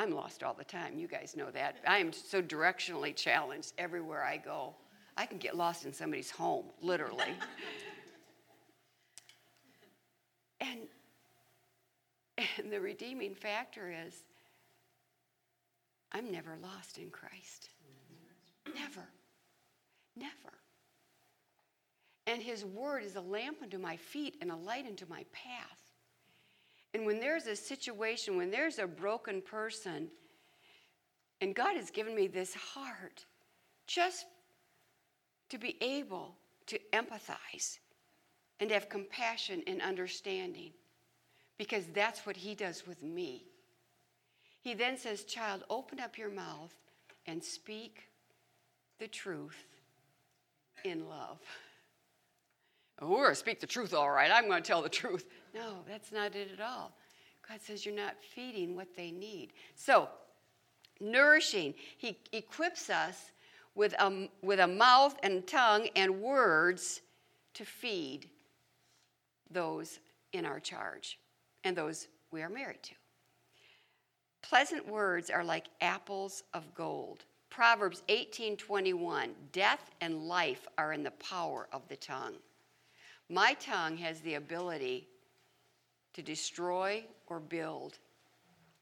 I'm 0.00 0.12
lost 0.12 0.42
all 0.42 0.54
the 0.54 0.64
time. 0.64 0.98
You 0.98 1.06
guys 1.06 1.36
know 1.36 1.50
that. 1.50 1.76
I 1.86 1.98
am 1.98 2.10
so 2.10 2.40
directionally 2.40 3.14
challenged 3.14 3.74
everywhere 3.76 4.24
I 4.24 4.38
go. 4.38 4.74
I 5.14 5.26
can 5.26 5.36
get 5.36 5.54
lost 5.54 5.84
in 5.84 5.92
somebody's 5.92 6.30
home, 6.30 6.64
literally. 6.80 7.26
and, 10.62 10.80
and 12.38 12.72
the 12.72 12.80
redeeming 12.80 13.34
factor 13.34 13.94
is 14.06 14.14
I'm 16.12 16.32
never 16.32 16.56
lost 16.62 16.96
in 16.96 17.10
Christ. 17.10 17.68
Never. 18.74 19.06
Never. 20.16 20.54
And 22.26 22.40
his 22.40 22.64
word 22.64 23.04
is 23.04 23.16
a 23.16 23.20
lamp 23.20 23.58
unto 23.62 23.76
my 23.76 23.98
feet 23.98 24.36
and 24.40 24.50
a 24.50 24.56
light 24.56 24.86
unto 24.86 25.04
my 25.10 25.26
path. 25.30 25.79
And 26.92 27.06
when 27.06 27.20
there's 27.20 27.46
a 27.46 27.56
situation, 27.56 28.36
when 28.36 28.50
there's 28.50 28.78
a 28.78 28.86
broken 28.86 29.42
person, 29.42 30.08
and 31.40 31.54
God 31.54 31.76
has 31.76 31.90
given 31.90 32.14
me 32.14 32.26
this 32.26 32.54
heart 32.54 33.24
just 33.86 34.26
to 35.48 35.58
be 35.58 35.76
able 35.80 36.34
to 36.66 36.78
empathize 36.92 37.78
and 38.58 38.70
have 38.70 38.88
compassion 38.88 39.62
and 39.66 39.80
understanding, 39.80 40.72
because 41.58 41.84
that's 41.94 42.26
what 42.26 42.36
He 42.36 42.54
does 42.54 42.86
with 42.86 43.02
me. 43.02 43.44
He 44.60 44.74
then 44.74 44.98
says, 44.98 45.24
Child, 45.24 45.64
open 45.70 46.00
up 46.00 46.18
your 46.18 46.30
mouth 46.30 46.74
and 47.26 47.42
speak 47.42 48.08
the 48.98 49.08
truth 49.08 49.64
in 50.84 51.08
love. 51.08 51.40
We're 53.00 53.08
going 53.08 53.30
to 53.30 53.34
speak 53.34 53.60
the 53.60 53.66
truth, 53.66 53.94
all 53.94 54.10
right. 54.10 54.30
I'm 54.30 54.46
going 54.46 54.62
to 54.62 54.66
tell 54.66 54.82
the 54.82 54.88
truth. 54.88 55.26
No, 55.52 55.78
that's 55.88 56.12
not 56.12 56.36
it 56.36 56.48
at 56.52 56.60
all. 56.60 56.92
God 57.48 57.60
says 57.60 57.84
you're 57.84 57.92
not 57.92 58.14
feeding 58.22 58.76
what 58.76 58.94
they 58.96 59.10
need. 59.10 59.52
So, 59.74 60.08
nourishing, 61.00 61.74
He 61.98 62.16
equips 62.30 62.88
us 62.88 63.32
with 63.74 63.94
a, 63.98 64.28
with 64.42 64.60
a 64.60 64.66
mouth 64.68 65.16
and 65.24 65.44
tongue 65.48 65.88
and 65.96 66.20
words 66.22 67.00
to 67.54 67.64
feed 67.64 68.28
those 69.50 69.98
in 70.32 70.44
our 70.44 70.60
charge 70.60 71.18
and 71.64 71.76
those 71.76 72.06
we 72.30 72.42
are 72.42 72.48
married 72.48 72.82
to. 72.84 72.94
Pleasant 74.42 74.86
words 74.86 75.30
are 75.30 75.44
like 75.44 75.66
apples 75.80 76.44
of 76.54 76.74
gold. 76.74 77.24
Proverbs 77.50 78.02
18:21 78.08 79.30
Death 79.52 79.90
and 80.00 80.28
life 80.28 80.66
are 80.78 80.92
in 80.92 81.02
the 81.02 81.10
power 81.12 81.68
of 81.72 81.86
the 81.88 81.96
tongue. 81.96 82.36
My 83.32 83.54
tongue 83.54 83.96
has 83.98 84.18
the 84.22 84.34
ability 84.34 85.06
to 86.14 86.22
destroy 86.22 87.04
or 87.28 87.38
build 87.38 88.00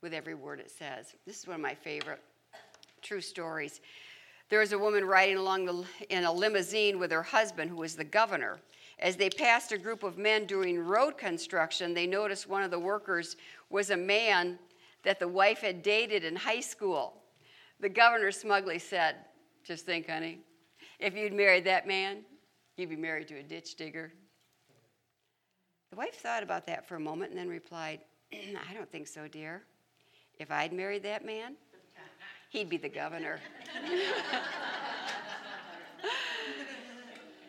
with 0.01 0.15
every 0.15 0.35
word 0.35 0.59
it 0.59 0.71
says. 0.71 1.15
This 1.27 1.41
is 1.41 1.47
one 1.47 1.57
of 1.57 1.61
my 1.61 1.75
favorite 1.75 2.23
true 3.03 3.21
stories. 3.21 3.83
There 4.49 4.61
was 4.61 4.73
a 4.73 4.79
woman 4.79 5.05
riding 5.05 5.37
along 5.37 5.67
the, 5.67 5.85
in 6.09 6.25
a 6.25 6.33
limousine 6.33 6.99
with 6.99 7.11
her 7.11 7.23
husband, 7.23 7.69
who 7.69 7.77
was 7.77 7.95
the 7.95 8.05
governor. 8.05 8.59
As 9.01 9.17
they 9.17 9.29
passed 9.29 9.73
a 9.73 9.77
group 9.77 10.03
of 10.03 10.17
men 10.17 10.47
doing 10.47 10.79
road 10.79 11.19
construction, 11.19 11.93
they 11.93 12.07
noticed 12.07 12.49
one 12.49 12.63
of 12.63 12.71
the 12.71 12.79
workers 12.79 13.37
was 13.69 13.91
a 13.91 13.97
man 13.99 14.59
that 15.03 15.21
the 15.21 15.29
wife 15.29 15.61
had 15.61 15.83
dated 15.83 16.25
in 16.25 16.35
high 16.35 16.61
school. 16.61 17.23
The 17.81 17.91
governor 17.91 18.33
smugly 18.33 18.79
said, 18.79 19.17
Just 19.63 19.85
think, 19.85 20.09
honey, 20.09 20.39
if 20.99 21.15
you'd 21.15 21.35
married 21.35 21.65
that 21.65 21.87
man, 21.87 22.25
you'd 22.79 22.89
be 22.89 22.97
married 22.97 23.29
to 23.29 23.35
a 23.37 23.43
ditch 23.43 23.75
digger. 23.75 24.11
The 25.91 25.97
wife 25.97 26.17
thought 26.17 26.43
about 26.43 26.67
that 26.67 26.87
for 26.87 26.97
a 26.97 27.01
moment 27.01 27.31
and 27.31 27.39
then 27.39 27.49
replied, 27.49 28.01
I 28.33 28.75
don't 28.75 28.91
think 28.91 29.07
so, 29.07 29.27
dear. 29.29 29.63
If 30.39 30.51
I'd 30.51 30.73
married 30.73 31.03
that 31.05 31.25
man, 31.25 31.57
he'd 32.51 32.69
be 32.69 32.77
the 32.77 32.89
governor. 32.89 33.41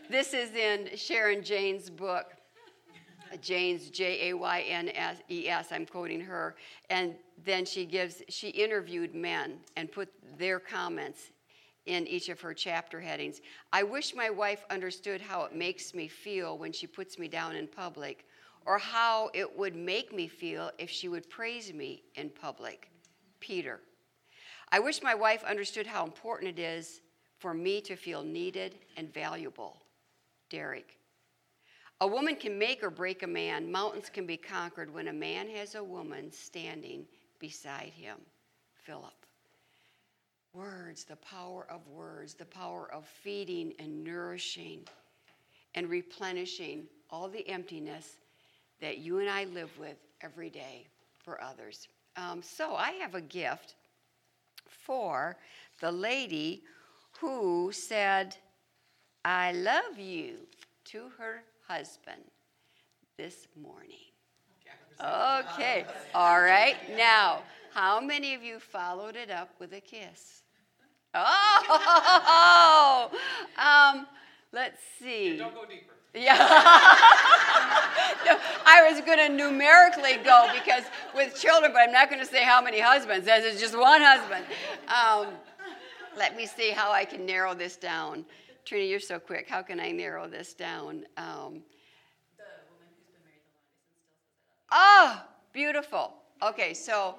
this 0.10 0.34
is 0.34 0.56
in 0.56 0.90
Sharon 0.96 1.44
Jaynes 1.44 1.90
book. 1.90 2.34
Jaynes 3.42 3.92
J 3.92 4.30
A 4.30 4.34
Y 4.36 4.62
N 4.62 4.90
E 5.30 5.48
S, 5.48 5.68
I'm 5.72 5.86
quoting 5.86 6.20
her. 6.22 6.56
And 6.90 7.14
then 7.46 7.64
she 7.64 7.86
gives, 7.86 8.24
she 8.28 8.50
interviewed 8.50 9.14
men 9.14 9.60
and 9.76 9.92
put 9.92 10.10
their 10.38 10.60
comments 10.60 11.32
in 11.90 12.08
each 12.08 12.30
of 12.30 12.40
her 12.40 12.54
chapter 12.54 13.02
headings. 13.02 13.42
I 13.74 13.82
wish 13.82 14.14
my 14.14 14.30
wife 14.30 14.64
understood 14.70 15.20
how 15.20 15.44
it 15.46 15.56
makes 15.56 15.96
me 15.96 16.08
feel 16.08 16.56
when 16.56 16.72
she 16.72 16.86
puts 16.86 17.18
me 17.18 17.28
down 17.28 17.56
in 17.56 17.68
public, 17.68 18.28
or 18.68 18.78
how 18.78 19.32
it 19.34 19.58
would 19.58 19.76
make 19.76 20.14
me 20.14 20.28
feel 20.28 20.70
if 20.78 20.88
she 20.88 21.10
would 21.10 21.28
praise 21.32 21.74
me 21.74 22.04
in 22.14 22.30
public. 22.30 22.92
Peter. 23.40 23.80
I 24.72 24.80
wish 24.80 25.02
my 25.02 25.16
wife 25.16 25.44
understood 25.44 25.88
how 25.88 26.04
important 26.04 26.60
it 26.60 26.62
is 26.62 27.02
for 27.40 27.56
me 27.56 27.82
to 27.82 27.96
feel 27.96 28.22
needed 28.22 28.76
and 28.96 29.12
valuable. 29.12 29.82
Derek. 30.52 31.00
A 32.02 32.08
woman 32.08 32.36
can 32.36 32.60
make 32.60 32.84
or 32.84 32.92
break 32.92 33.24
a 33.24 33.28
man. 33.28 33.72
Mountains 33.72 34.10
can 34.10 34.28
be 34.28 34.38
conquered 34.38 34.94
when 34.94 35.08
a 35.08 35.14
man 35.14 35.50
has 35.50 35.74
a 35.74 35.84
woman 35.84 36.32
standing 36.32 37.08
beside 37.40 37.94
him. 37.96 38.18
Philip. 38.86 39.19
Words, 40.54 41.04
the 41.04 41.16
power 41.18 41.68
of 41.70 41.88
words, 41.88 42.34
the 42.34 42.45
power 42.45 42.89
of 42.91 43.06
feeding 43.06 43.74
and 43.80 44.04
nourishing 44.04 44.82
and 45.76 45.89
replenishing 45.89 46.86
all 47.10 47.30
the 47.30 47.47
emptiness 47.47 48.18
that 48.82 48.97
you 48.97 49.20
and 49.20 49.30
I 49.30 49.45
live 49.45 49.78
with 49.78 49.97
every 50.22 50.50
day 50.50 50.88
for 51.20 51.41
others. 51.41 51.88
Um, 52.18 52.41
so 52.41 52.76
I 52.76 52.91
have 52.93 53.16
a 53.16 53.22
gift 53.22 53.76
for 54.68 55.38
the 55.80 55.91
lady 55.91 56.64
who 57.20 57.72
said, 57.72 58.36
I 59.24 59.52
love 59.52 59.97
you 59.97 60.38
to 60.86 61.12
her 61.18 61.43
husband 61.68 62.24
this 63.18 63.47
morning. 63.62 63.97
Okay, 65.00 65.86
all 66.14 66.41
right. 66.41 66.76
Now, 66.97 67.43
how 67.74 68.00
many 68.00 68.34
of 68.34 68.44
you 68.44 68.60
followed 68.60 69.16
it 69.16 69.30
up 69.30 69.50
with 69.60 69.74
a 69.74 69.82
kiss? 69.82 70.44
Oh, 71.14 73.10
um, 73.58 74.08
let's 74.52 74.82
see. 75.00 75.38
Don't 75.38 75.54
go 75.54 75.66
deeper. 75.66 75.94
Yeah. 76.14 76.36
No, 78.26 78.38
I 78.66 78.92
was 78.92 79.00
going 79.06 79.18
to 79.18 79.30
numerically 79.30 80.18
go 80.24 80.50
because 80.54 80.84
with 81.16 81.40
children, 81.40 81.72
but 81.72 81.80
I'm 81.80 81.92
not 81.92 82.10
going 82.10 82.20
to 82.22 82.26
say 82.26 82.44
how 82.44 82.62
many 82.62 82.80
husbands. 82.80 83.28
As 83.28 83.46
it's 83.46 83.62
just 83.62 83.78
one 83.78 84.02
husband. 84.02 84.46
Um, 84.88 85.34
let 86.18 86.36
me 86.36 86.46
see 86.46 86.72
how 86.72 86.92
I 86.92 87.06
can 87.06 87.26
narrow 87.26 87.54
this 87.56 87.78
down. 87.78 88.26
Trina, 88.66 88.86
you're 88.86 89.00
so 89.00 89.20
quick. 89.20 89.48
How 89.48 89.62
can 89.62 89.80
I 89.80 89.92
narrow 89.92 90.28
this 90.28 90.54
down? 90.54 91.06
Um, 91.18 91.64
Oh, 94.72 95.22
beautiful. 95.52 96.14
Okay, 96.44 96.74
so 96.74 97.16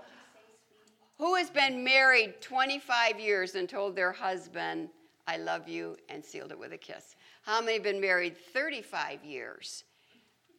who 1.20 1.34
has 1.34 1.50
been 1.50 1.84
married 1.84 2.40
25 2.40 3.20
years 3.20 3.54
and 3.54 3.68
told 3.68 3.94
their 3.94 4.10
husband, 4.10 4.88
I 5.26 5.36
love 5.36 5.68
you, 5.68 5.98
and 6.08 6.24
sealed 6.24 6.50
it 6.50 6.58
with 6.58 6.72
a 6.72 6.78
kiss? 6.78 7.14
How 7.42 7.60
many 7.60 7.74
have 7.74 7.82
been 7.82 8.00
married 8.00 8.38
35 8.38 9.22
years? 9.22 9.84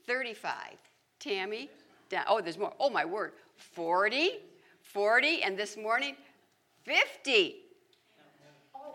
35. 0.06 0.54
Tammy? 1.20 1.68
Oh, 2.28 2.42
there's 2.42 2.60
more. 2.60 2.74
Oh, 2.80 2.92
my 2.92 3.04
word. 3.04 3.32
40? 3.56 4.34
40, 4.84 5.42
and 5.42 5.58
this 5.58 5.78
morning, 5.78 6.16
50. 6.86 7.56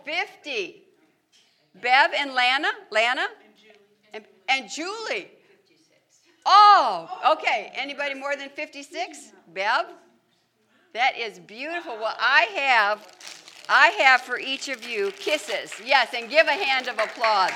50. 0.05 0.83
Bev 1.83 2.11
and 2.17 2.33
Lana? 2.33 2.69
Lana? 2.93 3.27
And, 4.15 4.25
and 4.49 4.71
Julie. 4.71 5.33
Oh, 6.45 7.33
okay. 7.33 7.73
Anybody 7.75 8.15
more 8.15 8.37
than 8.37 8.51
56? 8.51 9.33
Bev? 9.53 9.87
That 10.97 11.19
is 11.19 11.39
beautiful. 11.41 11.95
Well, 11.99 12.17
I 12.19 12.45
have 12.55 13.07
I 13.69 13.89
have 14.03 14.23
for 14.23 14.39
each 14.39 14.71
of 14.71 14.83
you 14.83 15.11
kisses. 15.19 15.71
Yes, 15.85 16.15
and 16.17 16.31
give 16.31 16.47
a 16.47 16.53
hand 16.53 16.89
of 16.89 16.99
applause. 16.99 17.51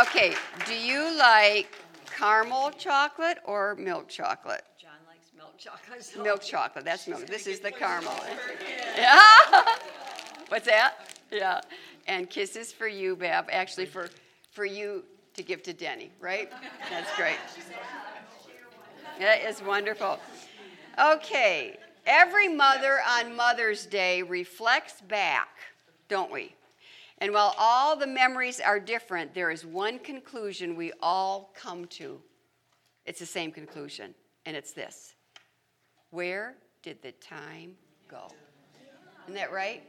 Okay, 0.00 0.34
do 0.66 0.74
you 0.74 1.18
like 1.18 1.76
caramel 2.16 2.70
chocolate 2.78 3.38
or 3.44 3.74
milk 3.74 4.08
chocolate? 4.08 4.62
John 4.80 4.92
likes 5.08 5.32
milk 5.36 5.58
chocolate. 5.58 6.04
so- 6.04 6.22
Milk 6.22 6.42
chocolate. 6.42 6.84
That's 6.84 7.08
milk. 7.08 7.26
This 7.26 7.48
is 7.48 7.58
the 7.58 7.72
caramel. 7.72 8.14
Yeah. 8.96 9.18
What's 10.50 10.66
that? 10.66 10.94
Yeah. 11.32 11.60
And 12.06 12.30
kisses 12.30 12.70
for 12.72 12.86
you, 12.86 13.16
Bab. 13.16 13.48
Actually, 13.50 13.86
for 13.86 14.10
for 14.52 14.64
you 14.64 15.02
to 15.34 15.42
give 15.42 15.64
to 15.64 15.72
Denny, 15.72 16.12
right? 16.20 16.52
That's 16.88 17.12
great. 17.16 17.34
That 19.18 19.42
is 19.42 19.60
wonderful. 19.60 20.20
Okay. 20.98 21.76
Every 22.06 22.48
mother 22.48 23.00
on 23.06 23.36
Mother's 23.36 23.86
Day 23.86 24.22
reflects 24.22 25.00
back, 25.02 25.48
don't 26.08 26.32
we? 26.32 26.54
And 27.18 27.32
while 27.32 27.54
all 27.58 27.96
the 27.96 28.06
memories 28.06 28.60
are 28.60 28.80
different, 28.80 29.34
there 29.34 29.50
is 29.50 29.64
one 29.64 29.98
conclusion 29.98 30.74
we 30.74 30.92
all 31.02 31.52
come 31.54 31.84
to. 31.86 32.20
It's 33.04 33.20
the 33.20 33.26
same 33.26 33.52
conclusion, 33.52 34.14
and 34.46 34.56
it's 34.56 34.72
this 34.72 35.14
Where 36.10 36.54
did 36.82 37.02
the 37.02 37.12
time 37.12 37.74
go? 38.08 38.28
Isn't 39.24 39.34
that 39.34 39.52
right? 39.52 39.82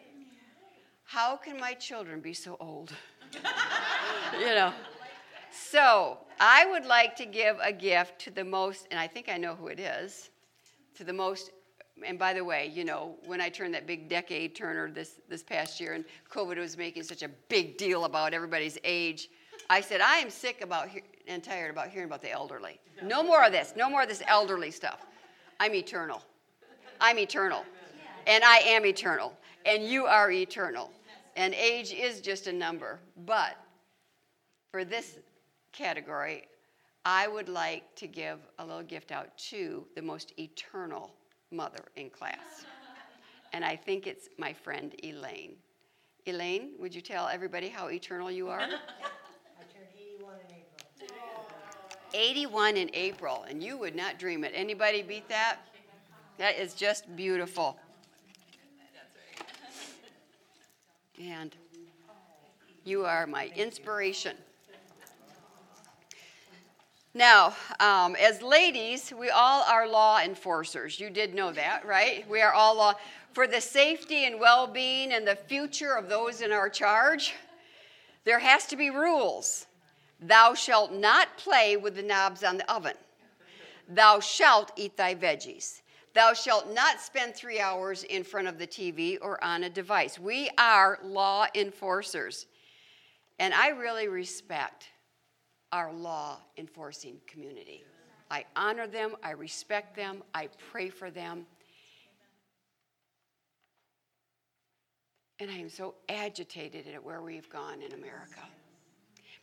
How 1.06 1.38
can 1.38 1.60
my 1.60 1.74
children 1.74 2.20
be 2.20 2.34
so 2.34 2.58
old? 2.60 2.94
you 4.40 4.46
know. 4.46 4.74
So, 5.52 6.20
I 6.40 6.66
would 6.66 6.86
like 6.86 7.16
to 7.16 7.26
give 7.26 7.58
a 7.62 7.72
gift 7.72 8.20
to 8.22 8.32
the 8.32 8.44
most, 8.44 8.88
and 8.92 9.00
I 9.00 9.08
think 9.08 9.30
I 9.30 9.38
know 9.38 9.56
who 9.56 9.68
it 9.68 9.80
is, 9.80 10.30
to 11.00 11.06
the 11.06 11.14
most. 11.14 11.52
And 12.06 12.20
by 12.20 12.34
the 12.34 12.44
way, 12.44 12.72
you 12.74 12.84
know, 12.84 13.16
when 13.26 13.40
I 13.42 13.50
turned 13.50 13.74
that 13.74 13.88
big 13.88 14.10
decade 14.10 14.54
turner 14.54 14.92
this, 14.92 15.20
this 15.30 15.42
past 15.42 15.80
year 15.80 15.94
and 15.94 16.04
COVID 16.30 16.58
was 16.58 16.78
making 16.78 17.04
such 17.04 17.24
a 17.24 17.30
big 17.48 17.78
deal 17.78 18.04
about 18.04 18.34
everybody's 18.34 18.78
age, 18.84 19.30
I 19.70 19.80
said, 19.80 20.02
I 20.02 20.18
am 20.18 20.30
sick 20.30 20.62
about 20.62 20.90
he- 20.90 21.04
and 21.28 21.42
tired 21.42 21.72
about 21.72 21.90
hearing 21.90 22.08
about 22.08 22.22
the 22.22 22.32
elderly. 22.32 22.80
No 23.02 23.24
more 23.24 23.46
of 23.46 23.54
this. 23.54 23.74
No 23.78 23.90
more 23.90 24.04
of 24.04 24.10
this 24.10 24.22
elderly 24.28 24.72
stuff. 24.72 25.06
I'm 25.60 25.74
eternal. 25.74 26.22
I'm 27.00 27.18
eternal. 27.18 27.64
And 28.28 28.44
I 28.44 28.58
am 28.58 28.86
eternal. 28.86 29.34
And 29.66 29.84
you 29.84 30.06
are 30.06 30.32
eternal. 30.32 30.92
And 31.38 31.54
age 31.54 31.94
is 31.94 32.20
just 32.20 32.48
a 32.48 32.54
number. 32.54 33.00
But 33.26 33.56
for 34.72 34.84
this 34.84 35.18
category, 35.72 36.48
I 37.06 37.28
would 37.28 37.50
like 37.50 37.96
to 37.96 38.08
give 38.08 38.40
a 38.60 38.66
little 38.66 38.84
gift 38.84 39.12
out 39.12 39.38
to 39.50 39.86
the 39.96 40.02
most 40.02 40.34
eternal 40.38 41.14
mother 41.52 41.86
in 41.96 42.10
class. 42.10 42.38
And 43.52 43.66
I 43.66 43.76
think 43.76 44.06
it's 44.06 44.30
my 44.38 44.54
friend 44.54 44.94
Elaine. 45.04 45.56
Elaine, 46.28 46.74
would 46.78 46.94
you 46.94 47.02
tell 47.02 47.28
everybody 47.28 47.68
how 47.68 47.88
eternal 47.88 48.30
you 48.30 48.48
are? 48.48 48.60
I 48.60 48.68
turned 49.74 49.88
81 49.98 50.36
in 50.48 50.56
April. 50.56 51.10
81 52.14 52.78
in 52.78 52.92
April, 52.94 53.46
and 53.50 53.64
you 53.64 53.76
would 53.76 53.96
not 53.96 54.20
dream 54.20 54.44
it. 54.44 54.52
Anybody 54.54 55.02
beat 55.02 55.28
that? 55.30 55.58
That 56.38 56.60
is 56.60 56.76
just 56.76 57.16
beautiful. 57.16 57.78
And 61.20 61.56
you 62.86 63.04
are 63.06 63.26
my 63.26 63.52
inspiration. 63.56 64.38
Now, 67.20 67.54
um, 67.82 68.16
as 68.16 68.42
ladies, 68.42 69.12
we 69.12 69.30
all 69.30 69.64
are 69.64 69.90
law 69.90 70.22
enforcers. 70.22 71.02
You 71.02 71.10
did 71.10 71.34
know 71.34 71.52
that, 71.52 71.86
right? 71.86 72.26
We 72.30 72.40
are 72.40 72.54
all 72.54 72.78
law 72.78 72.94
for 73.34 73.46
the 73.46 73.60
safety 73.60 74.24
and 74.24 74.40
well 74.40 74.68
being 74.68 75.12
and 75.12 75.28
the 75.28 75.36
future 75.36 75.98
of 75.98 76.08
those 76.08 76.40
in 76.40 76.54
our 76.54 76.70
charge. 76.70 77.34
There 78.24 78.40
has 78.40 78.68
to 78.68 78.78
be 78.78 78.90
rules. 78.90 79.66
Thou 80.22 80.54
shalt 80.54 80.94
not 80.94 81.38
play 81.38 81.76
with 81.76 81.98
the 81.98 82.04
knobs 82.04 82.42
on 82.46 82.56
the 82.56 82.74
oven. 82.74 82.96
Thou 83.90 84.22
shalt 84.22 84.72
eat 84.78 84.96
thy 84.96 85.14
veggies. 85.14 85.82
Thou 86.14 86.32
shalt 86.32 86.74
not 86.74 87.02
spend 87.02 87.36
three 87.36 87.60
hours 87.60 88.06
in 88.06 88.24
front 88.24 88.48
of 88.48 88.58
the 88.58 88.68
TV 88.68 89.18
or 89.22 89.44
on 89.44 89.66
a 89.66 89.70
device. 89.70 90.18
We 90.18 90.52
are 90.58 91.00
law 91.04 91.48
enforcers. 91.54 92.46
And 93.40 93.54
I 93.54 93.72
really 93.72 94.08
respect 94.08 94.88
our 95.72 95.94
law 95.94 96.38
enforcing 96.58 97.18
community. 97.28 97.84
I 98.32 98.46
honor 98.56 98.88
them, 98.88 99.16
I 99.24 99.32
respect 99.32 99.96
them, 99.96 100.24
I 100.34 100.50
pray 100.72 100.90
for 100.90 101.10
them. 101.10 101.46
And 105.40 105.50
I 105.50 105.56
am 105.56 105.70
so 105.70 105.96
agitated 106.10 106.86
at 106.94 107.04
where 107.04 107.22
we've 107.22 107.50
gone 107.50 107.82
in 107.82 107.94
America. 107.94 108.42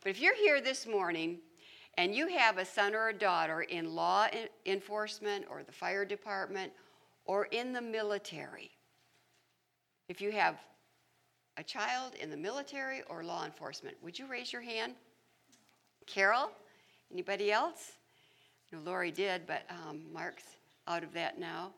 But 0.03 0.11
if 0.11 0.21
you're 0.21 0.35
here 0.35 0.61
this 0.61 0.85
morning 0.85 1.39
and 1.97 2.13
you 2.13 2.27
have 2.27 2.59
a 2.59 2.65
son 2.65 2.93
or 2.93 3.09
a 3.09 3.13
daughter 3.13 3.61
in 3.61 3.95
law 3.95 4.27
enforcement 4.65 5.45
or 5.49 5.63
the 5.63 5.71
fire 5.71 6.05
department 6.05 6.71
or 7.25 7.45
in 7.45 7.73
the 7.73 7.81
military, 7.81 8.71
if 10.07 10.21
you 10.21 10.31
have 10.31 10.59
a 11.57 11.63
child 11.63 12.13
in 12.21 12.29
the 12.29 12.37
military 12.37 13.01
or 13.09 13.23
law 13.23 13.43
enforcement, 13.43 13.97
would 14.03 14.17
you 14.17 14.27
raise 14.27 14.53
your 14.53 14.61
hand? 14.61 14.93
Carol? 16.07 16.49
Anybody 17.11 17.51
else? 17.51 17.91
No, 18.71 18.79
Lori 18.79 19.11
did, 19.11 19.45
but 19.45 19.63
um, 19.69 20.01
Mark's 20.11 20.57
out 20.87 21.03
of 21.03 21.13
that 21.13 21.37
now. 21.39 21.71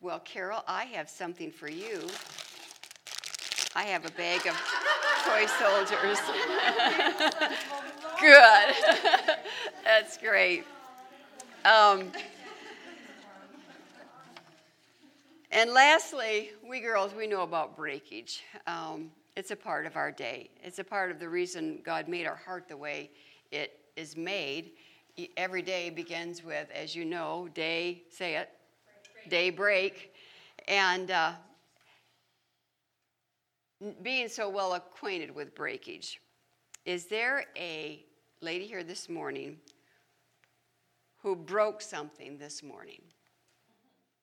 Well, 0.00 0.20
Carol, 0.20 0.62
I 0.68 0.84
have 0.84 1.08
something 1.08 1.50
for 1.50 1.68
you. 1.70 2.06
I 3.74 3.84
have 3.84 4.04
a 4.04 4.10
bag 4.10 4.46
of 4.46 4.54
toy 5.24 5.46
soldiers. 5.58 6.18
Good. 8.20 8.74
That's 9.84 10.18
great. 10.18 10.64
Um, 11.64 12.12
and 15.50 15.72
lastly, 15.72 16.50
we 16.68 16.80
girls, 16.80 17.14
we 17.14 17.26
know 17.26 17.42
about 17.42 17.76
breakage. 17.76 18.42
Um, 18.66 19.10
it's 19.36 19.50
a 19.50 19.56
part 19.56 19.86
of 19.86 19.96
our 19.96 20.10
day. 20.10 20.50
It's 20.62 20.78
a 20.78 20.84
part 20.84 21.10
of 21.10 21.18
the 21.18 21.28
reason 21.28 21.80
God 21.84 22.08
made 22.08 22.26
our 22.26 22.36
heart 22.36 22.68
the 22.68 22.76
way 22.76 23.10
it 23.52 23.78
is 23.96 24.16
made. 24.16 24.72
Every 25.36 25.62
day 25.62 25.90
begins 25.90 26.42
with, 26.42 26.68
as 26.74 26.96
you 26.96 27.04
know, 27.04 27.48
day, 27.54 28.02
say 28.10 28.36
it, 28.36 28.48
day 29.28 29.50
break. 29.50 30.14
And 30.66 31.10
uh, 31.10 31.32
being 34.02 34.28
so 34.28 34.48
well 34.48 34.74
acquainted 34.74 35.34
with 35.34 35.54
breakage, 35.54 36.20
is 36.84 37.06
there 37.06 37.44
a 37.56 38.04
lady 38.40 38.66
here 38.66 38.82
this 38.82 39.08
morning 39.08 39.58
who 41.22 41.36
broke 41.36 41.82
something 41.82 42.38
this 42.38 42.62
morning? 42.62 43.02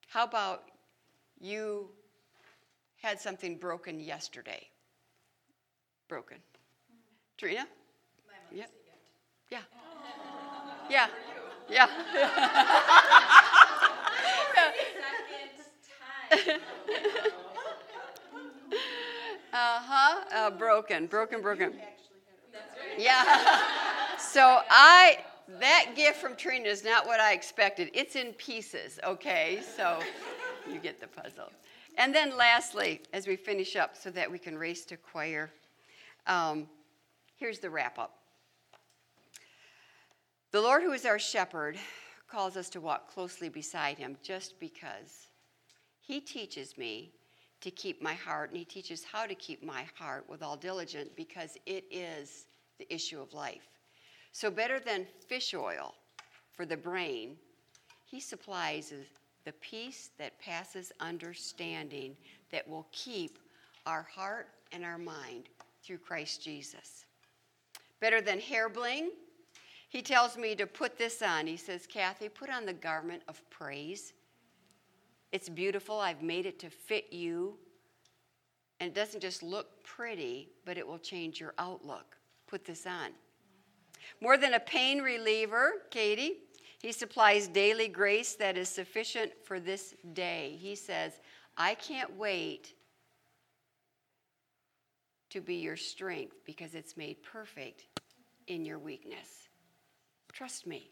How 0.07 0.23
about 0.23 0.63
you 1.39 1.89
had 3.01 3.19
something 3.19 3.57
broken 3.57 3.99
yesterday? 3.99 4.67
Broken. 6.07 6.37
Trina? 7.37 7.67
Yep. 8.51 8.71
Yeah. 9.51 9.59
Yeah. 10.89 11.07
Yeah. 11.69 11.85
uh-huh. 19.53 20.19
Uh, 20.33 20.49
broken, 20.51 21.07
broken, 21.07 21.41
broken. 21.41 21.73
Yeah. 22.97 23.23
so 24.17 24.61
I 24.69 25.19
that 25.59 25.93
gift 25.95 26.17
from 26.17 26.35
Trina 26.35 26.67
is 26.67 26.83
not 26.83 27.07
what 27.07 27.19
I 27.19 27.33
expected. 27.33 27.89
It's 27.93 28.15
in 28.15 28.33
pieces, 28.33 28.99
okay? 29.03 29.61
So 29.75 29.99
you 30.71 30.79
get 30.79 30.99
the 30.99 31.07
puzzle. 31.07 31.51
And 31.97 32.13
then 32.13 32.37
lastly, 32.37 33.01
as 33.13 33.25
we 33.25 33.35
finish 33.35 33.75
up 33.75 33.97
so 33.97 34.11
that 34.11 34.31
we 34.31 34.37
can 34.37 34.57
race 34.57 34.85
to 34.85 34.97
choir, 34.97 35.51
um, 36.27 36.67
here's 37.37 37.59
the 37.59 37.69
wrap 37.69 37.97
up. 37.97 38.18
The 40.51 40.61
Lord, 40.61 40.81
who 40.81 40.93
is 40.93 41.05
our 41.05 41.19
shepherd, 41.19 41.77
calls 42.27 42.57
us 42.57 42.69
to 42.69 42.81
walk 42.81 43.13
closely 43.13 43.49
beside 43.49 43.99
him 43.99 44.17
just 44.23 44.59
because 44.59 45.27
he 46.01 46.19
teaches 46.19 46.75
me 46.75 47.11
to 47.61 47.69
keep 47.69 48.01
my 48.01 48.15
heart, 48.15 48.49
and 48.49 48.57
he 48.57 48.65
teaches 48.65 49.03
how 49.03 49.27
to 49.27 49.35
keep 49.35 49.63
my 49.63 49.85
heart 49.93 50.27
with 50.27 50.41
all 50.41 50.57
diligence 50.57 51.09
because 51.15 51.55
it 51.67 51.85
is 51.91 52.47
the 52.79 52.91
issue 52.91 53.21
of 53.21 53.31
life. 53.33 53.67
So, 54.31 54.49
better 54.49 54.79
than 54.79 55.05
fish 55.27 55.53
oil 55.53 55.93
for 56.51 56.65
the 56.65 56.77
brain, 56.77 57.35
he 58.05 58.19
supplies 58.19 58.91
the 59.45 59.51
peace 59.53 60.09
that 60.17 60.39
passes 60.39 60.91
understanding 60.99 62.15
that 62.51 62.67
will 62.67 62.87
keep 62.91 63.37
our 63.85 64.01
heart 64.01 64.47
and 64.71 64.83
our 64.83 64.97
mind 64.97 65.49
through 65.83 65.99
Christ 65.99 66.43
Jesus. 66.43 67.05
Better 67.99 68.19
than 68.19 68.39
hair 68.39 68.67
bling, 68.67 69.11
he 69.89 70.03
tells 70.03 70.37
me 70.37 70.55
to 70.55 70.67
put 70.67 70.97
this 70.97 71.21
on. 71.21 71.47
He 71.47 71.57
says, 71.57 71.87
Kathy, 71.87 72.29
put 72.29 72.49
on 72.49 72.65
the 72.65 72.73
garment 72.73 73.23
of 73.27 73.41
praise. 73.49 74.13
It's 75.31 75.49
beautiful. 75.49 75.99
I've 75.99 76.21
made 76.21 76.45
it 76.45 76.59
to 76.59 76.69
fit 76.69 77.11
you. 77.11 77.57
And 78.79 78.87
it 78.87 78.93
doesn't 78.95 79.19
just 79.19 79.43
look 79.43 79.83
pretty, 79.83 80.49
but 80.63 80.77
it 80.77 80.87
will 80.87 80.99
change 80.99 81.39
your 81.39 81.53
outlook. 81.57 82.17
Put 82.47 82.65
this 82.65 82.85
on. 82.85 83.09
More 84.21 84.37
than 84.37 84.53
a 84.53 84.59
pain 84.59 85.01
reliever, 85.01 85.71
Katie, 85.89 86.37
he 86.79 86.91
supplies 86.91 87.47
daily 87.47 87.87
grace 87.87 88.35
that 88.35 88.57
is 88.57 88.69
sufficient 88.69 89.31
for 89.43 89.59
this 89.59 89.95
day. 90.13 90.57
He 90.59 90.75
says, 90.75 91.19
I 91.57 91.73
can't 91.73 92.15
wait 92.15 92.73
to 95.31 95.41
be 95.41 95.55
your 95.55 95.75
strength 95.75 96.37
because 96.45 96.75
it's 96.75 96.95
made 96.95 97.21
perfect 97.23 97.85
in 98.47 98.65
your 98.65 98.79
weakness. 98.79 99.38
Trust 100.39 100.65
me, 100.65 100.89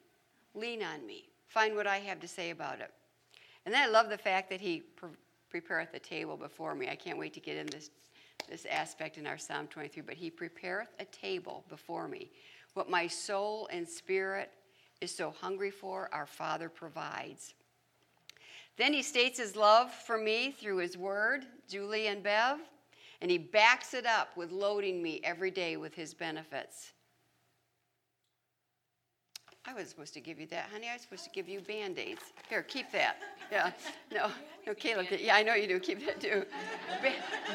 lean 0.55 0.83
on 0.83 1.07
me, 1.07 1.29
find 1.47 1.73
what 1.73 1.87
I 1.87 1.99
have 1.99 2.19
to 2.19 2.27
say 2.27 2.49
about 2.49 2.81
it. 2.81 2.91
And 3.65 3.73
then 3.73 3.81
I 3.81 3.89
love 3.89 4.09
the 4.09 4.17
fact 4.17 4.49
that 4.49 4.59
he 4.59 4.81
pre- 4.81 5.11
prepareth 5.49 5.93
the 5.93 5.99
table 5.99 6.35
before 6.35 6.75
me. 6.75 6.89
I 6.89 6.97
can't 6.97 7.17
wait 7.17 7.33
to 7.35 7.39
get 7.39 7.55
in 7.55 7.67
this, 7.67 7.89
this 8.49 8.65
aspect 8.69 9.17
in 9.17 9.25
our 9.25 9.37
Psalm 9.37 9.67
23. 9.67 10.01
But 10.01 10.15
he 10.15 10.29
prepareth 10.29 10.89
a 10.99 11.05
table 11.05 11.63
before 11.69 12.09
me. 12.09 12.29
What 12.73 12.89
my 12.89 13.07
soul 13.07 13.69
and 13.71 13.87
spirit 13.87 14.51
is 14.99 15.15
so 15.15 15.33
hungry 15.39 15.71
for, 15.71 16.09
our 16.11 16.27
Father 16.27 16.67
provides. 16.67 17.53
Then 18.75 18.91
he 18.91 19.01
states 19.01 19.39
his 19.39 19.55
love 19.55 19.93
for 19.93 20.17
me 20.17 20.51
through 20.51 20.79
his 20.79 20.97
word, 20.97 21.45
Julie 21.69 22.07
and 22.07 22.21
Bev, 22.21 22.59
and 23.21 23.31
he 23.31 23.37
backs 23.37 23.93
it 23.93 24.05
up 24.05 24.35
with 24.35 24.51
loading 24.51 25.01
me 25.01 25.21
every 25.23 25.51
day 25.51 25.77
with 25.77 25.95
his 25.95 26.13
benefits. 26.13 26.91
I 29.67 29.73
was 29.73 29.89
supposed 29.89 30.13
to 30.13 30.21
give 30.21 30.39
you 30.39 30.47
that, 30.47 30.69
honey. 30.71 30.87
I 30.89 30.93
was 30.93 31.01
supposed 31.01 31.25
to 31.25 31.29
give 31.29 31.49
you 31.49 31.59
band 31.59 31.99
aids. 31.99 32.21
Here, 32.49 32.63
keep 32.63 32.91
that. 32.91 33.17
Yeah. 33.49 33.71
No, 34.13 34.29
no, 34.65 34.73
Caleb. 34.73 35.05
Yeah, 35.09 35.33
I 35.33 35.41
know 35.41 35.53
you 35.53 35.69
do. 35.69 35.79
Keep 35.79 36.05
that 36.05 36.19
too. 36.19 36.43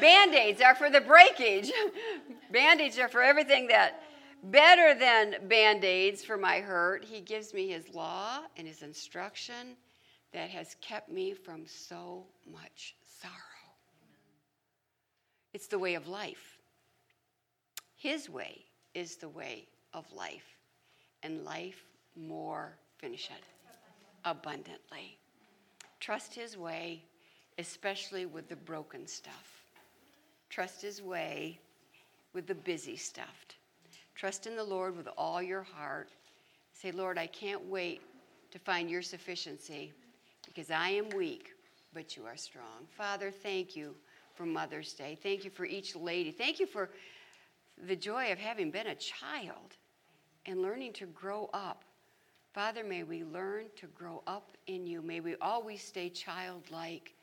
Band 0.01 0.33
aids 0.33 0.59
are 0.59 0.73
for 0.73 0.89
the 0.89 1.01
breakage. 1.01 1.71
band 2.51 2.81
aids 2.81 2.97
are 2.97 3.07
for 3.07 3.21
everything 3.21 3.67
that 3.67 4.01
better 4.45 4.97
than 4.97 5.35
band 5.47 5.83
aids 5.83 6.23
for 6.23 6.35
my 6.35 6.61
hurt. 6.61 7.05
He 7.05 7.21
gives 7.21 7.53
me 7.53 7.67
his 7.67 7.93
law 7.93 8.39
and 8.57 8.67
his 8.67 8.81
instruction 8.81 9.77
that 10.31 10.49
has 10.49 10.75
kept 10.81 11.11
me 11.11 11.35
from 11.35 11.67
so 11.67 12.23
much 12.51 12.95
sorrow. 13.21 13.33
It's 15.53 15.67
the 15.67 15.77
way 15.77 15.93
of 15.93 16.07
life. 16.07 16.57
His 17.95 18.31
way 18.31 18.65
is 18.95 19.17
the 19.17 19.29
way 19.29 19.67
of 19.93 20.11
life, 20.11 20.57
and 21.21 21.45
life 21.45 21.85
more, 22.15 22.75
finish 22.97 23.29
it, 23.29 23.43
abundantly. 24.25 25.17
Trust 25.99 26.33
His 26.33 26.57
way, 26.57 27.03
especially 27.57 28.25
with 28.25 28.49
the 28.49 28.55
broken 28.55 29.07
stuff. 29.07 29.65
Trust 30.49 30.81
His 30.81 31.01
way 31.01 31.59
with 32.33 32.47
the 32.47 32.55
busy 32.55 32.95
stuff. 32.95 33.45
Trust 34.15 34.47
in 34.47 34.55
the 34.55 34.63
Lord 34.63 34.95
with 34.95 35.07
all 35.17 35.41
your 35.41 35.63
heart. 35.63 36.09
Say, 36.73 36.91
Lord, 36.91 37.17
I 37.17 37.27
can't 37.27 37.65
wait 37.65 38.01
to 38.51 38.59
find 38.59 38.89
your 38.89 39.01
sufficiency 39.01 39.91
because 40.45 40.69
I 40.69 40.89
am 40.89 41.09
weak, 41.09 41.51
but 41.93 42.15
you 42.15 42.25
are 42.25 42.37
strong. 42.37 42.87
Father, 42.95 43.31
thank 43.31 43.75
you 43.75 43.95
for 44.35 44.45
Mother's 44.45 44.93
Day. 44.93 45.17
Thank 45.21 45.43
you 45.43 45.49
for 45.49 45.65
each 45.65 45.95
lady. 45.95 46.31
Thank 46.31 46.59
you 46.59 46.67
for 46.67 46.89
the 47.87 47.95
joy 47.95 48.31
of 48.31 48.37
having 48.37 48.71
been 48.71 48.87
a 48.87 48.95
child 48.95 49.75
and 50.45 50.61
learning 50.61 50.93
to 50.93 51.05
grow 51.07 51.49
up. 51.53 51.83
Father, 52.53 52.83
may 52.83 53.01
we 53.01 53.23
learn 53.23 53.65
to 53.77 53.87
grow 53.87 54.21
up 54.27 54.51
in 54.67 54.85
you. 54.85 55.01
May 55.01 55.21
we 55.21 55.35
always 55.41 55.81
stay 55.81 56.07
childlike. 56.09 57.13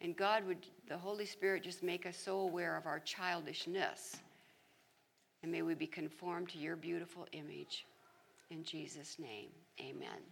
And 0.00 0.16
God, 0.16 0.44
would 0.48 0.66
the 0.88 0.98
Holy 0.98 1.26
Spirit 1.26 1.62
just 1.62 1.84
make 1.84 2.06
us 2.06 2.16
so 2.16 2.40
aware 2.40 2.76
of 2.76 2.86
our 2.86 2.98
childishness? 2.98 4.16
And 5.44 5.52
may 5.52 5.62
we 5.62 5.74
be 5.74 5.86
conformed 5.86 6.48
to 6.50 6.58
your 6.58 6.74
beautiful 6.74 7.28
image. 7.30 7.86
In 8.50 8.64
Jesus' 8.64 9.16
name, 9.20 9.50
amen. 9.80 10.24